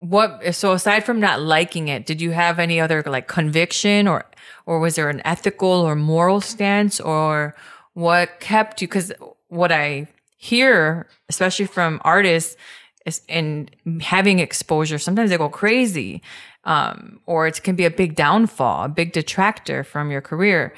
What 0.00 0.54
so 0.54 0.72
aside 0.72 1.04
from 1.04 1.20
not 1.20 1.42
liking 1.42 1.88
it, 1.88 2.06
did 2.06 2.22
you 2.22 2.30
have 2.30 2.58
any 2.58 2.80
other 2.80 3.02
like 3.06 3.28
conviction 3.28 4.08
or 4.08 4.24
or 4.64 4.80
was 4.80 4.96
there 4.96 5.10
an 5.10 5.20
ethical 5.26 5.68
or 5.68 5.94
moral 5.94 6.40
stance 6.40 7.00
or 7.00 7.54
what 7.92 8.40
kept 8.40 8.80
you 8.80 8.88
cuz 8.88 9.12
what 9.48 9.70
I 9.70 10.06
hear 10.38 11.06
especially 11.28 11.66
from 11.66 12.00
artists 12.02 12.56
is 13.04 13.20
and 13.28 13.70
having 14.00 14.38
exposure 14.38 14.98
sometimes 14.98 15.28
they 15.28 15.36
go 15.36 15.50
crazy 15.50 16.22
um 16.64 17.20
or 17.26 17.46
it 17.46 17.62
can 17.62 17.76
be 17.76 17.84
a 17.84 17.90
big 17.90 18.14
downfall, 18.14 18.84
a 18.84 18.88
big 18.88 19.12
detractor 19.12 19.84
from 19.84 20.10
your 20.10 20.22
career. 20.22 20.72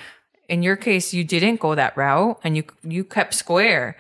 In 0.49 0.63
your 0.65 0.77
case, 0.77 1.15
you 1.15 1.23
didn't 1.23 1.61
go 1.61 1.77
that 1.77 1.97
route 1.97 2.41
and 2.43 2.57
you 2.57 2.65
you 2.83 3.05
kept 3.05 3.35
square. 3.35 3.97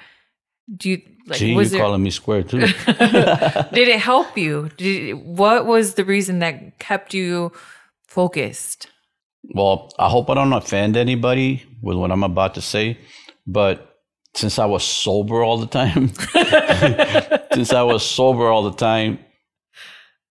Do 0.77 0.91
you 0.91 1.03
like 1.27 1.39
Gee, 1.39 1.55
was 1.55 1.70
you're 1.70 1.79
there 1.79 1.87
calling 1.87 2.03
me 2.03 2.11
square 2.11 2.43
too. 2.43 2.61
did 2.87 3.89
it 3.89 4.01
help 4.01 4.37
you? 4.37 4.70
Did 4.77 5.14
what 5.14 5.66
was 5.66 5.95
the 5.95 6.05
reason 6.05 6.41
that 6.41 6.79
kept 6.79 7.14
you 7.14 7.53
focused? 8.07 8.89
well, 9.55 9.91
I 9.99 10.09
hope 10.09 10.31
I 10.31 10.35
don't 10.35 10.53
offend 10.53 10.97
anybody 10.97 11.64
with 11.83 11.97
what 11.97 12.12
I'm 12.12 12.23
about 12.23 12.55
to 12.55 12.61
say, 12.61 12.99
but 13.47 13.97
since 14.35 14.59
I 14.59 14.66
was 14.66 14.85
sober 14.85 15.43
all 15.43 15.59
the 15.59 15.66
time, 15.66 16.09
since 17.53 17.73
I 17.73 17.83
was 17.83 18.09
sober 18.09 18.49
all 18.49 18.62
the 18.62 18.77
time, 18.77 19.18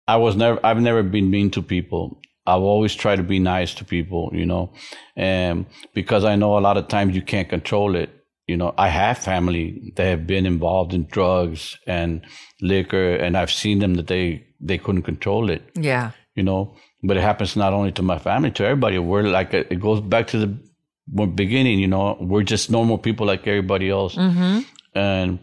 I 0.07 0.17
was 0.17 0.35
never 0.35 0.59
I've 0.65 0.81
never 0.81 1.03
been 1.03 1.29
mean 1.29 1.51
to 1.51 1.61
people. 1.61 2.19
I've 2.47 2.61
always 2.61 2.95
tried 2.95 3.17
to 3.17 3.23
be 3.23 3.37
nice 3.37 3.73
to 3.75 3.85
people, 3.85 4.31
you 4.33 4.45
know, 4.45 4.73
and 5.15 5.65
because 5.93 6.23
I 6.23 6.35
know 6.35 6.57
a 6.57 6.59
lot 6.59 6.77
of 6.77 6.87
times 6.87 7.15
you 7.15 7.21
can't 7.21 7.49
control 7.49 7.95
it. 7.95 8.09
You 8.51 8.57
know, 8.57 8.73
I 8.77 8.89
have 8.89 9.17
family 9.17 9.93
that 9.95 10.07
have 10.13 10.27
been 10.27 10.45
involved 10.45 10.93
in 10.93 11.05
drugs 11.17 11.77
and 11.87 12.25
liquor, 12.61 13.15
and 13.15 13.37
I've 13.37 13.51
seen 13.51 13.79
them 13.79 13.93
that 13.95 14.07
they 14.07 14.25
they 14.59 14.77
couldn't 14.77 15.03
control 15.11 15.49
it. 15.49 15.63
Yeah. 15.75 16.11
you 16.35 16.43
know. 16.43 16.75
But 17.03 17.17
it 17.17 17.21
happens 17.21 17.55
not 17.55 17.73
only 17.73 17.91
to 17.93 18.03
my 18.03 18.19
family, 18.19 18.51
to 18.51 18.63
everybody. 18.63 18.99
We're 18.99 19.23
like, 19.23 19.53
it 19.53 19.79
goes 19.79 20.01
back 20.01 20.27
to 20.27 20.37
the 20.37 21.25
beginning, 21.25 21.79
you 21.79 21.87
know, 21.87 22.17
we're 22.19 22.43
just 22.43 22.69
normal 22.69 22.97
people 22.97 23.25
like 23.25 23.47
everybody 23.47 23.89
else. 23.89 24.15
Mm-hmm. 24.15 24.59
And 24.93 25.39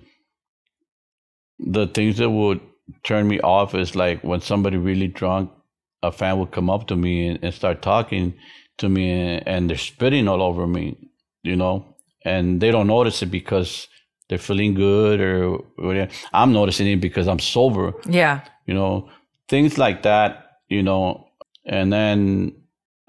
the 1.59 1.87
things 1.89 2.19
that 2.19 2.31
would 2.31 2.61
turn 3.03 3.27
me 3.27 3.41
off 3.41 3.75
is 3.75 3.97
like 3.97 4.23
when 4.23 4.41
somebody 4.41 4.77
really 4.77 5.09
drunk, 5.09 5.51
a 6.03 6.13
fan 6.13 6.39
would 6.39 6.53
come 6.53 6.71
up 6.71 6.87
to 6.89 6.97
me 6.97 7.27
and, 7.27 7.39
and 7.43 7.53
start 7.53 7.83
talking 7.83 8.35
to 8.79 8.89
me 8.89 9.11
and, 9.11 9.49
and 9.49 9.71
they're 9.71 9.77
spitting 9.77 10.29
all 10.29 10.43
over 10.43 10.67
me, 10.67 10.97
you 11.43 11.57
know, 11.57 11.97
and 12.25 12.61
they 12.61 12.71
don't 12.71 12.87
notice 12.87 13.23
it 13.23 13.31
because 13.31 13.89
they're 14.29 14.39
feeling 14.39 14.75
good 14.75 15.21
or 15.21 15.59
whatever. 15.77 16.11
I'm 16.33 16.53
noticing 16.53 16.87
it 16.87 17.01
because 17.01 17.29
I'm 17.29 17.39
sober, 17.39 17.95
Yeah. 18.09 18.41
you 18.67 18.75
know, 18.75 19.09
things 19.49 19.79
like 19.79 20.03
that, 20.03 20.45
you 20.69 20.83
know, 20.83 21.29
and 21.65 21.93
then 21.93 22.53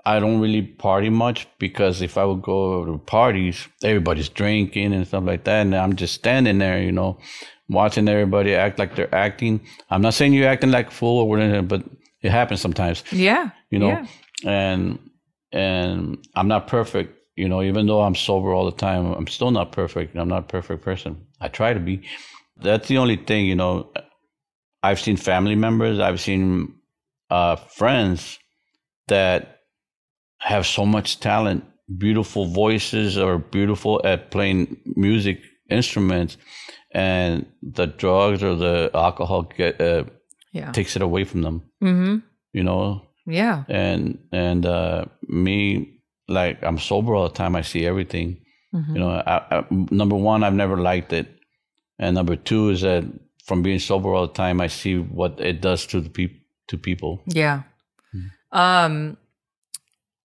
I 0.06 0.20
don't 0.20 0.40
really 0.40 0.62
party 0.62 1.10
much 1.10 1.46
because 1.60 2.02
if 2.02 2.18
I 2.18 2.24
would 2.24 2.42
go 2.42 2.86
to 2.86 2.98
parties, 3.00 3.68
everybody's 3.84 4.30
drinking 4.30 4.94
and 4.94 5.06
stuff 5.06 5.24
like 5.26 5.44
that, 5.44 5.62
and 5.62 5.76
I'm 5.76 5.96
just 5.98 6.16
standing 6.16 6.58
there, 6.60 6.82
you 6.82 6.92
know, 6.94 7.20
watching 7.68 8.08
everybody 8.08 8.56
act 8.56 8.80
like 8.80 8.96
they're 8.96 9.14
acting. 9.14 9.60
I'm 9.90 10.02
not 10.02 10.14
saying 10.14 10.34
you're 10.34 10.48
acting 10.48 10.72
like 10.72 10.88
a 10.88 10.92
fool 10.92 11.20
or 11.20 11.28
whatever, 11.30 11.62
but 11.62 11.84
it 12.22 12.32
happens 12.32 12.62
sometimes, 12.62 13.04
Yeah. 13.12 13.50
you 13.70 13.80
know. 13.80 13.90
Yeah. 13.90 14.06
And 14.46 15.00
and 15.52 16.18
I'm 16.36 16.48
not 16.48 16.68
perfect, 16.68 17.19
you 17.40 17.48
know. 17.50 17.62
Even 17.62 17.88
though 17.88 18.02
I'm 18.02 18.16
sober 18.16 18.54
all 18.54 18.66
the 18.72 18.78
time, 18.78 19.04
I'm 19.18 19.28
still 19.28 19.52
not 19.52 19.72
perfect. 19.72 20.16
I'm 20.16 20.28
not 20.36 20.44
a 20.48 20.52
perfect 20.58 20.84
person. 20.84 21.12
I 21.42 21.48
try 21.48 21.74
to 21.74 21.80
be. 21.80 22.02
That's 22.62 22.88
the 22.88 22.98
only 22.98 23.16
thing, 23.16 23.46
you 23.46 23.56
know. 23.56 23.74
I've 24.88 25.00
seen 25.00 25.18
family 25.18 25.56
members, 25.56 26.00
I've 26.00 26.20
seen 26.22 26.74
uh, 27.30 27.56
friends 27.56 28.40
that 29.08 29.60
have 30.40 30.66
so 30.66 30.86
much 30.86 31.20
talent, 31.20 31.64
beautiful 31.98 32.46
voices, 32.46 33.18
or 33.18 33.38
beautiful 33.40 34.02
at 34.06 34.32
playing 34.32 34.78
music 34.96 35.42
instruments, 35.70 36.38
and 36.92 37.46
the 37.62 37.88
drugs 37.88 38.42
or 38.44 38.56
the 38.56 38.90
alcohol 38.94 39.44
get 39.58 39.80
uh, 39.82 40.04
Yeah. 40.54 40.72
takes 40.72 40.96
it 40.96 41.02
away 41.02 41.26
from 41.26 41.42
them. 41.42 41.62
Mm-hmm. 41.84 42.16
You 42.54 42.64
know, 42.64 43.02
Yeah. 43.28 43.64
and 43.68 44.18
and 44.32 44.66
uh, 44.66 45.06
me, 45.28 45.99
like 46.30 46.64
I'm 46.64 46.78
sober 46.78 47.16
all 47.16 47.28
the 47.28 47.34
time. 47.34 47.56
I 47.56 47.62
see 47.62 47.86
everything. 47.86 48.42
Mhm. 48.74 48.94
You 48.94 49.00
know, 49.00 49.10
I, 49.10 49.42
I, 49.52 49.66
number 49.70 50.16
one, 50.16 50.44
I've 50.44 50.54
never 50.54 50.78
liked 50.78 51.12
it, 51.12 51.28
and 51.98 52.16
number 52.16 52.36
two 52.36 52.70
is 52.70 52.82
that 52.82 53.04
from 53.44 53.64
being 53.64 53.80
sober 53.80 54.14
all 54.14 54.28
the 54.28 54.34
time, 54.34 54.62
I 54.62 54.68
see 54.68 54.98
what 55.00 55.40
it 55.40 55.60
does 55.62 55.86
to 55.88 56.02
the 56.02 56.10
people 56.10 56.38
to 56.68 56.78
people. 56.78 57.22
Yeah. 57.26 57.64
Mm-hmm. 58.16 58.58
Um, 58.58 59.18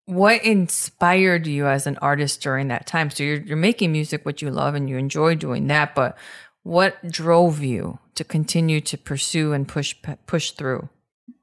what 0.07 0.45
inspired 0.45 1.47
you 1.47 1.67
as 1.67 1.87
an 1.87 1.97
artist 2.03 2.43
during 2.43 2.69
that 2.69 2.87
time? 2.87 3.11
So 3.11 3.23
you're 3.23 3.41
you're 3.41 3.57
making 3.57 3.93
music, 3.93 4.27
what 4.27 4.43
you 4.43 4.51
love, 4.51 4.75
and 4.75 4.89
you 4.89 4.99
enjoy 4.99 5.35
doing 5.35 5.67
that. 5.69 5.95
But 5.95 6.17
what 6.63 6.97
drove 7.11 7.63
you 7.63 7.99
to 8.15 8.25
continue 8.25 8.81
to 8.83 8.99
pursue 8.99 9.53
and 9.53 9.67
push 9.67 9.95
push 10.27 10.51
through? 10.53 10.89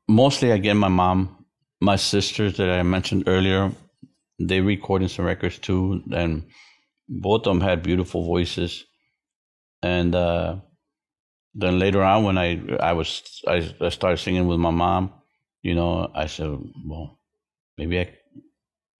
Mostly, 0.07 0.51
again, 0.51 0.77
my 0.77 0.89
mom, 0.89 1.45
my 1.79 1.95
sisters 1.95 2.57
that 2.57 2.69
I 2.69 2.83
mentioned 2.83 3.23
earlier, 3.27 3.71
they 4.49 4.61
recorded 4.61 5.11
some 5.11 5.25
records 5.25 5.57
too, 5.59 6.03
and 6.13 6.45
both 7.07 7.47
of 7.47 7.53
them 7.53 7.61
had 7.61 7.83
beautiful 7.83 8.25
voices. 8.25 8.85
And 9.83 10.15
uh, 10.15 10.57
then 11.53 11.79
later 11.79 12.03
on, 12.03 12.23
when 12.23 12.37
I 12.37 12.61
I 12.79 12.93
was 12.93 13.41
I, 13.47 13.73
I 13.81 13.89
started 13.89 14.17
singing 14.17 14.47
with 14.47 14.59
my 14.59 14.71
mom, 14.71 15.13
you 15.61 15.75
know, 15.75 16.11
I 16.15 16.27
said, 16.27 16.49
well, 16.85 17.19
maybe 17.77 17.99
I 17.99 18.13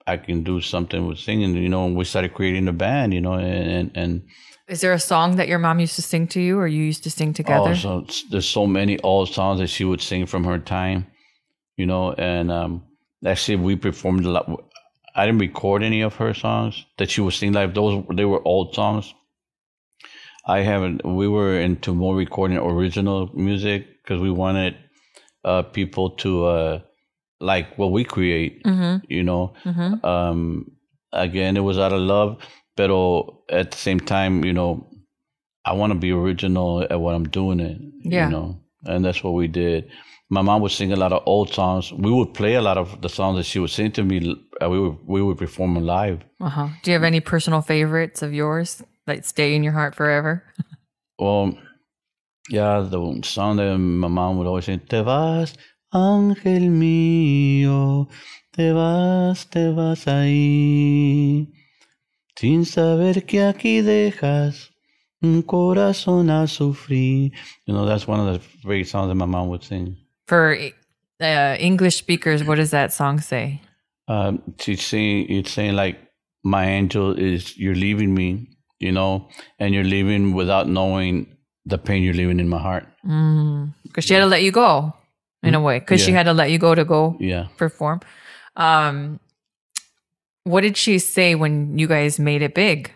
I 0.08 0.18
can 0.18 0.44
do 0.44 0.62
something 0.62 1.08
with 1.08 1.20
singing, 1.20 1.56
you 1.56 1.70
know. 1.70 1.86
And 1.86 1.96
we 1.96 2.06
started 2.06 2.34
creating 2.34 2.68
a 2.68 2.74
band, 2.74 3.14
you 3.14 3.22
know, 3.22 3.34
and 3.34 3.92
and 3.96 4.24
Is 4.68 4.82
there 4.82 4.94
a 4.94 5.00
song 5.00 5.36
that 5.36 5.48
your 5.48 5.60
mom 5.60 5.80
used 5.80 5.96
to 5.96 6.02
sing 6.02 6.28
to 6.28 6.42
you, 6.42 6.58
or 6.60 6.68
you 6.68 6.84
used 6.84 7.04
to 7.04 7.12
sing 7.12 7.34
together? 7.34 7.72
Oh, 7.72 7.74
so 7.76 8.06
there's 8.30 8.50
so 8.50 8.66
many 8.68 9.00
old 9.00 9.30
songs 9.30 9.60
that 9.60 9.68
she 9.68 9.86
would 9.86 10.02
sing 10.02 10.26
from 10.26 10.44
her 10.44 10.60
time, 10.60 11.06
you 11.78 11.86
know. 11.86 12.14
And 12.14 12.52
um, 12.52 12.84
actually, 13.26 13.58
we 13.58 13.76
performed 13.76 14.26
a 14.26 14.30
lot. 14.30 14.48
I 15.16 15.26
didn't 15.26 15.42
record 15.42 15.84
any 15.84 16.02
of 16.02 16.16
her 16.16 16.34
songs 16.34 16.86
that 16.98 17.10
she 17.10 17.22
would 17.22 17.34
sing 17.34 17.54
live. 17.54 17.74
Those 17.74 18.04
they 18.14 18.26
were 18.26 18.46
old 18.48 18.74
songs. 18.76 19.14
I 20.46 20.60
haven't. 20.62 21.06
We 21.06 21.28
were 21.28 21.60
into 21.60 21.94
more 21.94 22.16
recording 22.16 22.58
original 22.58 23.30
music 23.36 23.86
because 24.02 24.20
we 24.22 24.32
wanted 24.32 24.76
uh, 25.46 25.64
people 25.64 26.12
to 26.12 26.46
uh, 26.46 26.80
like 27.40 27.78
what 27.78 27.92
we 27.92 28.04
create. 28.04 28.64
mm-hmm. 28.64 29.06
You 29.08 29.24
know, 29.24 29.54
Mm-hmm. 29.66 30.06
um, 30.06 30.72
again, 31.14 31.58
it 31.58 31.62
was 31.62 31.78
out 31.78 31.94
of 31.94 32.00
love, 32.02 32.38
but 32.76 32.90
at 33.50 33.72
the 33.72 33.78
same 33.78 34.00
time, 34.00 34.44
you 34.44 34.54
know, 34.54 34.88
I 35.64 35.74
want 35.74 35.94
to 35.94 36.00
be 36.00 36.12
original 36.12 36.82
at 36.90 37.00
what 37.00 37.14
I'm 37.14 37.30
doing 37.30 37.60
it. 37.60 37.80
Yeah. 38.04 38.26
You 38.26 38.32
know, 38.32 38.60
and 38.86 39.06
that's 39.06 39.24
what 39.24 39.34
we 39.34 39.48
did. 39.48 39.90
My 40.34 40.42
mom 40.42 40.62
would 40.62 40.72
sing 40.72 40.94
a 40.94 40.96
lot 40.96 41.12
of 41.12 41.24
old 41.26 41.54
songs. 41.54 41.92
We 41.92 42.10
would 42.10 42.34
play 42.34 42.54
a 42.54 42.62
lot 42.62 42.78
of 42.78 43.02
the 43.02 43.10
songs 43.10 43.36
that 43.38 43.44
she 43.44 43.60
would 43.60 43.70
sing 43.70 43.92
to 43.92 44.04
me. 44.04 44.34
Uh, 44.62 44.70
we 44.70 44.80
would 44.80 44.98
we 45.06 45.22
would 45.22 45.38
perform 45.38 45.74
them 45.74 45.86
live. 45.86 46.22
Uh-huh. 46.40 46.70
Do 46.82 46.92
you 46.92 46.96
have 46.96 47.04
any 47.04 47.20
personal 47.20 47.62
favorites 47.62 48.22
of 48.22 48.34
yours 48.34 48.82
that 49.08 49.26
stay 49.26 49.56
in 49.56 49.62
your 49.62 49.74
heart 49.74 49.94
forever? 49.94 50.44
Well, 51.20 51.56
yeah, 52.50 52.80
the 52.80 53.22
song 53.24 53.58
that 53.58 53.78
my 53.78 54.08
mom 54.08 54.40
would 54.40 54.48
always 54.48 54.66
sing, 54.66 54.80
Te 54.80 55.04
vas, 55.04 55.54
ángel 55.94 56.72
mío, 56.72 58.08
te 58.52 58.72
vas, 58.72 59.46
te 59.46 59.72
vas 59.72 60.08
ahí, 60.08 61.48
sin 62.36 62.66
saber 62.66 63.24
que 63.28 63.44
aquí 63.44 63.82
dejas 63.82 64.72
un 65.22 65.44
corazón 65.44 66.32
a 66.32 66.48
sufrir. 66.48 67.34
You 67.68 67.76
know, 67.76 67.86
that's 67.86 68.08
one 68.08 68.20
of 68.20 68.34
the 68.34 68.42
great 68.64 68.88
songs 68.88 69.10
that 69.10 69.16
my 69.16 69.28
mom 69.28 69.50
would 69.50 69.64
sing. 69.64 69.96
For 70.28 70.58
uh, 71.22 71.56
English 71.60 71.98
speakers, 71.98 72.44
what 72.44 72.56
does 72.56 72.72
that 72.72 72.94
song 72.94 73.20
say? 73.20 73.62
Um, 74.08 74.42
she'd 74.60 74.80
sing, 74.80 75.30
it's 75.30 75.52
saying 75.52 75.76
like, 75.76 75.98
my 76.44 76.66
angel 76.66 77.14
is, 77.18 77.58
you're 77.58 77.76
leaving 77.76 78.14
me, 78.14 78.50
you 78.80 78.92
know, 78.92 79.30
and 79.60 79.74
you're 79.74 79.84
leaving 79.84 80.34
without 80.34 80.68
knowing 80.68 81.38
the 81.66 81.78
pain 81.78 82.02
you're 82.02 82.16
leaving 82.16 82.40
in 82.40 82.50
my 82.50 82.58
heart. 82.58 82.88
Because 83.04 84.06
she 84.06 84.14
had 84.14 84.22
to 84.22 84.26
let 84.26 84.42
you 84.42 84.52
go 84.52 84.94
in 85.44 85.54
a 85.54 85.62
way. 85.62 85.80
Because 85.80 86.02
she 86.02 86.12
had 86.12 86.24
to 86.24 86.34
let 86.34 86.50
you 86.50 86.58
go 86.58 86.74
to 86.74 86.84
go 86.84 87.16
Yeah. 87.20 87.48
perform. 87.58 88.02
Um, 88.56 89.20
what 90.44 90.62
did 90.62 90.78
she 90.78 90.98
say 90.98 91.36
when 91.36 91.78
you 91.78 91.88
guys 91.88 92.18
made 92.20 92.42
it 92.42 92.56
big? 92.56 92.92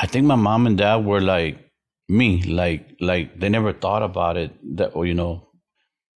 I 0.00 0.06
think 0.06 0.26
my 0.26 0.34
mom 0.34 0.66
and 0.66 0.76
dad 0.76 1.04
were 1.04 1.20
like 1.20 1.58
me, 2.08 2.42
like 2.42 2.96
like 3.00 3.38
they 3.38 3.48
never 3.48 3.72
thought 3.72 4.02
about 4.02 4.36
it 4.36 4.52
that 4.76 4.88
or 4.88 5.06
you 5.06 5.14
know, 5.14 5.48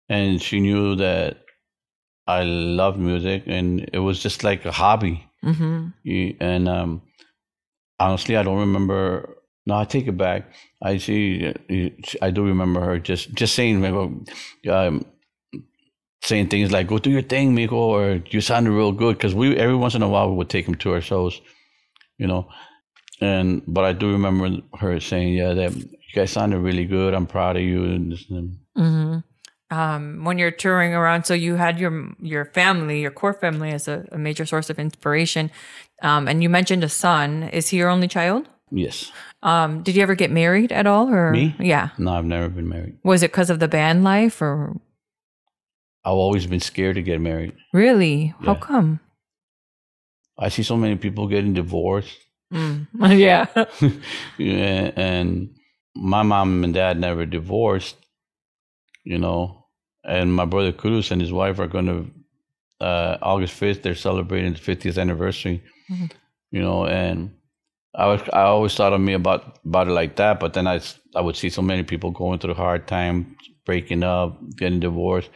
and 0.10 0.42
she 0.42 0.60
knew 0.60 0.96
that 0.96 1.38
I 2.28 2.44
love 2.44 2.98
music 2.98 3.44
and 3.48 3.90
it 3.94 4.00
was 4.00 4.22
just 4.22 4.44
like 4.44 4.66
a 4.66 4.72
hobby. 4.72 5.26
Mm-hmm. 5.44 6.44
And 6.44 6.68
um, 6.68 7.02
honestly, 8.00 8.36
I 8.38 8.44
don't 8.44 8.60
remember. 8.60 9.36
No, 9.66 9.78
I 9.78 9.86
take 9.86 10.08
it 10.08 10.18
back. 10.18 10.54
I 10.82 10.98
see. 10.98 11.54
I 12.22 12.32
do 12.32 12.46
remember 12.46 12.82
her 12.82 13.00
just 13.00 13.34
just 13.34 13.54
saying, 13.54 13.84
um, 14.70 15.06
saying 16.24 16.48
things 16.48 16.72
like 16.72 16.88
"Go 16.88 17.00
do 17.00 17.10
your 17.10 17.22
thing, 17.22 17.54
Miko," 17.54 17.76
or 17.76 18.22
"You 18.30 18.42
sounded 18.42 18.72
real 18.72 18.92
good." 18.92 19.18
Because 19.18 19.36
we 19.36 19.56
every 19.58 19.76
once 19.76 19.96
in 19.96 20.04
a 20.04 20.10
while 20.10 20.30
we 20.30 20.38
would 20.38 20.50
take 20.50 20.68
him 20.68 20.76
to 20.76 20.94
our 20.94 21.02
shows, 21.02 21.42
you 22.18 22.28
know. 22.28 22.50
And 23.20 23.62
but 23.68 23.84
I 23.84 23.94
do 23.94 24.12
remember 24.12 24.62
her 24.80 25.00
saying, 25.00 25.34
"Yeah, 25.34 25.54
that 25.54 25.76
you 25.76 25.90
guys 26.16 26.32
sounded 26.32 26.60
really 26.60 26.86
good. 26.86 27.14
I'm 27.14 27.28
proud 27.28 27.58
of 27.58 27.64
you." 27.64 27.84
And 27.84 28.12
this 28.12 28.26
and. 28.30 28.58
Mm-hmm. 28.78 29.18
Um, 29.70 30.24
when 30.24 30.38
you're 30.38 30.52
touring 30.52 30.94
around, 30.94 31.26
so 31.26 31.34
you 31.34 31.56
had 31.56 31.78
your 31.78 32.14
your 32.22 32.46
family, 32.46 33.02
your 33.02 33.12
core 33.12 33.34
family, 33.34 33.72
as 33.72 33.88
a, 33.88 34.06
a 34.12 34.18
major 34.18 34.46
source 34.46 34.70
of 34.70 34.80
inspiration. 34.80 35.52
Um, 36.02 36.28
and 36.28 36.42
you 36.42 36.50
mentioned 36.50 36.84
a 36.84 36.90
son. 36.90 37.44
Is 37.44 37.70
he 37.70 37.78
your 37.78 37.90
only 37.90 38.08
child? 38.08 38.48
yes. 38.72 39.12
Um, 39.44 39.84
did 39.84 39.96
you 39.96 40.02
ever 40.02 40.16
get 40.16 40.32
married 40.32 40.72
at 40.72 40.88
all, 40.88 41.10
or 41.10 41.32
Me? 41.32 41.56
Yeah. 41.60 41.90
No, 41.98 42.14
I've 42.14 42.26
never 42.26 42.50
been 42.50 42.68
married. 42.68 42.98
Was 43.04 43.24
it 43.24 43.32
because 43.32 43.50
of 43.50 43.60
the 43.60 43.68
band 43.68 44.04
life, 44.04 44.42
or 44.42 44.76
I've 46.04 46.14
always 46.14 46.48
been 46.48 46.60
scared 46.60 46.96
to 46.96 47.02
get 47.04 47.20
married. 47.22 47.54
really? 47.74 48.34
How 48.46 48.56
come? 48.56 49.00
I 50.40 50.50
see 50.50 50.64
so 50.64 50.78
many 50.78 50.96
people 50.96 51.28
getting 51.28 51.54
divorced. 51.54 52.18
Mm. 52.54 52.88
yeah. 53.20 53.48
yeah, 54.38 54.92
and 54.96 55.56
my 55.96 56.24
mom 56.24 56.64
and 56.64 56.74
dad 56.74 57.00
never 57.00 57.26
divorced, 57.26 57.98
you 59.14 59.18
know. 59.24 59.66
And 60.04 60.34
my 60.34 60.46
brother 60.46 60.72
Kudus 60.82 61.12
and 61.12 61.22
his 61.22 61.32
wife 61.32 61.60
are 61.60 61.68
going 61.76 61.88
to 61.94 62.86
uh, 62.86 63.18
August 63.22 63.54
fifth. 63.54 63.82
They're 63.84 63.96
celebrating 64.10 64.54
the 64.54 64.60
fiftieth 64.60 64.98
anniversary, 64.98 65.64
Mhm. 65.90 66.12
you 66.52 66.62
know. 66.62 66.86
And 66.86 67.32
I 67.96 68.06
was 68.12 68.22
I 68.34 68.44
always 68.54 68.76
thought 68.76 68.94
of 68.94 69.02
me 69.02 69.14
about 69.14 69.42
about 69.66 69.88
it 69.88 69.96
like 70.02 70.16
that, 70.18 70.40
but 70.40 70.54
then 70.54 70.68
I 70.68 70.80
I 71.16 71.22
would 71.26 71.36
see 71.36 71.50
so 71.50 71.62
many 71.62 71.84
people 71.84 72.12
going 72.12 72.40
through 72.40 72.56
a 72.58 72.64
hard 72.66 72.88
time, 72.88 73.36
breaking 73.66 74.04
up, 74.04 74.30
getting 74.60 74.80
divorced, 74.80 75.30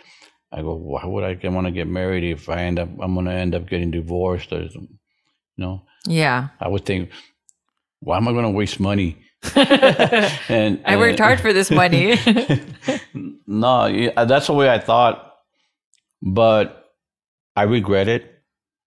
I 0.53 0.61
go, 0.61 0.76
why 0.76 1.05
would 1.05 1.24
I 1.24 1.49
want 1.49 1.67
to 1.67 1.72
get 1.80 1.88
married 1.88 2.24
if 2.24 2.47
I 2.49 2.63
end 2.69 2.80
up 2.80 2.89
I'm 3.01 3.15
gonna 3.15 3.34
end 3.34 3.55
up 3.55 3.67
getting 3.69 3.91
divorced 3.91 4.51
or 4.53 4.61
you 4.61 4.88
know? 5.57 5.82
Yeah. 6.07 6.49
I 6.59 6.67
would 6.67 6.86
think, 6.86 7.09
why 7.99 8.17
am 8.17 8.28
I 8.28 8.34
gonna 8.34 8.51
waste 8.61 8.80
money? 8.80 9.17
and 9.56 10.82
I 10.86 10.98
worked 10.98 11.20
hard 11.20 11.39
for 11.39 11.54
this 11.54 11.72
money. 11.72 12.16
no, 13.48 14.12
that's 14.16 14.48
the 14.48 14.54
way 14.54 14.70
I 14.70 14.80
thought, 14.80 15.36
but 16.22 16.94
I 17.56 17.64
regret 17.64 18.08
it. 18.08 18.28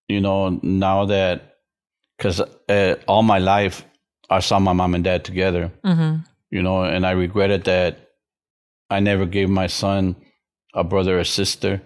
You 0.08 0.20
know, 0.20 0.60
now 0.62 1.06
that 1.06 1.56
because 2.16 2.40
uh, 2.68 2.96
all 3.08 3.22
my 3.22 3.38
life 3.38 3.84
I 4.30 4.40
saw 4.40 4.58
my 4.58 4.72
mom 4.72 4.94
and 4.94 5.04
dad 5.04 5.24
together. 5.24 5.72
Mm-hmm. 5.84 6.20
You 6.50 6.62
know, 6.62 6.84
and 6.84 7.06
I 7.06 7.12
regretted 7.12 7.64
that 7.64 8.10
I 8.90 9.00
never 9.00 9.26
gave 9.26 9.48
my 9.48 9.66
son 9.66 10.16
a 10.72 10.84
brother 10.84 11.18
or 11.18 11.24
sister, 11.24 11.82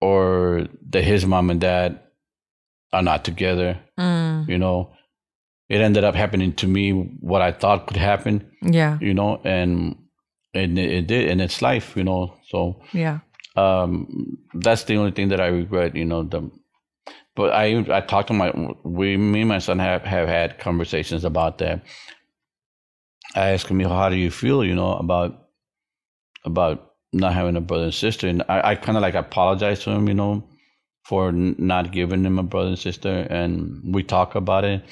or 0.00 0.68
that 0.90 1.04
his 1.04 1.26
mom 1.26 1.50
and 1.50 1.60
dad 1.60 2.00
are 2.92 3.02
not 3.02 3.24
together. 3.24 3.80
Mm. 3.98 4.48
You 4.48 4.58
know, 4.58 4.92
it 5.72 5.80
ended 5.80 6.04
up 6.04 6.14
happening 6.14 6.52
to 6.52 6.66
me 6.66 6.90
what 7.20 7.40
I 7.40 7.50
thought 7.50 7.86
could 7.86 7.96
happen. 7.96 8.46
Yeah. 8.60 8.98
You 9.00 9.14
know, 9.14 9.40
and 9.42 9.96
and 10.52 10.78
it, 10.78 10.90
it 10.90 11.06
did, 11.06 11.30
and 11.30 11.40
it's 11.40 11.62
life. 11.62 11.96
You 11.96 12.04
know, 12.04 12.34
so 12.50 12.82
yeah. 12.92 13.20
Um, 13.56 14.36
that's 14.52 14.84
the 14.84 14.96
only 14.96 15.12
thing 15.12 15.28
that 15.28 15.40
I 15.40 15.46
regret. 15.46 15.96
You 15.96 16.04
know, 16.04 16.24
the 16.24 16.50
but 17.34 17.54
I 17.54 17.86
I 17.90 18.02
talked 18.02 18.28
to 18.28 18.34
my 18.34 18.52
we 18.84 19.16
me 19.16 19.40
and 19.40 19.48
my 19.48 19.60
son 19.60 19.78
have 19.78 20.02
have 20.02 20.28
had 20.28 20.58
conversations 20.58 21.24
about 21.24 21.56
that. 21.58 21.82
I 23.34 23.52
asked 23.52 23.68
him, 23.68 23.80
how 23.80 24.10
do 24.10 24.16
you 24.16 24.30
feel, 24.30 24.62
you 24.62 24.74
know, 24.74 24.92
about 24.92 25.48
about 26.44 26.90
not 27.14 27.32
having 27.32 27.56
a 27.56 27.62
brother 27.62 27.84
and 27.84 27.94
sister, 27.94 28.28
and 28.28 28.42
I, 28.46 28.72
I 28.72 28.74
kind 28.74 28.98
of 28.98 29.02
like 29.02 29.14
apologized 29.14 29.84
to 29.84 29.90
him, 29.90 30.06
you 30.06 30.12
know, 30.12 30.44
for 31.06 31.28
n- 31.28 31.56
not 31.58 31.92
giving 31.92 32.24
him 32.26 32.38
a 32.38 32.42
brother 32.42 32.68
and 32.68 32.78
sister, 32.78 33.26
and 33.30 33.94
we 33.94 34.02
talk 34.02 34.34
about 34.34 34.64
it. 34.64 34.84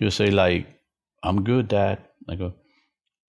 He'll 0.00 0.10
say 0.10 0.30
like, 0.30 0.66
"I'm 1.22 1.44
good, 1.44 1.68
Dad." 1.68 1.98
I 2.28 2.34
go, 2.34 2.54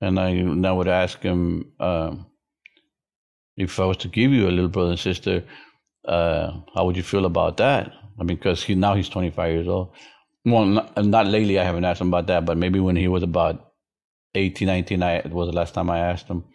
and 0.01 0.19
I, 0.19 0.30
and 0.30 0.65
I 0.65 0.72
would 0.72 0.88
ask 0.88 1.22
him 1.22 1.72
uh, 1.80 2.15
if 3.57 3.80
I 3.80 3.86
was 3.86 3.97
to 3.97 4.07
give 4.07 4.32
you 4.32 4.47
a 4.47 4.55
little 4.55 4.69
brother 4.69 4.91
and 4.91 4.99
sister, 4.99 5.43
uh, 6.07 6.51
how 6.74 6.86
would 6.86 6.97
you 6.97 7.03
feel 7.03 7.26
about 7.26 7.57
that? 7.57 7.91
I 8.19 8.24
mean, 8.24 8.38
because 8.38 8.63
he 8.63 8.76
now 8.76 8.95
he's 8.95 9.09
25 9.09 9.51
years 9.51 9.67
old. 9.67 9.93
Well, 10.45 10.65
not, 10.65 11.05
not, 11.05 11.28
lately. 11.28 11.59
I 11.59 11.63
haven't 11.63 11.86
asked 11.86 12.01
him 12.01 12.07
about 12.07 12.28
that, 12.28 12.45
but 12.45 12.57
maybe 12.57 12.80
when 12.80 12.95
he 12.95 13.07
was 13.07 13.22
about 13.22 13.74
18, 14.34 14.65
19, 14.67 15.03
I, 15.03 15.15
it 15.17 15.32
was 15.32 15.49
the 15.49 15.55
last 15.55 15.74
time 15.74 15.89
I 15.89 15.99
asked 15.99 16.28
him. 16.28 16.45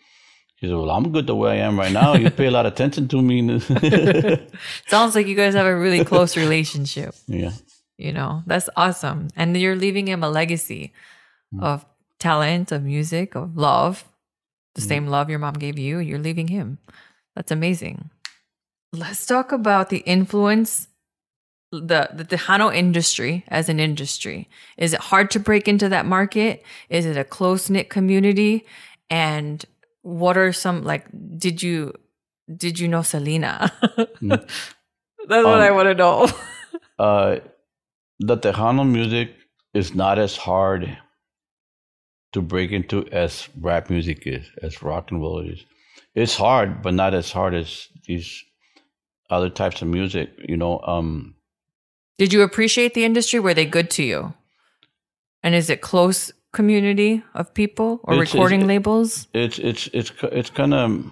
He 0.56 0.66
said, 0.66 0.76
"Well, 0.76 0.90
I'm 0.90 1.12
good 1.12 1.26
the 1.26 1.36
way 1.36 1.60
I 1.60 1.66
am 1.66 1.78
right 1.78 1.92
now. 1.92 2.14
You 2.14 2.30
pay 2.30 2.46
a 2.46 2.50
lot 2.50 2.64
of 2.64 2.72
attention 2.72 3.08
to 3.08 3.20
me." 3.20 3.60
Sounds 4.86 5.14
like 5.14 5.26
you 5.26 5.36
guys 5.36 5.54
have 5.54 5.66
a 5.66 5.76
really 5.76 6.02
close 6.02 6.34
relationship. 6.36 7.14
Yeah, 7.26 7.52
you 7.98 8.12
know 8.12 8.42
that's 8.46 8.68
awesome, 8.76 9.28
and 9.36 9.56
you're 9.56 9.76
leaving 9.76 10.06
him 10.08 10.22
a 10.22 10.30
legacy 10.30 10.92
mm. 11.54 11.62
of 11.62 11.84
talent, 12.18 12.72
of 12.72 12.82
music, 12.82 13.34
of 13.34 13.56
love, 13.56 14.04
the 14.74 14.80
mm. 14.82 14.88
same 14.88 15.06
love 15.06 15.30
your 15.30 15.38
mom 15.38 15.54
gave 15.54 15.78
you. 15.78 15.98
You're 15.98 16.18
leaving 16.18 16.48
him. 16.48 16.78
That's 17.34 17.52
amazing. 17.52 18.10
Let's 18.92 19.26
talk 19.26 19.52
about 19.52 19.90
the 19.90 19.98
influence 19.98 20.88
the 21.72 22.08
the 22.12 22.24
Tejano 22.24 22.74
industry 22.74 23.44
as 23.48 23.68
an 23.68 23.80
industry? 23.80 24.48
Is 24.76 24.92
it 24.92 25.00
hard 25.00 25.30
to 25.32 25.40
break 25.40 25.68
into 25.68 25.88
that 25.88 26.06
market? 26.06 26.64
Is 26.88 27.06
it 27.06 27.16
a 27.16 27.24
close 27.24 27.68
knit 27.68 27.90
community? 27.90 28.64
And 29.10 29.64
what 30.02 30.36
are 30.36 30.52
some 30.52 30.84
like? 30.84 31.06
Did 31.36 31.62
you 31.62 31.94
did 32.54 32.78
you 32.78 32.88
know 32.88 33.02
Selena? 33.02 33.72
Mm. 34.22 34.48
That's 35.28 35.44
um, 35.44 35.50
what 35.50 35.60
I 35.60 35.70
um, 35.70 35.74
want 35.74 35.86
to 35.88 35.94
know. 35.94 36.28
uh, 36.98 37.36
the 38.18 38.36
Tejano 38.36 38.88
music 38.88 39.34
is 39.74 39.94
not 39.94 40.18
as 40.18 40.36
hard 40.36 40.98
to 42.32 42.42
break 42.42 42.72
into 42.72 43.06
as 43.08 43.48
rap 43.60 43.90
music 43.90 44.26
is, 44.26 44.46
as 44.62 44.82
rock 44.82 45.10
and 45.10 45.20
roll 45.20 45.40
is. 45.40 45.64
It's 46.14 46.36
hard, 46.36 46.82
but 46.82 46.94
not 46.94 47.14
as 47.14 47.30
hard 47.30 47.54
as 47.54 47.88
these 48.06 48.42
other 49.30 49.50
types 49.50 49.82
of 49.82 49.88
music. 49.88 50.30
You 50.38 50.56
know, 50.56 50.80
um, 50.80 51.34
did 52.18 52.32
you 52.32 52.42
appreciate 52.42 52.94
the 52.94 53.04
industry? 53.04 53.38
Were 53.38 53.54
they 53.54 53.66
good 53.66 53.90
to 53.92 54.02
you? 54.02 54.34
And 55.42 55.54
is 55.54 55.68
it 55.68 55.80
close 55.80 56.32
community 56.52 57.22
of 57.34 57.52
people 57.52 58.00
or 58.04 58.14
it's, 58.14 58.32
recording 58.32 58.62
it's, 58.62 58.68
labels? 58.68 59.28
It's 59.34 59.58
it's 59.58 59.88
it's 59.92 60.12
it's 60.22 60.50
kind 60.50 60.74
of 60.74 61.04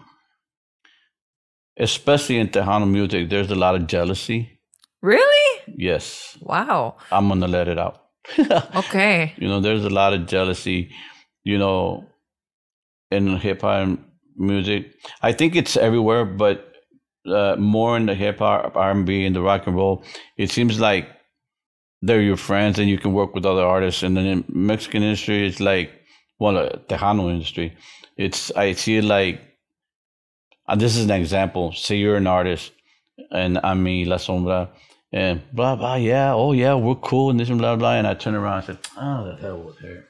especially 1.76 2.38
in 2.38 2.48
Tejano 2.48 2.90
music. 2.90 3.28
There's 3.28 3.50
a 3.50 3.54
lot 3.54 3.74
of 3.74 3.86
jealousy. 3.86 4.53
Really? 5.04 5.62
Yes. 5.76 6.38
Wow. 6.40 6.96
I'm 7.12 7.28
gonna 7.28 7.46
let 7.46 7.68
it 7.68 7.78
out. 7.78 8.06
okay. 8.74 9.34
You 9.36 9.48
know, 9.48 9.60
there's 9.60 9.84
a 9.84 9.90
lot 9.90 10.14
of 10.14 10.26
jealousy. 10.26 10.90
You 11.42 11.58
know, 11.58 12.06
in 13.10 13.36
hip 13.36 13.60
hop 13.60 13.98
music, 14.34 14.94
I 15.20 15.32
think 15.32 15.56
it's 15.56 15.76
everywhere, 15.76 16.24
but 16.24 16.72
uh, 17.26 17.56
more 17.56 17.98
in 17.98 18.06
the 18.06 18.14
hip 18.14 18.38
hop, 18.38 18.76
R 18.76 18.92
and 18.92 19.04
B, 19.04 19.26
and 19.26 19.36
the 19.36 19.42
rock 19.42 19.66
and 19.66 19.76
roll, 19.76 20.02
it 20.38 20.50
seems 20.50 20.80
like 20.80 21.06
they're 22.00 22.22
your 22.22 22.38
friends 22.38 22.78
and 22.78 22.88
you 22.88 22.96
can 22.96 23.12
work 23.12 23.34
with 23.34 23.44
other 23.44 23.62
artists. 23.62 24.02
And 24.02 24.16
then 24.16 24.24
in 24.24 24.44
Mexican 24.48 25.02
industry, 25.02 25.46
it's 25.46 25.60
like 25.60 25.90
well, 26.38 26.54
the 26.54 26.80
Tejano 26.88 27.30
industry. 27.30 27.76
It's 28.16 28.50
I 28.52 28.72
see 28.72 28.96
it 28.96 29.04
like, 29.04 29.38
and 30.66 30.80
this 30.80 30.96
is 30.96 31.04
an 31.04 31.10
example. 31.10 31.72
Say 31.72 31.96
you're 31.96 32.16
an 32.16 32.26
artist, 32.26 32.72
and 33.30 33.60
I'm 33.62 33.82
me, 33.82 34.06
La 34.06 34.16
Sombra, 34.16 34.70
and 35.14 35.40
blah 35.52 35.76
blah. 35.76 35.94
Yeah, 35.94 36.34
oh 36.34 36.52
yeah, 36.52 36.74
we're 36.74 36.96
cool 36.96 37.30
and 37.30 37.38
this 37.38 37.48
and 37.48 37.58
blah 37.58 37.76
blah. 37.76 37.94
And 37.94 38.06
I 38.06 38.14
turn 38.14 38.34
around 38.34 38.56
and 38.56 38.66
said 38.66 38.78
ah, 38.96 39.20
oh, 39.20 39.30
the 39.30 39.36
hell 39.36 39.58
with 39.62 39.78
her, 39.78 40.04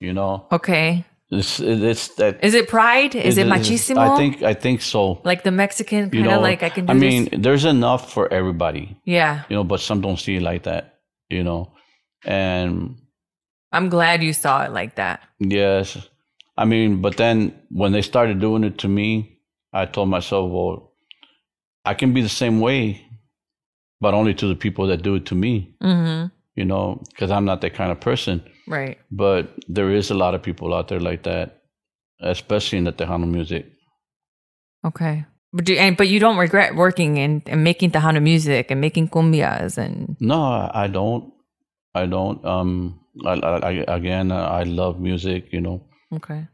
you 0.00 0.12
know? 0.12 0.46
Okay. 0.50 1.04
It's, 1.32 1.60
it's 1.60 2.08
that. 2.16 2.42
Is 2.42 2.54
it 2.54 2.66
pride? 2.66 3.14
Is 3.14 3.38
it, 3.38 3.46
it 3.46 3.50
machismo? 3.52 3.98
I 3.98 4.16
think 4.16 4.42
I 4.42 4.54
think 4.54 4.82
so. 4.82 5.20
Like 5.22 5.44
the 5.44 5.52
Mexican 5.52 6.10
kind 6.10 6.26
of 6.26 6.42
like 6.42 6.64
I 6.64 6.70
can. 6.70 6.90
I 6.90 6.94
mean, 6.94 7.26
this. 7.26 7.38
there's 7.40 7.64
enough 7.64 8.12
for 8.12 8.32
everybody. 8.32 8.96
Yeah. 9.04 9.44
You 9.48 9.56
know, 9.56 9.62
but 9.62 9.78
some 9.78 10.00
don't 10.00 10.18
see 10.18 10.36
it 10.36 10.42
like 10.42 10.64
that. 10.64 10.98
You 11.28 11.44
know, 11.44 11.70
and 12.24 12.96
I'm 13.70 13.90
glad 13.90 14.24
you 14.24 14.32
saw 14.32 14.64
it 14.64 14.72
like 14.72 14.96
that. 14.96 15.22
Yes, 15.38 15.96
I 16.56 16.64
mean, 16.64 17.00
but 17.00 17.16
then 17.16 17.54
when 17.70 17.92
they 17.92 18.02
started 18.02 18.40
doing 18.40 18.64
it 18.64 18.78
to 18.78 18.88
me, 18.88 19.38
I 19.72 19.86
told 19.86 20.08
myself, 20.08 20.50
well, 20.50 20.94
I 21.84 21.94
can 21.94 22.12
be 22.12 22.22
the 22.22 22.28
same 22.28 22.58
way, 22.58 23.06
but 24.00 24.14
only 24.14 24.34
to 24.34 24.46
the 24.46 24.54
people 24.54 24.86
that 24.86 25.02
do 25.02 25.14
it 25.14 25.26
to 25.26 25.34
me. 25.34 25.74
Mm-hmm. 25.82 26.26
You 26.56 26.64
know, 26.64 27.02
because 27.10 27.30
I'm 27.30 27.44
not 27.44 27.60
that 27.60 27.74
kind 27.74 27.92
of 27.92 28.00
person. 28.00 28.42
Right. 28.66 28.98
But 29.10 29.54
there 29.68 29.90
is 29.90 30.10
a 30.10 30.14
lot 30.14 30.34
of 30.34 30.42
people 30.42 30.74
out 30.74 30.88
there 30.88 31.00
like 31.00 31.22
that, 31.22 31.62
especially 32.20 32.78
in 32.78 32.84
the 32.84 32.92
Tejano 32.92 33.30
music. 33.30 33.66
Okay. 34.84 35.24
But 35.52 35.64
do, 35.64 35.74
and, 35.74 35.96
but 35.96 36.08
you 36.08 36.20
don't 36.20 36.36
regret 36.36 36.76
working 36.76 37.18
and, 37.18 37.42
and 37.46 37.64
making 37.64 37.90
Tejano 37.90 38.22
music 38.22 38.70
and 38.70 38.80
making 38.80 39.08
cumbias 39.08 39.78
and 39.78 40.16
no, 40.20 40.70
I 40.72 40.86
don't. 40.86 41.32
I 41.94 42.06
don't. 42.06 42.44
Um, 42.44 43.00
I, 43.24 43.32
I, 43.32 43.70
again, 43.88 44.30
I 44.30 44.62
love 44.62 45.00
music. 45.00 45.48
You 45.52 45.60
know. 45.60 45.82
Okay. 46.14 46.46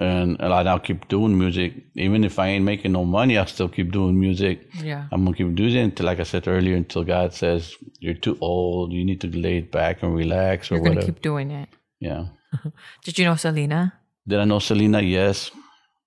And, 0.00 0.40
and 0.40 0.54
I 0.54 0.62
now 0.62 0.78
keep 0.78 1.08
doing 1.08 1.36
music, 1.36 1.74
even 1.96 2.22
if 2.22 2.38
I 2.38 2.46
ain't 2.46 2.64
making 2.64 2.92
no 2.92 3.04
money. 3.04 3.36
I 3.36 3.44
still 3.46 3.68
keep 3.68 3.90
doing 3.90 4.18
music. 4.18 4.68
Yeah. 4.80 5.08
I'm 5.10 5.24
gonna 5.24 5.36
keep 5.36 5.52
doing 5.56 5.74
it 5.74 5.82
until, 5.82 6.06
like 6.06 6.20
I 6.20 6.22
said 6.22 6.46
earlier, 6.46 6.76
until 6.76 7.02
God 7.02 7.34
says 7.34 7.74
you're 7.98 8.14
too 8.14 8.38
old. 8.40 8.92
You 8.92 9.04
need 9.04 9.20
to 9.22 9.26
lay 9.26 9.58
it 9.58 9.72
back 9.72 10.04
and 10.04 10.14
relax, 10.14 10.70
or 10.70 10.76
you're 10.76 10.84
gonna 10.84 10.96
whatever. 10.96 11.12
keep 11.12 11.22
doing 11.22 11.50
it. 11.50 11.68
Yeah. 11.98 12.26
Did 13.04 13.18
you 13.18 13.24
know 13.24 13.34
Selena? 13.34 13.92
Did 14.26 14.38
I 14.38 14.44
know 14.44 14.60
Selena? 14.60 15.00
Yes. 15.00 15.50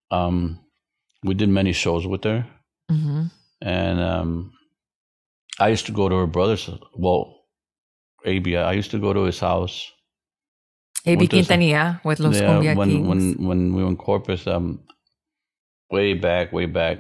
Um, 0.10 0.60
we 1.24 1.34
did 1.34 1.50
many 1.50 1.74
shows 1.74 2.08
with 2.08 2.24
her, 2.24 2.46
mm-hmm. 2.90 3.26
and 3.62 4.00
um, 4.00 4.54
I 5.60 5.68
used 5.68 5.86
to 5.88 5.92
go 5.92 6.10
to 6.10 6.16
her 6.16 6.28
brother's. 6.28 6.70
Well, 6.96 7.42
AB, 8.26 8.56
I 8.56 8.74
used 8.74 8.92
to 8.92 9.00
go 9.00 9.14
to 9.14 9.24
his 9.24 9.40
house. 9.40 9.92
AB 11.06 11.28
Quintanilla 11.28 12.04
with 12.04 12.20
Los 12.20 12.40
yeah, 12.40 12.48
Kumbia 12.48 12.76
when, 12.76 12.90
Kings. 12.90 13.08
When 13.08 13.48
when 13.48 13.74
we 13.74 13.84
were 13.84 13.90
in 13.90 13.98
Corpus, 13.98 14.48
um, 14.48 14.80
way 15.90 16.14
back, 16.14 16.54
way 16.54 16.66
back, 16.66 17.00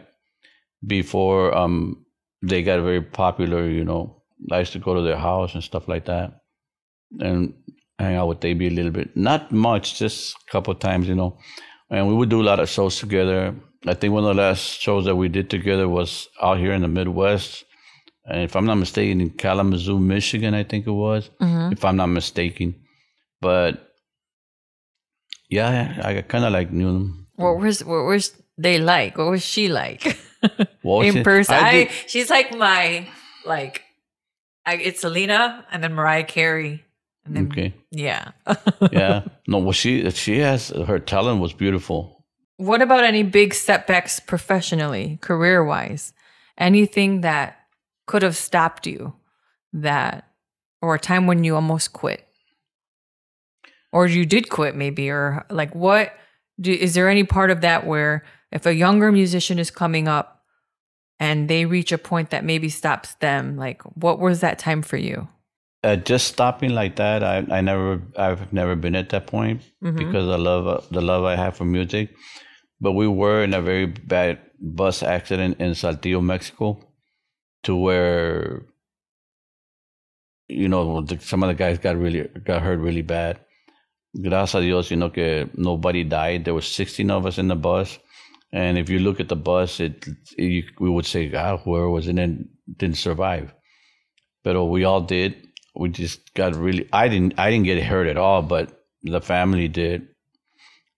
before 0.85 1.55
um 1.55 2.05
they 2.41 2.63
got 2.63 2.81
very 2.81 3.01
popular, 3.01 3.67
you 3.67 3.83
know, 3.83 4.23
I 4.51 4.59
used 4.59 4.73
to 4.73 4.79
go 4.79 4.95
to 4.95 5.01
their 5.01 5.17
house 5.17 5.53
and 5.53 5.63
stuff 5.63 5.87
like 5.87 6.05
that, 6.05 6.41
and 7.19 7.53
hang 7.99 8.15
out 8.15 8.27
with 8.27 8.43
AB 8.43 8.65
a 8.65 8.69
little 8.69 8.91
bit. 8.91 9.15
Not 9.15 9.51
much, 9.51 9.99
just 9.99 10.35
a 10.35 10.51
couple 10.51 10.73
times, 10.75 11.07
you 11.07 11.15
know. 11.15 11.37
And 11.89 12.07
we 12.07 12.15
would 12.15 12.29
do 12.29 12.41
a 12.41 12.43
lot 12.43 12.59
of 12.59 12.69
shows 12.69 12.99
together. 12.99 13.55
I 13.85 13.93
think 13.93 14.13
one 14.13 14.23
of 14.23 14.35
the 14.35 14.41
last 14.41 14.79
shows 14.81 15.05
that 15.05 15.15
we 15.15 15.27
did 15.27 15.49
together 15.49 15.87
was 15.87 16.27
out 16.41 16.57
here 16.57 16.71
in 16.71 16.81
the 16.81 16.87
Midwest. 16.87 17.65
And 18.25 18.41
if 18.41 18.55
I'm 18.55 18.65
not 18.65 18.75
mistaken, 18.75 19.19
in 19.19 19.31
Kalamazoo, 19.31 19.99
Michigan, 19.99 20.53
I 20.53 20.63
think 20.63 20.87
it 20.87 20.91
was, 20.91 21.29
mm-hmm. 21.41 21.73
if 21.73 21.83
I'm 21.83 21.97
not 21.97 22.07
mistaken. 22.07 22.75
But 23.41 23.90
yeah, 25.51 25.99
I 26.03 26.21
kind 26.23 26.45
of 26.45 26.51
like 26.53 26.71
knew 26.71 26.91
them. 26.93 27.27
What 27.35 27.59
was 27.59 27.83
what 27.83 28.05
was 28.05 28.31
they 28.57 28.77
like? 28.79 29.17
What 29.17 29.29
was 29.31 29.43
she 29.45 29.67
like? 29.67 30.17
What 30.81 31.05
was 31.05 31.07
in 31.13 31.17
it? 31.17 31.23
person. 31.23 31.53
I, 31.55 31.71
did- 31.85 31.91
she's 32.07 32.29
like 32.31 32.49
my 32.57 33.05
like 33.45 33.83
I, 34.65 34.75
it's 34.77 35.01
Selena 35.01 35.65
and 35.71 35.83
then 35.83 35.93
Mariah 35.93 36.23
Carey. 36.25 36.83
And 37.25 37.35
then 37.35 37.47
okay. 37.51 37.73
yeah. 37.91 38.31
Yeah. 38.91 39.21
No, 39.47 39.59
well, 39.59 39.71
she 39.73 40.09
she 40.11 40.39
has 40.39 40.69
her 40.69 40.97
talent 40.99 41.41
was 41.41 41.53
beautiful. 41.53 42.25
what 42.57 42.81
about 42.81 43.03
any 43.03 43.23
big 43.23 43.53
setbacks 43.53 44.19
professionally, 44.19 45.17
career 45.21 45.63
wise? 45.63 46.13
Anything 46.57 47.21
that 47.21 47.57
could 48.07 48.23
have 48.23 48.35
stopped 48.37 48.87
you 48.87 49.13
that 49.73 50.25
or 50.81 50.95
a 50.95 50.99
time 50.99 51.27
when 51.27 51.43
you 51.43 51.55
almost 51.55 51.93
quit? 51.93 52.25
Or 53.91 54.07
you 54.07 54.25
did 54.25 54.49
quit 54.49 54.75
maybe 54.75 55.09
or 55.09 55.45
like 55.49 55.73
what 55.75 56.13
do, 56.59 56.71
is 56.71 56.93
there 56.93 57.09
any 57.09 57.23
part 57.23 57.51
of 57.51 57.61
that 57.61 57.85
where 57.85 58.23
if 58.51 58.65
a 58.65 58.73
younger 58.73 59.11
musician 59.11 59.59
is 59.59 59.71
coming 59.71 60.07
up 60.07 60.43
and 61.19 61.49
they 61.49 61.65
reach 61.65 61.91
a 61.91 61.97
point 61.97 62.29
that 62.29 62.43
maybe 62.45 62.69
stops 62.69 63.15
them 63.15 63.57
like 63.57 63.81
what 63.95 64.19
was 64.19 64.39
that 64.39 64.57
time 64.59 64.81
for 64.81 64.97
you 64.97 65.27
Uh, 65.83 65.95
just 65.95 66.27
stopping 66.27 66.73
like 66.75 66.95
that, 66.97 67.23
I 67.23 67.37
I 67.57 67.61
never 67.61 68.01
I've 68.15 68.53
never 68.53 68.75
been 68.75 68.95
at 68.95 69.09
that 69.09 69.25
point 69.25 69.61
Mhm. 69.83 69.97
because 69.97 70.27
I 70.29 70.37
love 70.37 70.65
the 70.91 71.01
love 71.01 71.23
I 71.25 71.35
have 71.35 71.57
for 71.57 71.65
music. 71.65 72.09
But 72.79 72.93
we 72.93 73.07
were 73.07 73.43
in 73.43 73.53
a 73.53 73.61
very 73.61 73.85
bad 73.87 74.37
bus 74.59 75.01
accident 75.03 75.57
in 75.59 75.73
Saltillo, 75.73 76.21
Mexico, 76.21 76.67
to 77.63 77.75
where 77.75 78.61
you 80.47 80.67
know 80.67 81.01
the, 81.01 81.19
some 81.19 81.43
of 81.43 81.49
the 81.49 81.55
guys 81.63 81.77
got 81.79 81.97
really 81.97 82.27
got 82.43 82.61
hurt 82.61 82.79
really 82.79 83.01
bad. 83.01 83.39
Gracias 84.19 84.55
a 84.55 84.61
Dios, 84.61 84.91
you 84.91 84.97
know, 84.97 85.09
que 85.09 85.49
nobody 85.55 86.03
died. 86.03 86.43
There 86.43 86.53
were 86.53 86.61
16 86.61 87.09
of 87.09 87.25
us 87.25 87.37
in 87.37 87.47
the 87.47 87.55
bus, 87.55 87.97
and 88.51 88.77
if 88.77 88.89
you 88.89 88.99
look 88.99 89.21
at 89.21 89.29
the 89.29 89.37
bus, 89.37 89.79
it, 89.79 90.05
you, 90.37 90.63
we 90.79 90.89
would 90.89 91.05
say, 91.05 91.29
God, 91.29 91.61
whoever 91.63 91.89
was 91.89 92.07
in 92.07 92.17
it 92.17 92.77
didn't 92.77 92.97
survive. 92.97 93.53
But 94.43 94.61
we 94.65 94.83
all 94.83 95.01
did. 95.01 95.47
We 95.75 95.89
just 95.89 96.33
got 96.33 96.55
really. 96.55 96.89
I 96.91 97.07
didn't. 97.07 97.35
I 97.37 97.49
didn't 97.49 97.65
get 97.65 97.81
hurt 97.83 98.07
at 98.07 98.17
all, 98.17 98.41
but 98.41 98.83
the 99.03 99.21
family 99.21 99.69
did. 99.69 100.07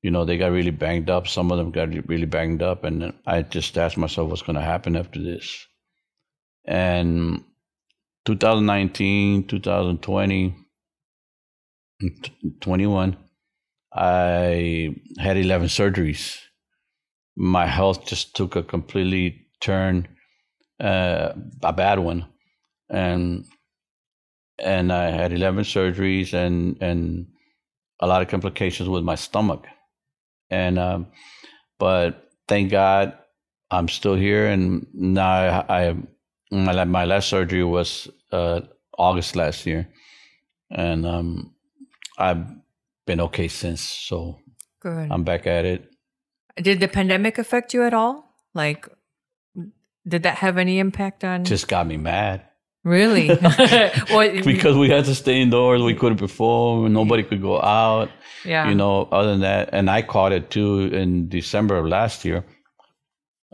You 0.01 0.11
know, 0.11 0.25
they 0.25 0.37
got 0.37 0.51
really 0.51 0.71
banged 0.71 1.09
up. 1.09 1.27
Some 1.27 1.51
of 1.51 1.57
them 1.57 1.71
got 1.71 1.89
really 2.07 2.25
banged 2.25 2.63
up, 2.63 2.83
and 2.83 3.13
I 3.27 3.43
just 3.43 3.77
asked 3.77 3.97
myself, 3.97 4.29
what's 4.29 4.41
going 4.41 4.55
to 4.55 4.61
happen 4.61 4.95
after 4.95 5.21
this? 5.21 5.67
And 6.65 7.43
2019, 8.25 9.47
2020, 9.47 10.45
and 10.45 10.53
t- 10.53 10.62
21, 12.61 13.17
I 13.93 14.95
had 15.19 15.37
11 15.37 15.67
surgeries. 15.67 16.37
My 17.35 17.65
health 17.65 18.05
just 18.05 18.35
took 18.35 18.55
a 18.55 18.63
completely 18.63 19.47
turn, 19.59 20.07
uh, 20.79 21.33
a 21.63 21.73
bad 21.73 21.99
one, 21.99 22.25
and 22.89 23.45
and 24.59 24.93
I 24.93 25.09
had 25.09 25.33
11 25.33 25.63
surgeries 25.63 26.33
and 26.33 26.77
and 26.81 27.27
a 27.99 28.07
lot 28.07 28.21
of 28.21 28.27
complications 28.27 28.87
with 28.87 29.03
my 29.03 29.15
stomach, 29.15 29.65
and 30.49 30.77
um, 30.77 31.07
but 31.79 32.29
thank 32.47 32.69
God 32.71 33.17
I'm 33.71 33.87
still 33.87 34.15
here, 34.15 34.47
and 34.47 34.85
now 34.93 35.65
I, 35.67 35.89
I 35.89 35.95
my 36.51 36.83
my 36.83 37.05
last 37.05 37.29
surgery 37.29 37.63
was 37.63 38.07
uh, 38.31 38.61
August 38.97 39.35
last 39.35 39.65
year, 39.65 39.89
and 40.69 41.05
um, 41.05 41.53
I've 42.17 42.45
been 43.05 43.19
okay 43.21 43.47
since. 43.47 43.81
So 43.81 44.39
good 44.79 45.11
I'm 45.11 45.23
back 45.23 45.47
at 45.47 45.65
it. 45.65 45.91
did 46.57 46.79
the 46.79 46.87
pandemic 46.87 47.37
affect 47.37 47.73
you 47.73 47.83
at 47.83 47.93
all 47.93 48.29
like 48.53 48.87
did 50.07 50.23
that 50.23 50.37
have 50.37 50.57
any 50.57 50.79
impact 50.79 51.23
on 51.23 51.45
Just 51.45 51.67
got 51.67 51.87
me 51.87 51.97
mad 51.97 52.43
really 52.83 53.27
well, 54.09 54.43
because 54.43 54.77
we 54.77 54.89
had 54.89 55.05
to 55.05 55.15
stay 55.15 55.41
indoors. 55.41 55.81
We 55.81 55.95
couldn't 55.95 56.17
perform. 56.17 56.91
Nobody 56.93 57.23
could 57.23 57.41
go 57.41 57.61
out. 57.61 58.09
yeah 58.45 58.69
You 58.69 58.75
know, 58.75 59.07
other 59.11 59.31
than 59.31 59.41
that, 59.41 59.69
and 59.71 59.89
I 59.89 60.01
caught 60.01 60.31
it 60.31 60.49
too 60.49 60.89
in 60.93 61.29
December 61.29 61.77
of 61.77 61.85
last 61.85 62.25
year. 62.25 62.45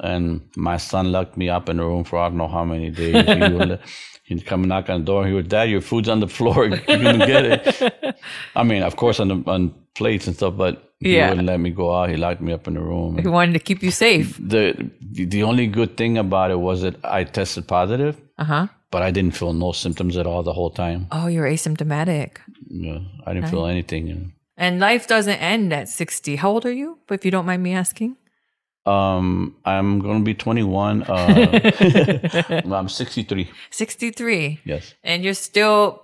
And 0.01 0.49
my 0.55 0.78
son 0.78 1.12
locked 1.12 1.36
me 1.36 1.49
up 1.49 1.68
in 1.68 1.78
the 1.78 1.84
room 1.84 2.05
for 2.05 2.20
I 2.20 2.30
don't 2.30 2.38
know 2.38 2.47
how 2.47 2.64
many 2.64 2.89
days. 2.89 3.14
He'd 4.30 4.45
come 4.45 4.61
knock 4.71 4.89
on 4.89 4.99
the 5.01 5.05
door. 5.11 5.25
He 5.27 5.34
would, 5.34 5.49
Dad, 5.49 5.69
your 5.71 5.82
food's 5.82 6.07
on 6.13 6.19
the 6.25 6.27
floor. 6.38 6.65
You 6.69 6.77
couldn't 6.77 7.25
get 7.34 7.45
it. 7.45 8.15
I 8.55 8.63
mean, 8.63 8.84
of 8.89 8.95
course, 8.95 9.19
on 9.19 9.27
the, 9.32 9.38
on 9.55 9.73
plates 9.95 10.27
and 10.27 10.36
stuff, 10.36 10.55
but 10.55 10.73
he 10.99 11.15
Yeah. 11.15 11.30
wouldn't 11.30 11.47
let 11.47 11.59
me 11.59 11.71
go 11.71 11.88
out. 11.97 12.09
He 12.13 12.17
locked 12.25 12.41
me 12.47 12.53
up 12.57 12.67
in 12.67 12.73
the 12.75 12.84
room. 12.91 13.17
he 13.17 13.27
wanted 13.27 13.53
to 13.53 13.63
keep 13.69 13.82
you 13.88 13.91
safe 13.91 14.27
the 14.55 14.63
the 15.36 15.41
only 15.49 15.65
good 15.80 15.91
thing 16.01 16.17
about 16.25 16.51
it 16.55 16.59
was 16.69 16.82
that 16.86 16.95
I 17.03 17.23
tested 17.38 17.67
positive, 17.67 18.15
uh-huh 18.38 18.67
but 18.91 19.01
I 19.07 19.11
didn't 19.11 19.36
feel 19.39 19.53
no 19.53 19.71
symptoms 19.71 20.17
at 20.21 20.25
all 20.32 20.41
the 20.43 20.53
whole 20.59 20.71
time. 20.86 20.99
oh 21.17 21.27
you're 21.34 21.49
asymptomatic 21.55 22.30
know, 22.69 23.01
I 23.25 23.34
didn't 23.34 23.49
feel 23.49 23.65
anything. 23.75 24.34
And 24.57 24.80
life 24.80 25.07
doesn't 25.07 25.39
end 25.53 25.73
at 25.73 25.88
60 25.89 26.36
how 26.41 26.49
old 26.53 26.65
are 26.65 26.77
you 26.82 26.89
if 27.17 27.25
you 27.25 27.32
don't 27.32 27.45
mind 27.51 27.63
me 27.63 27.73
asking 27.73 28.11
Um, 28.89 29.55
I'm 29.65 29.99
gonna 29.99 30.23
be 30.23 30.33
21. 30.33 31.03
Uh, 31.03 32.61
I'm 32.73 32.89
63. 32.89 33.49
63 33.69 34.59
Yes. 34.65 34.93
and 35.03 35.23
you're 35.23 35.33
still 35.49 36.01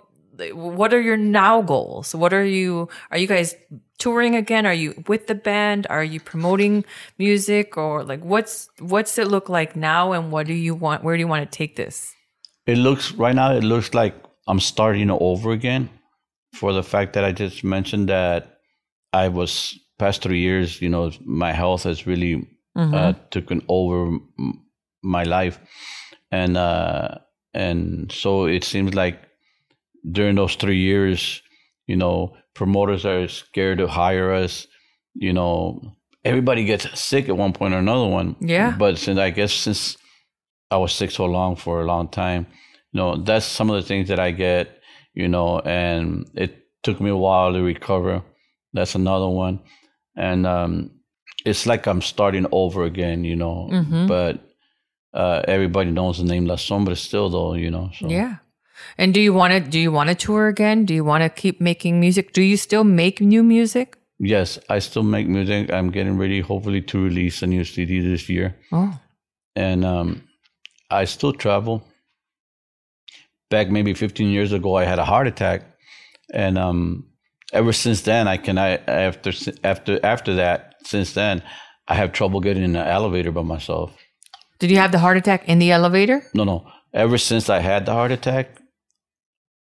what 0.53 0.93
are 0.93 0.99
your 1.01 1.15
now 1.17 1.61
goals 1.61 2.13
what 2.13 2.33
are 2.33 2.43
you 2.43 2.89
are 3.09 3.17
you 3.17 3.25
guys 3.27 3.55
touring 3.97 4.35
again 4.35 4.65
are 4.65 4.73
you 4.73 4.93
with 5.07 5.27
the 5.27 5.35
band 5.35 5.87
are 5.89 6.03
you 6.03 6.19
promoting 6.19 6.83
music 7.17 7.77
or 7.77 8.03
like 8.03 8.21
what's 8.21 8.67
what's 8.79 9.17
it 9.17 9.29
look 9.29 9.47
like 9.47 9.77
now 9.77 10.11
and 10.11 10.33
what 10.33 10.45
do 10.45 10.53
you 10.53 10.75
want 10.75 11.05
where 11.05 11.15
do 11.15 11.21
you 11.21 11.27
want 11.29 11.49
to 11.49 11.57
take 11.57 11.73
this 11.77 12.13
It 12.67 12.77
looks 12.77 13.13
right 13.13 13.35
now. 13.35 13.53
It 13.55 13.63
looks 13.63 13.93
like 13.93 14.13
I'm 14.47 14.59
starting 14.59 15.09
over 15.09 15.51
again, 15.51 15.89
for 16.59 16.73
the 16.73 16.83
fact 16.83 17.13
that 17.13 17.23
I 17.23 17.31
just 17.31 17.63
mentioned 17.63 18.09
that 18.09 18.41
I 19.13 19.29
was 19.29 19.77
past 19.97 20.21
three 20.23 20.39
years. 20.41 20.81
You 20.81 20.89
know, 20.89 21.11
my 21.23 21.53
health 21.53 21.83
has 21.83 22.05
really 22.07 22.33
uh, 22.75 23.13
taken 23.31 23.61
over 23.67 24.17
my 25.03 25.23
life, 25.23 25.59
and 26.31 26.57
uh, 26.57 27.19
and 27.53 28.11
so 28.11 28.45
it 28.45 28.63
seems 28.63 28.93
like 28.93 29.21
during 30.11 30.35
those 30.35 30.55
three 30.55 30.77
years, 30.77 31.41
you 31.87 31.95
know, 31.95 32.35
promoters 32.53 33.05
are 33.05 33.27
scared 33.27 33.77
to 33.77 33.87
hire 33.87 34.31
us. 34.33 34.67
You 35.13 35.33
know, 35.33 35.95
everybody 36.23 36.65
gets 36.65 36.99
sick 36.99 37.29
at 37.29 37.37
one 37.37 37.53
point 37.53 37.73
or 37.73 37.77
another 37.77 38.07
one. 38.07 38.35
Yeah. 38.39 38.75
But 38.77 38.97
since 38.97 39.19
I 39.19 39.29
guess 39.29 39.53
since 39.53 39.97
I 40.69 40.77
was 40.77 40.93
sick 40.93 41.11
so 41.11 41.25
long 41.25 41.55
for 41.55 41.81
a 41.81 41.85
long 41.85 42.09
time, 42.09 42.47
you 42.91 42.97
know, 42.97 43.15
that's 43.17 43.45
some 43.45 43.69
of 43.69 43.75
the 43.81 43.87
things 43.87 44.09
that 44.09 44.19
I 44.19 44.31
get. 44.31 44.81
You 45.13 45.29
know, 45.29 45.59
and 45.59 46.29
it 46.33 46.67
took 46.83 46.99
me 46.99 47.09
a 47.09 47.15
while 47.15 47.53
to 47.53 47.61
recover. 47.61 48.21
That's 48.73 48.95
another 48.95 49.29
one, 49.29 49.61
and 50.17 50.45
um, 50.45 50.94
it's 51.45 51.65
like 51.65 51.87
I'm 51.87 52.01
starting 52.01 52.45
over 52.51 52.83
again. 52.83 53.23
You 53.23 53.35
know, 53.35 53.69
Mhm. 53.71 54.07
but 54.07 54.39
uh, 55.13 55.41
everybody 55.47 55.91
knows 55.91 56.17
the 56.17 56.25
name 56.25 56.45
La 56.45 56.55
Sombra 56.55 56.95
still, 56.97 57.29
though. 57.29 57.53
You 57.53 57.71
know, 57.71 57.89
so 57.99 58.09
Yeah. 58.09 58.35
And 58.97 59.13
do 59.13 59.21
you 59.21 59.33
want 59.33 59.53
to 59.53 59.59
do 59.59 59.79
you 59.79 59.91
want 59.91 60.09
to 60.09 60.15
tour 60.15 60.47
again? 60.47 60.85
Do 60.85 60.93
you 60.93 61.05
want 61.05 61.23
to 61.23 61.29
keep 61.29 61.61
making 61.61 61.99
music? 61.99 62.33
Do 62.33 62.41
you 62.41 62.57
still 62.57 62.83
make 62.83 63.21
new 63.21 63.43
music? 63.43 63.97
Yes, 64.19 64.59
I 64.69 64.79
still 64.79 65.03
make 65.03 65.27
music. 65.27 65.71
I'm 65.73 65.91
getting 65.91 66.17
ready, 66.17 66.39
hopefully, 66.41 66.81
to 66.81 67.03
release 67.03 67.41
a 67.43 67.47
new 67.47 67.63
CD 67.65 67.99
this 68.01 68.29
year. 68.29 68.55
Oh. 68.71 68.97
And 69.55 69.83
um, 69.85 70.21
I 70.89 71.05
still 71.05 71.33
travel. 71.33 71.83
Back 73.49 73.69
maybe 73.69 73.93
15 73.93 74.29
years 74.29 74.51
ago, 74.53 74.75
I 74.75 74.85
had 74.85 74.99
a 74.99 75.05
heart 75.05 75.27
attack, 75.27 75.61
and 76.33 76.57
um, 76.57 77.05
ever 77.53 77.71
since 77.73 78.01
then, 78.01 78.27
I 78.27 78.37
can. 78.37 78.57
I 78.57 78.77
after 78.87 79.31
after 79.63 79.99
after 80.03 80.35
that, 80.35 80.74
since 80.85 81.13
then, 81.13 81.43
I 81.87 81.95
have 81.95 82.11
trouble 82.11 82.39
getting 82.39 82.63
in 82.63 82.73
the 82.73 82.85
elevator 82.85 83.31
by 83.31 83.43
myself. 83.43 83.95
Did 84.59 84.71
you 84.71 84.77
have 84.77 84.91
the 84.91 84.99
heart 84.99 85.17
attack 85.17 85.47
in 85.47 85.59
the 85.59 85.71
elevator? 85.71 86.23
No, 86.33 86.43
no. 86.43 86.67
Ever 86.93 87.17
since 87.17 87.49
I 87.49 87.59
had 87.59 87.85
the 87.85 87.93
heart 87.93 88.11
attack, 88.11 88.57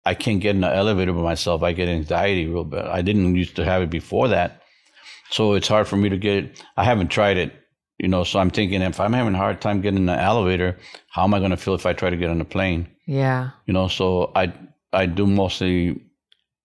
I 0.06 0.14
can't 0.14 0.40
get 0.40 0.54
in 0.54 0.60
the 0.60 0.74
elevator 0.74 1.12
by 1.12 1.22
myself. 1.22 1.62
I 1.62 1.72
get 1.72 1.88
anxiety 1.88 2.46
real 2.46 2.64
bad. 2.64 2.86
I 2.86 3.02
didn't 3.02 3.34
used 3.34 3.56
to 3.56 3.64
have 3.64 3.82
it 3.82 3.90
before 3.90 4.28
that. 4.28 4.62
So 5.30 5.54
it's 5.54 5.68
hard 5.68 5.88
for 5.88 5.96
me 5.96 6.08
to 6.10 6.16
get 6.16 6.44
it. 6.44 6.62
I 6.76 6.84
haven't 6.84 7.08
tried 7.08 7.38
it, 7.38 7.52
you 7.98 8.08
know. 8.08 8.22
So 8.24 8.38
I'm 8.38 8.50
thinking 8.50 8.82
if 8.82 9.00
I'm 9.00 9.12
having 9.12 9.34
a 9.34 9.38
hard 9.38 9.60
time 9.60 9.80
getting 9.80 10.00
in 10.00 10.06
the 10.06 10.20
elevator, 10.20 10.78
how 11.10 11.24
am 11.24 11.34
I 11.34 11.38
going 11.38 11.50
to 11.50 11.56
feel 11.56 11.74
if 11.74 11.86
I 11.86 11.92
try 11.92 12.10
to 12.10 12.16
get 12.16 12.30
on 12.30 12.40
a 12.40 12.44
plane? 12.44 12.88
Yeah. 13.06 13.50
You 13.66 13.72
know, 13.74 13.88
so 13.88 14.30
I 14.36 14.52
I 14.92 15.06
do 15.06 15.26
mostly 15.26 16.00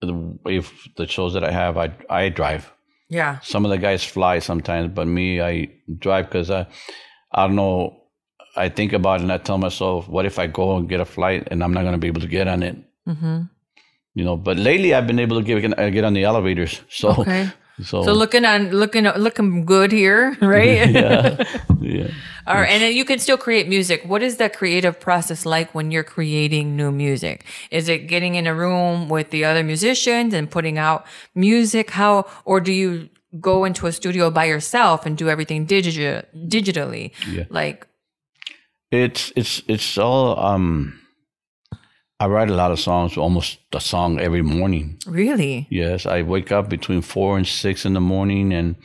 the 0.02 0.38
if 0.46 0.88
the 0.98 1.08
shows 1.08 1.34
that 1.34 1.44
I 1.44 1.52
have, 1.52 1.78
I 1.78 1.92
I 2.10 2.30
drive. 2.30 2.72
Yeah. 3.10 3.40
Some 3.40 3.66
of 3.66 3.72
the 3.72 3.78
guys 3.78 4.04
fly 4.04 4.40
sometimes, 4.40 4.94
but 4.94 5.08
me, 5.08 5.42
I 5.42 5.70
drive 5.98 6.26
because 6.28 6.50
I, 6.52 6.68
I 7.34 7.48
don't 7.48 7.56
know. 7.56 7.96
I 8.56 8.70
think 8.70 8.94
about 8.94 9.20
it 9.20 9.24
and 9.24 9.32
I 9.32 9.38
tell 9.38 9.58
myself, 9.58 10.08
what 10.08 10.26
if 10.26 10.38
I 10.40 10.48
go 10.48 10.78
and 10.78 10.90
get 10.90 11.00
a 11.00 11.06
flight 11.06 11.48
and 11.52 11.64
I'm 11.64 11.74
not 11.74 11.82
going 11.82 11.94
to 11.94 12.00
be 12.00 12.08
able 12.08 12.22
to 12.22 12.28
get 12.28 12.48
on 12.48 12.64
it? 12.64 12.78
Mhm. 13.08 13.50
You 14.16 14.26
know, 14.26 14.36
but 14.38 14.58
lately 14.58 14.94
I've 14.94 15.08
been 15.08 15.20
able 15.20 15.42
to 15.42 15.44
get, 15.44 15.78
get 15.94 16.04
on 16.04 16.14
the 16.14 16.24
elevators. 16.24 16.82
So 16.90 17.10
Okay. 17.22 17.50
So, 17.84 18.04
So 18.04 18.14
looking 18.14 18.46
on 18.46 18.72
looking 18.72 19.06
looking 19.06 19.66
good 19.66 19.92
here, 19.92 20.38
right? 20.42 20.90
yeah, 20.92 21.44
yeah. 21.80 22.08
All 22.48 22.56
right, 22.56 22.70
and 22.70 22.82
then 22.82 22.96
you 22.96 23.06
can 23.06 23.20
still 23.20 23.38
create 23.38 23.70
music. 23.70 24.04
What 24.06 24.24
is 24.24 24.38
that 24.38 24.56
creative 24.58 25.00
process 25.00 25.46
like 25.46 25.76
when 25.76 25.92
you're 25.92 26.04
creating 26.04 26.76
new 26.76 26.92
music? 26.92 27.46
Is 27.70 27.88
it 27.88 28.08
getting 28.08 28.36
in 28.36 28.48
a 28.48 28.56
room 28.56 29.08
with 29.08 29.30
the 29.30 29.46
other 29.46 29.64
musicians 29.64 30.34
and 30.34 30.50
putting 30.50 30.78
out 30.78 31.06
music? 31.36 31.92
How 31.92 32.26
or 32.46 32.60
do 32.60 32.72
you 32.74 33.10
go 33.40 33.66
into 33.66 33.86
a 33.86 33.92
studio 33.92 34.32
by 34.32 34.46
yourself 34.46 35.06
and 35.06 35.16
do 35.16 35.30
everything 35.30 35.68
digi- 35.68 36.26
digitally? 36.48 37.12
Yeah. 37.30 37.46
Like 37.50 37.88
It's 38.92 39.32
it's 39.36 39.62
it's 39.68 39.98
all. 39.98 40.40
Um, 40.40 40.99
I 42.22 42.28
write 42.28 42.50
a 42.50 42.56
lot 42.56 42.72
of 42.72 42.80
songs, 42.80 43.18
almost 43.18 43.60
a 43.74 43.80
song 43.80 44.20
every 44.20 44.42
morning. 44.42 44.98
really? 45.08 45.68
Yes, 45.70 46.06
I 46.06 46.22
wake 46.22 46.52
up 46.52 46.70
between 46.70 47.02
four 47.02 47.38
and 47.38 47.48
six 47.48 47.86
in 47.86 47.94
the 47.94 48.02
morning, 48.02 48.54
and 48.54 48.76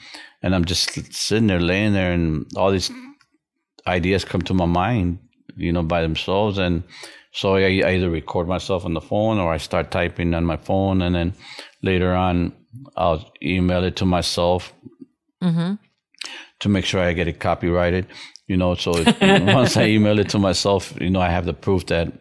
and 0.42 0.54
I'm 0.54 0.64
just 0.64 0.90
sitting 1.12 1.48
there, 1.48 1.60
laying 1.60 1.94
there, 1.94 2.12
and 2.12 2.46
all 2.56 2.70
these 2.70 2.90
ideas 3.86 4.24
come 4.24 4.42
to 4.42 4.54
my 4.54 4.66
mind, 4.66 5.18
you 5.56 5.72
know, 5.72 5.82
by 5.82 6.02
themselves, 6.02 6.58
and 6.58 6.84
so 7.32 7.56
I, 7.56 7.80
I 7.80 7.90
either 7.94 8.08
record 8.08 8.46
myself 8.46 8.84
on 8.84 8.94
the 8.94 9.00
phone 9.00 9.38
or 9.38 9.52
I 9.52 9.56
start 9.58 9.90
typing 9.90 10.32
on 10.34 10.44
my 10.44 10.56
phone, 10.56 11.02
and 11.02 11.14
then 11.14 11.34
later 11.82 12.14
on 12.14 12.52
I'll 12.96 13.32
email 13.42 13.82
it 13.82 13.96
to 13.96 14.06
myself 14.06 14.72
mm-hmm. 15.42 15.74
to 16.60 16.68
make 16.68 16.84
sure 16.84 17.00
I 17.00 17.12
get 17.12 17.28
it 17.28 17.40
copyrighted. 17.40 18.06
You 18.46 18.58
know, 18.58 18.74
so 18.74 18.92
once 19.20 19.76
I 19.76 19.86
email 19.86 20.18
it 20.20 20.28
to 20.30 20.38
myself, 20.38 20.94
you 21.00 21.10
know, 21.10 21.20
I 21.20 21.30
have 21.30 21.46
the 21.46 21.54
proof 21.54 21.86
that 21.86 22.12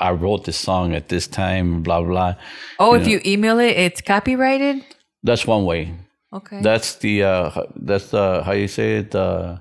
I 0.00 0.12
wrote 0.12 0.44
this 0.44 0.56
song 0.56 0.94
at 0.94 1.08
this 1.08 1.26
time, 1.26 1.82
blah 1.82 2.02
blah. 2.02 2.34
Oh, 2.78 2.94
if 2.94 3.06
you 3.06 3.20
email 3.24 3.58
it, 3.58 3.76
it's 3.76 4.00
copyrighted. 4.00 4.84
That's 5.22 5.46
one 5.46 5.64
way. 5.64 5.94
Okay. 6.32 6.62
That's 6.62 6.96
the 6.96 7.24
uh, 7.24 7.62
that's 7.76 8.10
the 8.10 8.42
how 8.44 8.52
you 8.52 8.68
say 8.68 8.98
it 8.98 9.10
the 9.10 9.60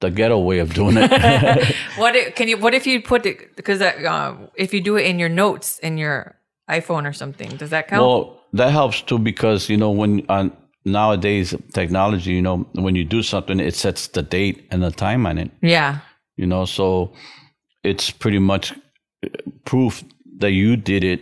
the 0.00 0.10
ghetto 0.10 0.38
way 0.38 0.58
of 0.58 0.74
doing 0.74 0.96
it. 0.98 1.10
what 1.96 2.14
if, 2.14 2.34
can 2.34 2.48
you? 2.48 2.58
What 2.58 2.74
if 2.74 2.86
you 2.86 3.02
put 3.02 3.24
it? 3.26 3.56
Because 3.56 3.80
uh, 3.80 4.36
if 4.54 4.74
you 4.74 4.80
do 4.80 4.96
it 4.96 5.06
in 5.06 5.18
your 5.18 5.28
notes 5.28 5.78
in 5.78 5.98
your 5.98 6.36
iPhone 6.70 7.08
or 7.08 7.12
something, 7.12 7.56
does 7.56 7.70
that 7.70 7.88
count? 7.88 8.02
well, 8.02 8.40
that 8.52 8.70
helps 8.70 9.00
too 9.00 9.18
because 9.18 9.68
you 9.68 9.76
know 9.76 9.90
when 9.90 10.24
on 10.28 10.52
nowadays 10.84 11.54
technology, 11.72 12.32
you 12.32 12.42
know 12.42 12.66
when 12.72 12.94
you 12.94 13.04
do 13.04 13.22
something, 13.22 13.58
it 13.58 13.74
sets 13.74 14.08
the 14.08 14.22
date 14.22 14.66
and 14.70 14.82
the 14.82 14.90
time 14.90 15.26
on 15.26 15.38
it. 15.38 15.50
yeah. 15.62 16.00
You 16.36 16.46
know, 16.46 16.64
so 16.64 17.12
it's 17.84 18.10
pretty 18.10 18.38
much 18.38 18.72
uh, 18.72 18.76
proof 19.64 20.02
that 20.38 20.50
you 20.52 20.76
did 20.76 21.04
it 21.04 21.20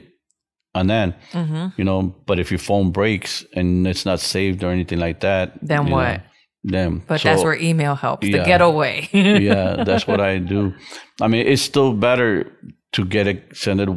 and 0.74 0.88
then 0.88 1.14
Mm-hmm. 1.32 1.68
You 1.76 1.84
know, 1.84 2.14
but 2.26 2.38
if 2.38 2.50
your 2.50 2.58
phone 2.58 2.90
breaks 2.92 3.44
and 3.54 3.86
it's 3.86 4.04
not 4.06 4.20
saved 4.20 4.62
or 4.62 4.70
anything 4.70 4.98
like 5.00 5.20
that, 5.20 5.52
Then 5.62 5.90
what? 5.90 6.16
know, 6.18 6.22
then 6.64 7.02
But 7.06 7.20
so- 7.20 7.28
that's 7.28 7.42
where 7.42 7.56
email 7.56 7.94
helps. 7.94 8.22
The 8.26 8.38
Yeah. 8.38 8.44
getaway. 8.46 9.08
yeah, 9.12 9.82
that's 9.84 10.06
what 10.06 10.20
I 10.20 10.38
do. 10.38 10.72
I 11.20 11.28
mean, 11.28 11.46
it's 11.46 11.62
still 11.62 11.92
better 11.92 12.52
to 12.92 13.04
get 13.04 13.26
it 13.26 13.56
send 13.56 13.80
it 13.80 13.88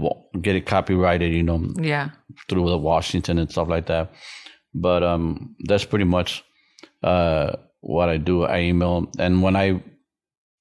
get 0.41 0.55
it 0.55 0.65
copyrighted, 0.65 1.33
you 1.33 1.43
know, 1.43 1.61
yeah. 1.81 2.09
through 2.49 2.69
the 2.69 2.77
Washington 2.77 3.37
and 3.39 3.49
stuff 3.51 3.67
like 3.67 3.85
that. 3.87 4.11
But 4.73 5.03
um, 5.03 5.55
that's 5.67 5.85
pretty 5.85 6.05
much 6.05 6.43
uh, 7.03 7.53
what 7.81 8.09
I 8.09 8.17
do. 8.17 8.43
I 8.43 8.61
email, 8.61 9.11
and 9.19 9.41
when 9.43 9.55
I 9.55 9.83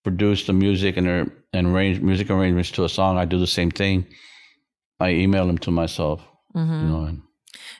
produce 0.04 0.46
the 0.46 0.52
music 0.52 0.96
and 0.96 1.08
ar- 1.08 1.32
and 1.52 1.68
arrange 1.68 2.00
music 2.00 2.30
arrangements 2.30 2.70
to 2.72 2.84
a 2.84 2.88
song, 2.88 3.18
I 3.18 3.24
do 3.24 3.38
the 3.38 3.46
same 3.46 3.70
thing. 3.70 4.06
I 5.00 5.10
email 5.10 5.46
them 5.46 5.58
to 5.58 5.70
myself. 5.70 6.20
Mm-hmm. 6.54 6.72
You 6.72 6.88
know, 6.88 7.02
and 7.04 7.22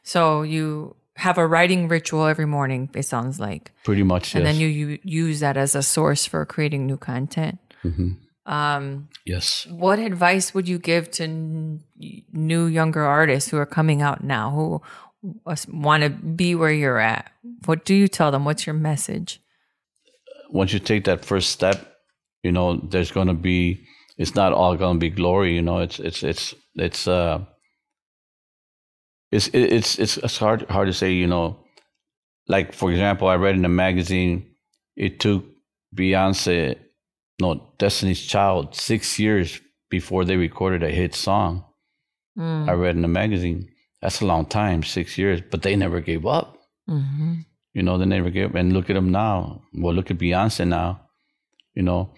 So 0.02 0.42
you 0.42 0.96
have 1.16 1.38
a 1.38 1.46
writing 1.46 1.88
ritual 1.88 2.26
every 2.26 2.46
morning. 2.46 2.90
It 2.94 3.04
sounds 3.04 3.38
like, 3.38 3.70
pretty 3.84 4.02
much. 4.02 4.34
and 4.34 4.44
yes. 4.44 4.52
then 4.54 4.60
you, 4.60 4.68
you 4.68 4.98
use 5.04 5.40
that 5.40 5.56
as 5.56 5.74
a 5.74 5.82
source 5.82 6.26
for 6.26 6.44
creating 6.46 6.86
new 6.86 6.96
content. 6.96 7.58
Mhm. 7.84 8.16
Um, 8.44 9.08
yes. 9.24 9.66
what 9.70 9.98
advice 10.00 10.52
would 10.52 10.66
you 10.68 10.78
give 10.78 11.10
to 11.12 11.24
n- 11.24 11.84
new 12.32 12.66
younger 12.66 13.02
artists 13.04 13.50
who 13.50 13.56
are 13.56 13.66
coming 13.66 14.02
out 14.02 14.24
now 14.24 14.50
who 14.50 14.82
want 15.68 16.02
to 16.02 16.08
be 16.10 16.54
where 16.56 16.72
you're 16.72 16.98
at? 16.98 17.30
What 17.66 17.84
do 17.84 17.94
you 17.94 18.08
tell 18.08 18.30
them? 18.32 18.44
What's 18.44 18.66
your 18.66 18.74
message? 18.74 19.40
once 20.50 20.72
you 20.72 20.78
take 20.78 21.04
that 21.04 21.24
first 21.24 21.48
step, 21.50 21.91
you 22.42 22.52
know, 22.52 22.76
there's 22.76 23.10
going 23.10 23.28
to 23.28 23.34
be, 23.34 23.84
it's 24.18 24.34
not 24.34 24.52
all 24.52 24.76
going 24.76 24.96
to 24.96 25.00
be 25.00 25.10
glory, 25.10 25.54
you 25.54 25.62
know, 25.62 25.78
it's, 25.78 25.98
it's, 25.98 26.22
it's, 26.22 26.54
it's, 26.74 27.08
uh, 27.08 27.44
it's, 29.30 29.48
it's, 29.52 29.98
it's, 29.98 30.16
it's 30.18 30.38
hard, 30.38 30.62
hard 30.68 30.88
to 30.88 30.92
say, 30.92 31.12
you 31.12 31.26
know, 31.26 31.58
like, 32.48 32.72
for 32.72 32.90
example, 32.90 33.28
I 33.28 33.36
read 33.36 33.54
in 33.54 33.64
a 33.64 33.68
magazine, 33.70 34.54
it 34.96 35.20
took 35.20 35.44
Beyonce, 35.96 36.76
no, 37.40 37.72
Destiny's 37.78 38.20
Child, 38.20 38.74
six 38.74 39.18
years 39.18 39.60
before 39.90 40.24
they 40.24 40.36
recorded 40.36 40.82
a 40.82 40.90
hit 40.90 41.14
song. 41.14 41.64
Mm. 42.38 42.68
I 42.68 42.72
read 42.72 42.96
in 42.96 43.04
a 43.04 43.08
magazine. 43.08 43.68
That's 44.00 44.20
a 44.20 44.26
long 44.26 44.46
time, 44.46 44.82
six 44.82 45.16
years, 45.16 45.40
but 45.50 45.62
they 45.62 45.76
never 45.76 46.00
gave 46.00 46.26
up. 46.26 46.58
hmm 46.88 47.34
You 47.74 47.82
know, 47.82 47.98
they 47.98 48.06
never 48.06 48.30
gave 48.30 48.50
up. 48.50 48.54
And 48.54 48.72
look 48.72 48.90
at 48.90 48.94
them 48.94 49.10
now. 49.12 49.62
Well, 49.74 49.94
look 49.94 50.10
at 50.10 50.18
Beyonce 50.18 50.66
now. 50.66 51.02
You 51.74 51.82
know, 51.82 52.12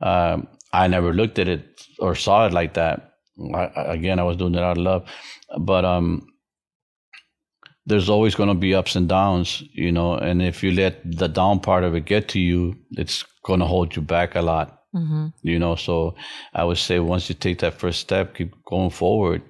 um, 0.00 0.48
I 0.72 0.86
never 0.88 1.12
looked 1.12 1.38
at 1.38 1.48
it 1.48 1.64
or 1.98 2.14
saw 2.14 2.46
it 2.46 2.52
like 2.52 2.74
that. 2.74 3.14
I, 3.54 3.70
again, 3.76 4.18
I 4.18 4.22
was 4.24 4.36
doing 4.36 4.54
it 4.54 4.62
out 4.62 4.76
of 4.78 4.82
love, 4.84 5.08
but 5.58 5.84
um, 5.84 6.26
there's 7.86 8.08
always 8.08 8.34
going 8.34 8.48
to 8.48 8.54
be 8.54 8.74
ups 8.74 8.96
and 8.96 9.08
downs. 9.08 9.62
You 9.72 9.92
know, 9.92 10.14
and 10.14 10.42
if 10.42 10.62
you 10.62 10.70
let 10.72 11.00
the 11.18 11.28
down 11.28 11.60
part 11.60 11.84
of 11.84 11.94
it 11.94 12.04
get 12.04 12.28
to 12.30 12.40
you, 12.40 12.76
it's 12.92 13.24
going 13.44 13.60
to 13.60 13.66
hold 13.66 13.96
you 13.96 14.02
back 14.02 14.34
a 14.34 14.42
lot. 14.42 14.82
hmm 14.92 15.28
You 15.42 15.58
know, 15.58 15.76
so 15.76 16.14
I 16.54 16.64
would 16.64 16.78
say 16.78 16.98
once 16.98 17.28
you 17.28 17.34
take 17.34 17.58
that 17.60 17.74
first 17.74 18.00
step, 18.00 18.34
keep 18.34 18.52
going 18.64 18.90
forward. 18.90 19.42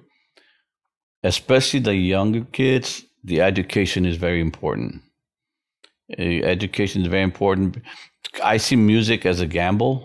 Especially 1.23 1.79
the 1.79 1.95
younger 1.95 2.45
kids, 2.45 3.03
the 3.23 3.41
education 3.41 4.05
is 4.05 4.17
very 4.17 4.39
important. 4.41 5.01
Uh, 6.17 6.23
Education 6.43 7.01
is 7.01 7.07
very 7.07 7.23
important. 7.23 7.77
I 8.43 8.57
see 8.57 8.75
music 8.75 9.25
as 9.25 9.39
a 9.41 9.47
gamble. 9.47 10.03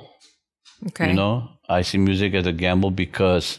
Okay. 0.89 1.09
You 1.09 1.15
know, 1.15 1.49
I 1.69 1.83
see 1.83 1.99
music 1.99 2.35
as 2.35 2.47
a 2.47 2.53
gamble 2.53 2.91
because 2.91 3.59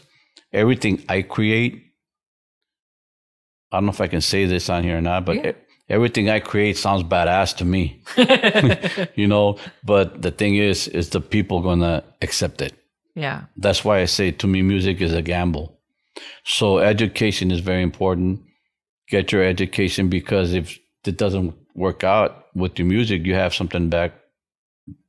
everything 0.52 1.02
I 1.08 1.22
create, 1.22 1.82
I 3.72 3.76
don't 3.76 3.86
know 3.86 3.90
if 3.92 4.00
I 4.00 4.08
can 4.08 4.20
say 4.20 4.46
this 4.46 4.70
on 4.70 4.84
here 4.84 4.98
or 4.98 5.00
not, 5.00 5.24
but 5.26 5.36
Yeah. 5.36 5.52
everything 5.88 6.30
I 6.30 6.40
create 6.40 6.76
sounds 6.76 7.02
badass 7.02 7.56
to 7.58 7.64
me. 7.64 8.00
you 9.14 9.26
know, 9.26 9.58
but 9.84 10.22
the 10.22 10.30
thing 10.30 10.56
is, 10.56 10.88
is 10.88 11.10
the 11.10 11.20
people 11.20 11.60
gonna 11.60 12.02
accept 12.22 12.60
it? 12.62 12.74
yeah. 13.14 13.42
That's 13.56 13.84
why 13.84 13.98
I 14.00 14.04
say 14.06 14.30
to 14.30 14.46
me, 14.46 14.62
music 14.62 15.00
is 15.00 15.12
a 15.12 15.22
gamble. 15.22 15.76
So 16.44 16.78
education 16.78 17.50
is 17.50 17.60
very 17.60 17.82
important. 17.82 18.40
Get 19.08 19.32
your 19.32 19.42
education 19.42 20.08
because 20.08 20.52
if 20.54 20.78
it 21.04 21.16
doesn't 21.16 21.54
work 21.74 22.04
out 22.04 22.46
with 22.54 22.78
your 22.78 22.86
music, 22.86 23.26
you 23.26 23.34
have 23.34 23.54
something 23.54 23.88
back, 23.88 24.12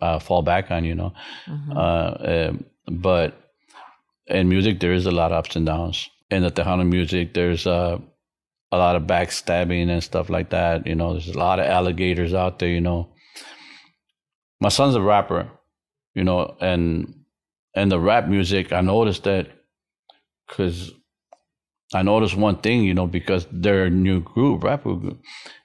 uh, 0.01 0.19
fall 0.19 0.41
back 0.41 0.71
on, 0.71 0.85
you 0.85 0.95
know. 0.95 1.13
Mhm. 1.47 1.75
Uh, 1.75 2.49
um, 2.49 2.65
but 2.87 3.33
in 4.27 4.49
music, 4.49 4.79
there 4.79 4.93
is 4.93 5.05
a 5.05 5.11
lot 5.11 5.31
of 5.31 5.37
ups 5.37 5.55
and 5.55 5.65
downs. 5.65 6.09
In 6.29 6.43
the 6.43 6.51
Tejano 6.51 6.87
music, 6.87 7.33
there's 7.33 7.65
uh, 7.65 7.97
a 8.71 8.77
lot 8.77 8.95
of 8.95 9.03
backstabbing 9.03 9.89
and 9.89 10.03
stuff 10.03 10.29
like 10.29 10.49
that. 10.51 10.85
You 10.85 10.95
know, 10.95 11.13
there's 11.13 11.29
a 11.29 11.37
lot 11.37 11.59
of 11.59 11.65
alligators 11.65 12.33
out 12.33 12.59
there. 12.59 12.69
You 12.69 12.81
know, 12.81 13.09
my 14.59 14.69
son's 14.69 14.95
a 14.95 15.01
rapper. 15.01 15.49
You 16.15 16.23
know, 16.23 16.55
and 16.59 17.23
and 17.75 17.91
the 17.91 17.99
rap 17.99 18.27
music, 18.27 18.73
I 18.73 18.81
noticed 18.81 19.23
that 19.23 19.47
because 20.47 20.91
I 21.93 22.01
noticed 22.03 22.35
one 22.35 22.57
thing. 22.57 22.83
You 22.83 22.93
know, 22.93 23.07
because 23.07 23.47
they're 23.51 23.85
a 23.85 23.89
new 23.89 24.19
group, 24.21 24.63
rapper 24.63 24.95
group, 24.95 25.19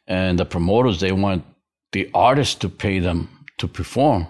and 0.06 0.38
the 0.38 0.44
promoters 0.44 1.00
they 1.00 1.12
want 1.12 1.44
the 1.92 2.10
artists 2.14 2.56
to 2.56 2.68
pay 2.68 2.98
them 2.98 3.28
to 3.58 3.68
perform. 3.68 4.26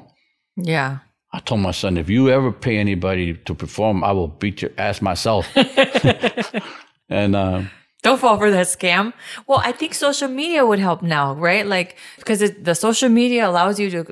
Yeah. 0.56 0.98
I 1.32 1.40
told 1.40 1.60
my 1.62 1.72
son, 1.72 1.96
if 1.96 2.08
you 2.08 2.30
ever 2.30 2.52
pay 2.52 2.78
anybody 2.78 3.34
to 3.34 3.54
perform, 3.54 4.04
I 4.04 4.12
will 4.12 4.28
beat 4.28 4.62
your 4.62 4.70
ass 4.78 5.02
myself. 5.02 5.46
and 7.08 7.36
uh, 7.36 7.62
Don't 8.02 8.20
fall 8.20 8.38
for 8.38 8.50
that 8.50 8.66
scam. 8.66 9.12
Well, 9.46 9.60
I 9.64 9.72
think 9.72 9.94
social 9.94 10.28
media 10.28 10.64
would 10.64 10.78
help 10.78 11.02
now, 11.02 11.34
right? 11.34 11.66
Like 11.66 11.96
because 12.18 12.42
it, 12.42 12.64
the 12.64 12.74
social 12.74 13.08
media 13.08 13.48
allows 13.48 13.78
you 13.80 13.90
to 13.90 14.06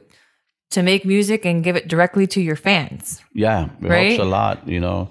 to 0.71 0.83
make 0.83 1.05
music 1.05 1.45
and 1.45 1.63
give 1.63 1.77
it 1.77 1.87
directly 1.87 2.27
to 2.27 2.41
your 2.41 2.57
fans. 2.57 3.21
yeah, 3.35 3.67
it 3.83 3.89
Right? 3.89 4.07
helps 4.17 4.23
a 4.23 4.25
lot, 4.25 4.67
you 4.67 4.81
know. 4.81 5.11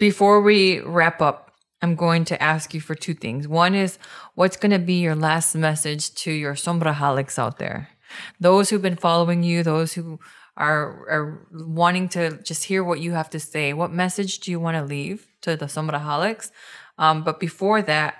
Before 0.00 0.40
we 0.40 0.80
wrap 0.80 1.22
up, 1.22 1.52
I'm 1.80 1.94
going 1.94 2.24
to 2.26 2.42
ask 2.42 2.74
you 2.74 2.80
for 2.80 2.96
two 2.96 3.14
things. 3.14 3.46
One 3.46 3.76
is 3.76 3.98
what's 4.34 4.56
going 4.56 4.72
to 4.72 4.80
be 4.80 4.94
your 4.94 5.14
last 5.14 5.54
message 5.54 6.12
to 6.24 6.32
your 6.32 6.54
sombraholics 6.54 7.38
out 7.38 7.58
there? 7.58 7.90
Those 8.40 8.70
who've 8.70 8.82
been 8.82 8.96
following 8.96 9.42
you, 9.42 9.62
those 9.62 9.92
who 9.92 10.18
are, 10.56 11.08
are 11.08 11.46
wanting 11.52 12.08
to 12.10 12.42
just 12.42 12.64
hear 12.64 12.82
what 12.82 13.00
you 13.00 13.12
have 13.12 13.30
to 13.30 13.40
say. 13.40 13.72
What 13.72 13.92
message 13.92 14.40
do 14.40 14.50
you 14.50 14.58
want 14.58 14.76
to 14.76 14.82
leave 14.82 15.26
to 15.42 15.56
the 15.56 15.66
sombraholics? 15.66 16.50
Um, 16.98 17.22
but 17.22 17.38
before 17.38 17.80
that, 17.82 18.16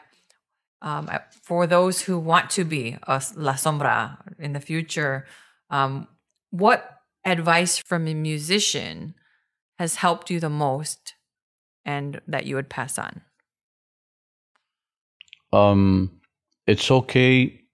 um, 0.80 1.10
for 1.42 1.66
those 1.66 2.02
who 2.02 2.18
want 2.18 2.50
to 2.50 2.64
be 2.64 2.96
a 3.02 3.22
La 3.34 3.54
Sombra 3.54 4.18
in 4.38 4.52
the 4.52 4.60
future, 4.60 5.26
um, 5.70 6.06
what 6.50 7.00
advice 7.24 7.78
from 7.78 8.06
a 8.06 8.14
musician 8.14 9.14
has 9.78 9.96
helped 9.96 10.30
you 10.30 10.38
the 10.38 10.48
most 10.48 11.14
and 11.84 12.20
that 12.28 12.46
you 12.46 12.54
would 12.54 12.68
pass 12.68 12.98
on? 12.98 13.22
Um, 15.52 16.20
it's 16.66 16.90
okay 16.90 17.67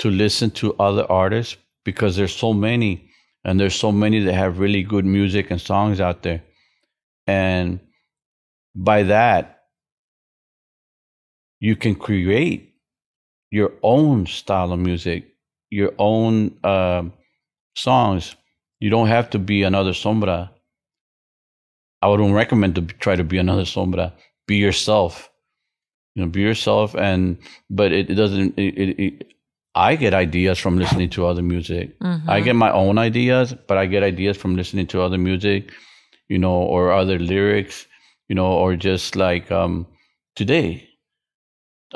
to 0.00 0.10
listen 0.10 0.50
to 0.50 0.74
other 0.76 1.04
artists 1.10 1.56
because 1.84 2.16
there's 2.16 2.34
so 2.34 2.54
many 2.54 3.10
and 3.44 3.60
there's 3.60 3.74
so 3.74 3.92
many 3.92 4.20
that 4.20 4.32
have 4.32 4.58
really 4.58 4.82
good 4.82 5.04
music 5.04 5.50
and 5.50 5.60
songs 5.60 6.00
out 6.00 6.22
there. 6.22 6.42
And 7.26 7.80
by 8.74 9.02
that, 9.04 9.64
you 11.60 11.76
can 11.76 11.94
create 11.94 12.74
your 13.50 13.72
own 13.82 14.26
style 14.26 14.72
of 14.72 14.78
music, 14.78 15.34
your 15.68 15.92
own 15.98 16.56
uh, 16.64 17.02
songs. 17.76 18.36
You 18.80 18.88
don't 18.88 19.08
have 19.08 19.28
to 19.30 19.38
be 19.38 19.62
another 19.62 19.92
sombra. 19.92 20.50
I 22.00 22.08
wouldn't 22.08 22.34
recommend 22.34 22.74
to 22.76 22.82
try 22.82 23.16
to 23.16 23.24
be 23.24 23.36
another 23.36 23.64
sombra. 23.64 24.12
Be 24.46 24.56
yourself. 24.56 25.30
You 26.14 26.24
know, 26.24 26.30
be 26.30 26.40
yourself, 26.40 26.96
and 26.96 27.38
but 27.68 27.92
it, 27.92 28.10
it 28.10 28.14
doesn't. 28.14 28.58
It, 28.58 28.98
it, 28.98 29.34
I 29.74 29.96
get 29.96 30.14
ideas 30.14 30.58
from 30.58 30.78
listening 30.78 31.10
to 31.10 31.26
other 31.26 31.42
music. 31.42 31.98
Mm-hmm. 32.00 32.28
I 32.28 32.40
get 32.40 32.56
my 32.56 32.72
own 32.72 32.98
ideas, 32.98 33.54
but 33.68 33.78
I 33.78 33.86
get 33.86 34.02
ideas 34.02 34.36
from 34.36 34.56
listening 34.56 34.86
to 34.88 35.02
other 35.02 35.18
music, 35.18 35.72
you 36.28 36.38
know, 36.38 36.54
or 36.54 36.92
other 36.92 37.18
lyrics, 37.18 37.86
you 38.28 38.34
know, 38.34 38.52
or 38.52 38.74
just 38.76 39.14
like 39.14 39.50
um, 39.52 39.86
today, 40.34 40.88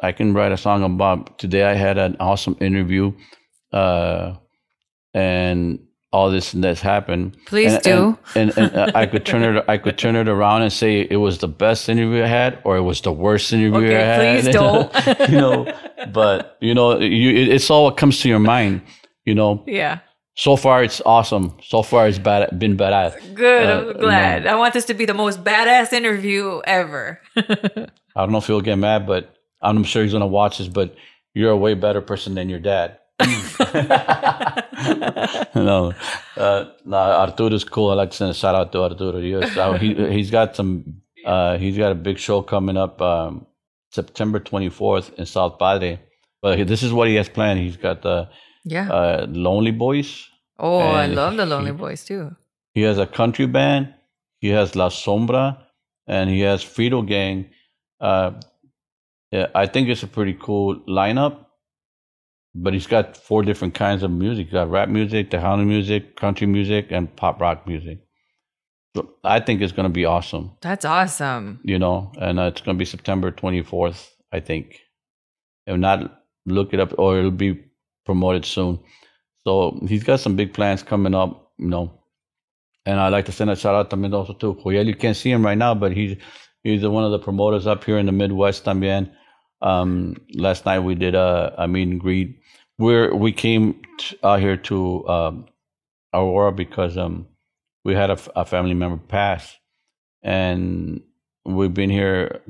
I 0.03 0.13
can 0.13 0.35
write 0.35 0.53
a 0.53 0.57
song 0.57 0.83
about. 0.83 1.39
Today, 1.39 1.65
I 1.65 1.75
had 1.75 1.99
an 1.99 2.17
awesome 2.21 2.57
interview, 2.61 3.13
uh, 3.73 4.35
and 5.13 5.84
all 6.15 6.31
this 6.31 6.55
and 6.55 6.63
that's 6.63 6.81
happened. 6.81 7.37
Please 7.47 7.75
and, 7.75 7.83
do. 7.83 8.19
And, 8.37 8.57
and, 8.57 8.73
and 8.73 8.77
uh, 8.77 8.93
I 8.95 9.05
could 9.07 9.27
turn 9.27 9.43
it. 9.43 9.65
I 9.67 9.79
could 9.79 9.99
turn 9.99 10.15
it 10.15 10.29
around 10.29 10.63
and 10.63 10.73
say 10.73 11.01
it 11.01 11.17
was 11.17 11.39
the 11.39 11.49
best 11.49 11.89
interview 11.89 12.23
I 12.23 12.29
had, 12.29 12.61
or 12.63 12.77
it 12.77 12.83
was 12.83 13.01
the 13.01 13.13
worst 13.13 13.53
interview 13.53 13.89
okay, 13.89 13.97
I 13.97 14.05
had. 14.05 14.43
Please 14.45 14.55
don't. 14.61 15.29
you 15.29 15.39
know, 15.39 15.75
but 16.13 16.57
you 16.61 16.73
know, 16.73 17.01
you, 17.01 17.53
it's 17.53 17.69
all 17.69 17.85
what 17.85 17.97
comes 17.97 18.21
to 18.21 18.29
your 18.29 18.39
mind. 18.39 18.83
You 19.25 19.35
know. 19.35 19.65
Yeah. 19.67 19.99
So 20.37 20.55
far, 20.57 20.85
it's 20.85 21.01
awesome. 21.05 21.57
So 21.63 21.83
far, 21.83 22.07
it's 22.09 22.19
bad, 22.19 22.59
been 22.59 22.77
badass. 22.77 23.35
Good. 23.35 23.67
Uh, 23.69 23.91
I'm 23.91 24.01
glad. 24.01 24.43
You 24.43 24.49
know. 24.49 24.55
I 24.55 24.57
want 24.57 24.75
this 24.75 24.85
to 24.87 24.95
be 24.95 25.07
the 25.07 25.15
most 25.15 25.43
badass 25.43 25.93
interview 25.93 26.61
ever. 26.65 27.21
I 27.37 27.89
don't 28.15 28.31
know 28.31 28.39
if 28.39 28.47
he'll 28.47 28.61
get 28.61 28.77
mad, 28.77 29.05
but 29.07 29.35
I'm 29.61 29.83
sure 29.83 30.05
he's 30.05 30.13
gonna 30.13 30.29
watch 30.29 30.59
this. 30.59 30.69
But 30.69 30.95
you're 31.35 31.51
a 31.51 31.57
way 31.57 31.75
better 31.75 32.01
person 32.01 32.37
than 32.37 32.49
your 32.49 32.61
dad. 32.61 33.01
no, 35.55 35.95
uh, 36.37 36.65
no, 36.85 36.97
Arturo's 36.97 37.63
cool. 37.63 37.91
I 37.91 37.95
like 37.95 38.11
to 38.11 38.17
send 38.17 38.31
a 38.31 38.35
shout 38.35 38.57
out 38.57 38.73
to 38.73 38.83
Arturo. 38.83 39.21
He, 39.79 39.95
he's 40.13 40.31
got 40.33 40.57
some. 40.57 41.03
Uh, 41.25 41.57
he's 41.57 41.79
got 41.79 41.93
a 41.93 41.95
big 41.95 42.19
show 42.19 42.43
coming 42.43 42.77
up 42.77 43.01
um, 43.01 43.47
September 43.93 44.41
24th 44.41 45.15
in 45.15 45.27
South 45.27 45.59
Padre. 45.59 46.01
But 46.43 46.67
this 46.67 46.83
is 46.83 46.93
what 46.93 47.09
he 47.09 47.15
has 47.15 47.29
planned. 47.29 47.61
He's 47.61 47.77
got 47.77 48.03
the 48.03 48.29
yeah 48.65 48.91
uh, 48.91 49.27
Lonely 49.29 49.71
Boys. 49.71 50.29
Oh, 50.59 50.79
I 50.79 51.07
love 51.07 51.37
the 51.37 51.47
Lonely 51.47 51.71
he, 51.71 51.77
Boys 51.77 52.05
too. 52.05 52.35
He 52.75 52.83
has 52.83 52.99
a 52.99 53.07
country 53.07 53.47
band. 53.47 53.95
He 54.41 54.49
has 54.49 54.75
La 54.75 54.89
Sombra, 54.89 55.59
and 56.09 56.29
he 56.29 56.41
has 56.41 56.65
Frito 56.65 57.07
Gang. 57.07 57.51
Uh, 58.01 58.33
yeah, 59.31 59.47
I 59.55 59.67
think 59.67 59.89
it's 59.89 60.03
a 60.03 60.09
pretty 60.09 60.35
cool 60.35 60.81
lineup 60.89 61.44
but 62.55 62.73
he's 62.73 62.87
got 62.87 63.17
four 63.17 63.43
different 63.43 63.75
kinds 63.75 64.03
of 64.03 64.11
music. 64.11 64.47
He's 64.47 64.53
got 64.53 64.71
rap 64.71 64.89
music, 64.89 65.31
the 65.31 65.39
Tejano 65.39 65.67
music, 65.67 66.17
country 66.17 66.47
music, 66.47 66.87
and 66.91 67.15
pop 67.17 67.41
rock 67.41 67.67
music. 67.67 67.99
So 68.97 69.11
I 69.25 69.41
think 69.41 69.61
it's 69.61 69.73
going 69.73 69.89
to 69.89 69.93
be 69.93 70.05
awesome. 70.05 70.53
That's 70.61 70.85
awesome. 70.85 71.61
You 71.65 71.79
know, 71.79 72.13
and 72.21 72.39
uh, 72.39 72.45
it's 72.45 72.61
going 72.61 72.77
to 72.77 72.79
be 72.79 72.85
September 72.85 73.33
24th, 73.33 74.09
I 74.33 74.41
think. 74.41 74.81
If 75.67 75.77
not, 75.77 76.23
look 76.47 76.73
it 76.73 76.81
up 76.81 76.95
or 76.97 77.19
it'll 77.19 77.31
be 77.33 77.61
promoted 78.07 78.45
soon. 78.45 78.79
So 79.45 79.79
he's 79.89 80.05
got 80.05 80.21
some 80.21 80.37
big 80.37 80.55
plans 80.55 80.83
coming 80.83 81.15
up, 81.15 81.53
you 81.59 81.69
know. 81.69 82.01
And 82.87 83.01
I'd 83.01 83.09
like 83.09 83.25
to 83.27 83.33
send 83.33 83.51
a 83.51 83.57
shout 83.57 83.75
out 83.75 83.91
to 83.91 83.97
Mendoza 83.97 84.35
too. 84.35 84.59
Joel, 84.63 84.87
you 84.87 84.95
can't 84.95 85.17
see 85.17 85.31
him 85.31 85.45
right 85.45 85.57
now, 85.57 85.75
but 85.75 85.93
he's 85.93 86.19
he's 86.63 86.87
one 86.87 87.03
of 87.03 87.13
the 87.13 87.19
promoters 87.19 87.67
up 87.67 87.83
here 87.83 87.99
in 87.99 88.07
the 88.07 88.13
Midwest 88.13 88.65
también. 88.65 89.11
Um, 89.63 90.17
last 90.35 90.67
night 90.67 90.81
we 90.81 90.95
did 90.95 91.15
a, 91.15 91.55
a 91.57 91.67
meet 91.67 91.89
and 91.89 91.99
greet 91.99 92.39
we're 92.79 93.15
we 93.15 93.33
came 93.33 93.83
out 94.25 94.41
here 94.41 94.57
to 94.59 95.09
um, 95.09 95.47
Aurora 96.15 96.53
because 96.53 96.99
um, 96.99 97.29
we 97.85 97.95
had 97.95 98.11
a, 98.11 98.15
f- 98.15 98.29
a 98.37 98.45
family 98.45 98.75
member 98.75 98.99
pass, 98.99 99.57
and 100.23 101.03
we've 101.45 101.75
been 101.75 101.91
here 101.91 102.41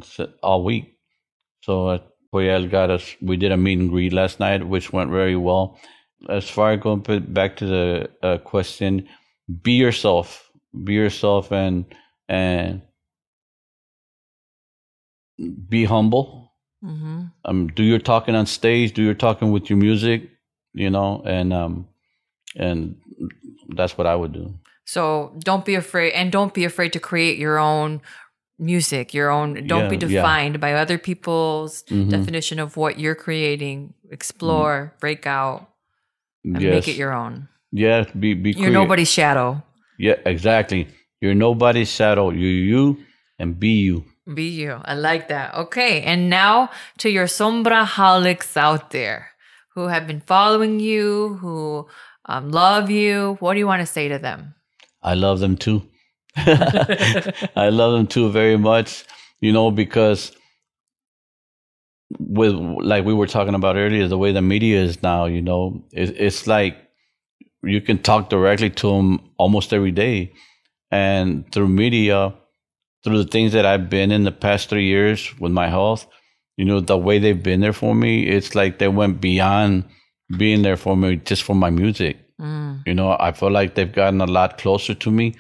all 0.43 0.65
week. 0.65 0.97
So 1.63 1.89
uh, 1.89 1.99
Joel 2.35 2.69
got 2.69 2.91
us. 2.91 3.17
We 3.23 3.37
did 3.37 3.53
a 3.53 3.57
meet 3.59 3.79
and 3.81 3.91
greet 3.91 4.13
last 4.13 4.41
night, 4.41 4.67
which 4.67 4.93
went 4.93 5.11
very 5.11 5.37
well. 5.37 5.79
As 6.29 6.49
far 6.49 6.73
as 6.73 6.81
going 6.81 7.01
back 7.33 7.57
to 7.59 7.67
the 7.67 8.11
uh, 8.23 8.39
question, 8.39 9.09
be 9.63 9.73
yourself. 9.73 10.51
Be 10.85 10.95
yourself 10.95 11.53
and 11.53 11.85
and 12.29 12.83
be 15.69 15.85
humble 15.85 16.44
Mm-hmm. 16.85 17.23
Um, 17.45 17.69
do 17.69 17.83
your 17.83 17.99
talking 17.99 18.35
on 18.35 18.47
stage, 18.47 18.93
do 18.93 19.03
your 19.03 19.15
talking 19.15 19.53
with 19.53 19.71
your 19.71 19.79
music, 19.79 20.29
you 20.75 20.91
know, 20.91 21.23
and 21.25 21.53
um, 21.53 21.89
and 22.57 22.97
that's 23.75 23.97
what 23.97 24.07
I 24.07 24.15
would 24.15 24.33
do. 24.33 24.55
So 24.85 25.33
don't 25.39 25.65
be 25.65 25.77
afraid, 25.77 26.13
and 26.13 26.31
don't 26.31 26.53
be 26.53 26.65
afraid 26.65 26.93
to 26.93 27.01
create 27.01 27.39
your 27.39 27.59
own 27.59 28.03
music, 28.59 29.15
your 29.15 29.31
own. 29.31 29.67
Don't 29.67 29.85
yeah, 29.85 29.89
be 29.89 29.97
defined 29.97 30.57
yeah. 30.57 30.61
by 30.61 30.75
other 30.75 30.99
people's 30.99 31.85
mm-hmm. 31.85 32.11
definition 32.11 32.59
of 32.59 32.77
what 32.77 32.99
you're 32.99 33.15
creating. 33.15 33.95
Explore, 34.11 34.89
mm-hmm. 34.89 35.01
break 35.01 35.27
out, 35.27 35.71
and 36.45 36.61
yes. 36.61 36.71
make 36.71 36.89
it 36.89 36.97
your 36.97 37.15
own. 37.15 37.49
Yeah, 37.73 38.05
be 38.19 38.35
be. 38.35 38.53
You're 38.53 38.71
nobody's 38.71 39.11
shadow. 39.11 39.63
Yeah, 39.99 40.17
exactly. 40.27 40.89
You're 41.21 41.35
nobody's 41.35 41.91
shadow. 41.91 42.29
You 42.31 42.47
you 42.47 42.99
and 43.39 43.59
be 43.59 43.71
you. 43.71 44.05
Be 44.33 44.49
you. 44.49 44.81
I 44.85 44.95
like 44.95 45.29
that. 45.29 45.55
Okay. 45.55 46.03
And 46.03 46.31
now 46.31 46.71
to 46.99 47.11
your 47.11 47.27
sombra 47.27 47.85
holics 47.85 48.57
out 48.57 48.91
there 48.91 49.31
who 49.75 49.89
have 49.89 50.07
been 50.07 50.21
following 50.21 50.81
you, 50.81 51.35
who 51.41 51.87
um, 52.27 52.51
love 52.51 52.91
you. 52.91 53.37
What 53.41 53.53
do 53.53 53.59
you 53.59 53.67
want 53.67 53.81
to 53.81 53.87
say 53.87 54.09
to 54.09 54.19
them? 54.19 54.55
I 55.03 55.15
love 55.15 55.41
them 55.41 55.57
too. 55.57 55.83
I 56.37 57.69
love 57.71 57.93
them 57.93 58.07
too 58.07 58.31
very 58.31 58.57
much, 58.57 59.05
you 59.41 59.53
know, 59.53 59.71
because 59.71 60.33
with 62.19 62.55
like 62.55 63.05
we 63.05 63.13
were 63.13 63.27
talking 63.27 63.55
about 63.55 63.77
earlier, 63.77 64.09
the 64.09 64.19
way 64.19 64.33
the 64.33 64.43
media 64.43 64.81
is 64.83 65.03
now, 65.03 65.27
you 65.27 65.43
know, 65.43 65.85
it, 65.93 66.17
it's 66.19 66.47
like 66.47 66.77
you 67.63 67.81
can 67.81 67.99
talk 67.99 68.31
directly 68.31 68.71
to 68.71 68.89
them 68.89 69.21
almost 69.37 69.73
every 69.73 69.93
day. 69.93 70.33
And 70.91 71.51
through 71.53 71.69
media, 71.69 72.35
through 73.05 73.23
the 73.23 73.31
things 73.31 73.53
that 73.53 73.67
I've 73.67 73.91
been 73.91 74.11
in 74.11 74.25
the 74.25 74.33
past 74.33 74.71
three 74.71 74.87
years 74.87 75.39
with 75.39 75.53
my 75.53 75.69
health, 75.69 76.07
you 76.57 76.65
know, 76.65 76.81
the 76.81 76.97
way 76.97 77.19
they've 77.19 77.43
been 77.43 77.61
there 77.61 77.73
for 77.73 77.95
me, 77.95 78.27
it's 78.27 78.55
like 78.55 78.79
they 78.79 78.89
went 78.89 79.21
beyond 79.21 79.85
being 80.37 80.63
there 80.63 80.77
for 80.77 80.97
me 80.97 81.17
just 81.17 81.43
for 81.43 81.55
my 81.55 81.71
music. 81.71 82.17
Mm. 82.41 82.83
You 82.87 82.95
know, 82.95 83.17
I 83.19 83.33
feel 83.33 83.51
like 83.51 83.75
they've 83.75 83.93
gotten 83.93 84.21
a 84.21 84.27
lot 84.27 84.59
closer 84.59 84.95
to 84.95 85.11
me 85.11 85.35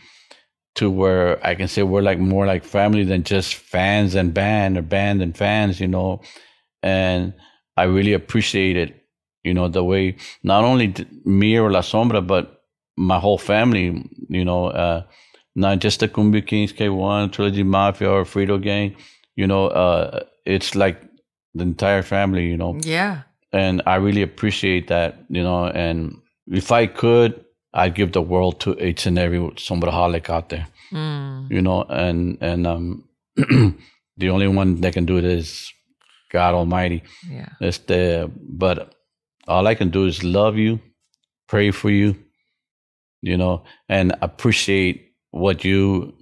to 0.75 0.91
where 0.91 1.45
I 1.47 1.55
can 1.55 1.69
say 1.69 1.83
we're 1.83 2.03
like 2.03 2.19
more 2.19 2.47
like 2.47 2.65
family 2.65 3.05
than 3.05 3.23
just 3.23 3.55
fans 3.55 4.15
and 4.15 4.35
band 4.35 4.77
or 4.77 4.83
band 4.83 5.23
and 5.23 5.37
fans, 5.37 5.81
you 5.81 5.89
know. 5.89 6.21
And 6.83 7.33
I 7.77 7.85
really 7.85 8.12
appreciate 8.12 8.77
it, 8.77 9.05
you 9.43 9.55
know, 9.55 9.69
the 9.69 9.85
way 9.85 10.17
not 10.43 10.65
only 10.65 10.95
me 11.25 11.59
or 11.59 11.71
La 11.71 11.81
Sombra, 11.81 12.25
but 12.27 12.62
my 12.97 13.19
whole 13.19 13.39
family, 13.39 14.05
you 14.29 14.45
know, 14.45 14.67
uh, 14.67 15.05
not 15.55 15.78
just 15.78 16.00
the 16.00 16.09
Kumbia 16.09 16.46
Kings 16.46 16.72
K1, 16.72 17.32
Trilogy 17.32 17.62
Mafia, 17.62 18.11
or 18.11 18.24
Frito 18.24 18.61
Gang. 18.61 18.96
You 19.36 19.46
know, 19.46 19.66
uh, 19.68 20.24
it's 20.44 20.74
like 20.74 21.02
the 21.55 21.62
entire 21.62 22.02
family. 22.02 22.46
You 22.48 22.57
know. 22.57 22.78
Yeah. 22.80 23.22
And 23.52 23.82
I 23.86 23.96
really 23.96 24.22
appreciate 24.22 24.88
that. 24.88 25.24
You 25.28 25.42
know, 25.42 25.66
and 25.66 26.20
if 26.48 26.72
I 26.72 26.86
could, 26.86 27.44
I'd 27.72 27.94
give 27.94 28.12
the 28.12 28.22
world 28.22 28.61
to 28.61 28.78
each 28.84 29.07
and 29.07 29.18
every 29.18 29.38
sombraholic 29.38 30.30
out 30.30 30.48
there. 30.48 30.66
Mm. 30.90 31.50
You 31.50 31.62
know, 31.62 31.82
and 31.82 32.38
and 32.40 32.66
um, 32.66 33.09
the 33.36 34.30
only 34.30 34.48
one 34.48 34.80
that 34.80 34.92
can 34.92 35.07
do 35.07 35.18
it 35.18 35.24
is 35.24 35.72
God 36.30 36.55
Almighty. 36.55 37.02
Yeah. 37.30 37.48
It's 37.61 37.78
the 37.78 38.30
but 38.36 38.94
all 39.46 39.66
I 39.66 39.74
can 39.74 39.90
do 39.90 40.07
is 40.07 40.24
love 40.24 40.57
you, 40.57 40.80
pray 41.48 41.70
for 41.70 41.90
you, 41.90 42.16
you 43.22 43.36
know, 43.36 43.64
and 43.88 44.16
appreciate 44.20 45.14
what 45.35 45.64
you 45.64 46.14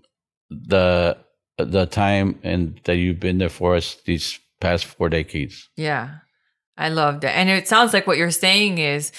the 0.50 1.16
the 1.58 1.84
time 1.86 2.38
and 2.42 2.80
that 2.84 2.96
you've 2.96 3.20
been 3.20 3.36
there 3.38 3.50
for 3.50 3.76
us 3.76 3.96
these 4.06 4.40
past 4.60 4.86
four 4.86 5.08
decades. 5.08 5.68
Yeah. 5.76 6.18
I 6.78 6.88
love 6.88 7.20
that. 7.20 7.36
And 7.36 7.50
it 7.50 7.68
sounds 7.68 7.92
like 7.92 8.06
what 8.06 8.16
you're 8.16 8.30
saying 8.30 8.78
is 8.78 9.12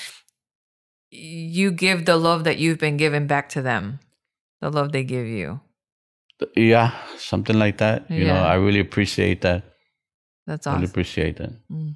you 1.11 1.69
give 1.71 2.05
the 2.05 2.17
love 2.17 2.43
that 2.45 2.57
you've 2.57 2.79
been 2.79 2.97
given 2.97 3.27
back 3.27 3.49
to 3.49 3.61
them, 3.61 3.99
the 4.61 4.71
love 4.71 4.91
they 4.91 5.03
give 5.03 5.27
you. 5.27 5.61
Yeah, 6.55 6.91
something 7.17 7.57
like 7.57 7.77
that. 7.77 8.09
You 8.09 8.25
know, 8.25 8.35
I 8.35 8.55
really 8.55 8.79
appreciate 8.79 9.41
that. 9.41 9.63
That's 10.47 10.65
Really 10.65 10.77
awesome. 10.77 10.89
appreciate 10.89 11.37
that. 11.37 11.51
Mm. 11.71 11.95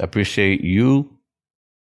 I 0.00 0.04
appreciate 0.04 0.60
you 0.62 1.16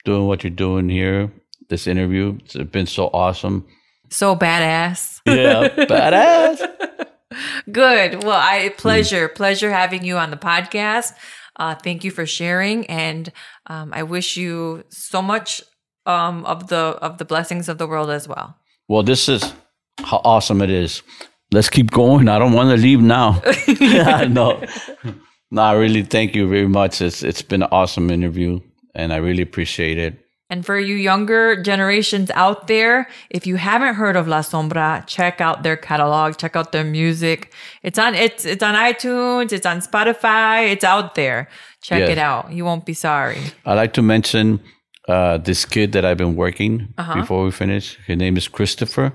doing 0.05 0.28
what 0.28 0.43
you're 0.43 0.51
doing 0.51 0.88
here. 0.88 1.32
This 1.68 1.88
interview, 1.88 2.38
it's 2.45 2.55
been 2.72 2.86
so 2.86 3.07
awesome. 3.07 3.66
So 4.10 4.36
badass. 4.36 5.22
Yeah, 5.26 5.70
badass. 5.86 7.07
Good. 7.72 8.24
Well, 8.24 8.39
I 8.39 8.70
pleasure, 8.70 9.28
pleasure 9.30 9.72
having 9.72 10.03
you 10.03 10.18
on 10.18 10.32
the 10.32 10.38
podcast. 10.38 11.14
Uh, 11.55 11.76
thank 11.76 12.03
you 12.03 12.12
for 12.12 12.26
sharing, 12.26 12.86
and 12.88 13.32
um, 13.68 13.91
I 13.93 14.03
wish 14.03 14.38
you 14.38 14.84
so 14.89 15.22
much 15.22 15.62
um, 16.05 16.45
of 16.45 16.68
the 16.68 16.97
of 17.01 17.18
the 17.18 17.26
blessings 17.26 17.70
of 17.70 17.78
the 17.78 17.88
world 17.88 18.10
as 18.10 18.28
well. 18.28 18.57
Well, 18.88 19.03
this 19.03 19.30
is 19.30 19.53
how 19.99 20.22
awesome 20.24 20.62
it 20.62 20.70
is. 20.70 21.03
Let's 21.51 21.70
keep 21.70 21.91
going. 21.91 22.28
I 22.30 22.39
don't 22.39 22.53
want 22.53 22.70
to 22.70 22.78
leave 22.82 23.01
now. 23.01 23.41
no, 24.28 24.64
no, 25.51 25.62
I 25.62 25.74
really 25.74 26.03
thank 26.03 26.36
you 26.36 26.47
very 26.47 26.68
much. 26.68 27.01
It's 27.01 27.24
it's 27.24 27.41
been 27.41 27.64
an 27.64 27.70
awesome 27.72 28.10
interview, 28.10 28.60
and 28.95 29.14
I 29.14 29.18
really 29.18 29.43
appreciate 29.43 29.97
it. 29.97 30.26
And 30.52 30.66
for 30.66 30.80
you 30.80 30.95
younger 30.95 31.62
generations 31.62 32.32
out 32.34 32.66
there, 32.68 33.08
if 33.30 33.45
you 33.45 33.58
haven't 33.58 33.95
heard 33.95 34.16
of 34.16 34.28
La 34.28 34.41
Sombra, 34.41 35.06
check 35.06 35.39
out 35.41 35.62
their 35.62 35.78
catalog, 35.78 36.38
check 36.38 36.56
out 36.56 36.72
their 36.72 36.84
music. 36.84 37.54
It's 37.84 38.00
on 38.00 38.16
it's 38.16 38.45
it's 38.45 38.64
on 38.64 38.74
iTunes, 38.74 39.52
it's 39.54 39.66
on 39.68 39.80
Spotify, 39.82 40.72
it's 40.72 40.84
out 40.84 41.14
there. 41.14 41.47
Check 41.82 42.00
Yes. 42.00 42.10
it 42.10 42.18
out. 42.18 42.52
You 42.52 42.66
won't 42.66 42.86
be 42.86 42.93
sorry. 42.95 43.38
I 43.66 43.74
like 43.76 43.93
to 43.93 44.02
mention 44.02 44.60
uh, 45.08 45.38
this 45.38 45.66
kid 45.66 45.91
that 45.93 46.04
I've 46.04 46.18
been 46.18 46.36
working 46.36 46.93
Uh-huh. 46.97 47.16
before 47.22 47.43
we 47.45 47.52
finish. 47.52 47.97
His 48.08 48.18
name 48.18 48.36
is 48.38 48.47
Christopher, 48.47 49.14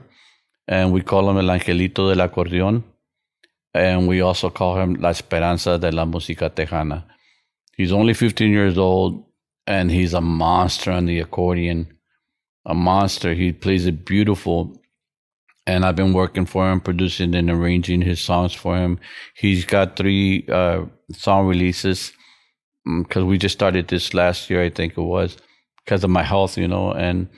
and 0.69 0.93
we 0.93 1.03
call 1.03 1.29
him 1.31 1.37
El 1.37 1.51
Angelito 1.51 2.09
del 2.15 2.27
Acordeón. 2.29 2.83
And 3.75 4.07
we 4.07 4.21
also 4.21 4.51
call 4.51 4.77
him 4.81 4.95
La 5.01 5.11
Esperanza 5.11 5.79
de 5.79 5.91
la 5.91 6.05
Música 6.05 6.49
Tejana. 6.49 7.03
He's 7.77 7.91
only 7.93 8.15
15 8.15 8.53
years 8.53 8.79
old, 8.79 9.25
and 9.67 9.91
he's 9.91 10.15
a 10.15 10.21
monster 10.21 10.91
on 10.91 11.07
the 11.07 11.21
accordion. 11.21 11.89
A 12.67 12.75
monster. 12.75 13.35
He 13.35 13.53
plays 13.53 13.87
it 13.87 14.05
beautiful. 14.05 14.81
And 15.67 15.85
I've 15.85 15.97
been 15.97 16.13
working 16.13 16.47
for 16.47 16.71
him, 16.71 16.81
producing 16.81 17.35
and 17.35 17.51
arranging 17.51 18.03
his 18.03 18.21
songs 18.21 18.53
for 18.53 18.77
him. 18.77 18.99
He's 19.35 19.65
got 19.65 19.97
three 19.97 20.47
uh, 20.49 20.85
song 21.13 21.47
releases 21.47 22.13
because 22.85 23.25
we 23.25 23.39
just 23.39 23.55
started 23.55 23.89
this 23.89 24.13
last 24.15 24.51
year, 24.51 24.63
I 24.63 24.71
think 24.71 24.99
it 24.99 25.03
was, 25.03 25.37
because 25.85 26.05
of 26.05 26.11
my 26.11 26.23
health, 26.23 26.59
you 26.59 26.69
know, 26.69 26.93
and 26.93 27.29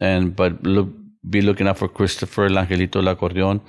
and 0.00 0.36
but 0.36 0.62
look, 0.62 0.88
be 1.28 1.40
looking 1.40 1.66
out 1.66 1.78
for 1.78 1.88
Christopher 1.88 2.46
El 2.46 2.56
Angelito 2.56 2.96
El 2.96 3.08
Acordeon, 3.08 3.60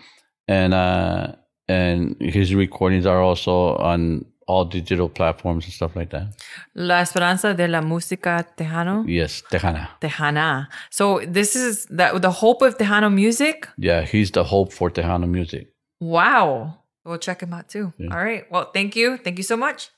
and 0.47 0.73
uh, 0.73 1.33
and 1.67 2.17
his 2.19 2.53
recordings 2.53 3.05
are 3.05 3.21
also 3.21 3.75
on 3.77 4.25
all 4.47 4.65
digital 4.65 5.09
platforms 5.09 5.65
and 5.65 5.73
stuff 5.73 5.95
like 5.95 6.09
that. 6.11 6.27
La 6.75 7.01
Esperanza 7.01 7.53
de 7.53 7.67
la 7.67 7.81
Música 7.81 8.45
Tejano. 8.57 9.03
Yes, 9.07 9.43
Tejana. 9.51 9.89
Tejana. 10.01 10.67
So 10.89 11.21
this 11.25 11.55
is 11.55 11.85
the, 11.85 12.19
the 12.19 12.31
hope 12.31 12.61
of 12.61 12.77
Tejano 12.77 13.13
music. 13.13 13.67
Yeah, 13.77 14.01
he's 14.01 14.31
the 14.31 14.43
hope 14.43 14.73
for 14.73 14.89
Tejano 14.89 15.27
music. 15.27 15.67
Wow. 15.99 16.79
We'll 17.05 17.17
check 17.17 17.41
him 17.41 17.53
out 17.53 17.69
too. 17.69 17.93
All 18.11 18.23
right. 18.23 18.49
Well, 18.49 18.71
thank 18.73 18.95
you. 18.95 19.17
Thank 19.17 19.37
you 19.37 19.43
so 19.43 19.57
much. 19.57 19.89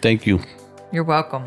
Thank 0.00 0.26
you. 0.26 0.40
You're 0.92 1.04
welcome. 1.04 1.44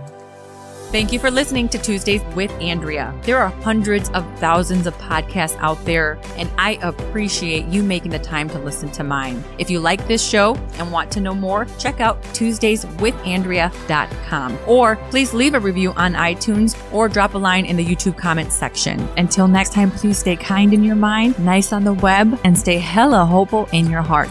Thank 0.89 1.11
you 1.11 1.19
for 1.19 1.29
listening 1.29 1.67
to 1.69 1.77
Tuesdays 1.77 2.21
with 2.33 2.49
Andrea. 2.61 3.13
There 3.23 3.37
are 3.37 3.49
hundreds 3.49 4.09
of 4.11 4.25
thousands 4.39 4.87
of 4.87 4.97
podcasts 4.97 5.57
out 5.57 5.83
there, 5.83 6.17
and 6.37 6.49
I 6.57 6.79
appreciate 6.81 7.65
you 7.65 7.83
making 7.83 8.11
the 8.11 8.19
time 8.19 8.49
to 8.51 8.57
listen 8.57 8.89
to 8.91 9.03
mine. 9.03 9.43
If 9.57 9.69
you 9.69 9.81
like 9.81 10.07
this 10.07 10.25
show 10.25 10.55
and 10.75 10.89
want 10.89 11.11
to 11.11 11.19
know 11.19 11.35
more, 11.35 11.65
check 11.77 11.99
out 11.99 12.23
TuesdaysWithAndrea.com 12.23 14.59
or 14.65 14.95
please 15.09 15.33
leave 15.33 15.55
a 15.55 15.59
review 15.59 15.91
on 15.91 16.13
iTunes 16.13 16.77
or 16.93 17.09
drop 17.09 17.33
a 17.33 17.37
line 17.37 17.65
in 17.65 17.75
the 17.75 17.85
YouTube 17.85 18.17
comments 18.17 18.55
section. 18.55 19.09
Until 19.17 19.49
next 19.49 19.73
time, 19.73 19.91
please 19.91 20.17
stay 20.17 20.37
kind 20.37 20.73
in 20.73 20.85
your 20.85 20.95
mind, 20.95 21.37
nice 21.37 21.73
on 21.73 21.83
the 21.83 21.95
web, 21.95 22.39
and 22.45 22.57
stay 22.57 22.77
hella 22.77 23.25
hopeful 23.25 23.67
in 23.73 23.89
your 23.89 24.03
heart. 24.03 24.29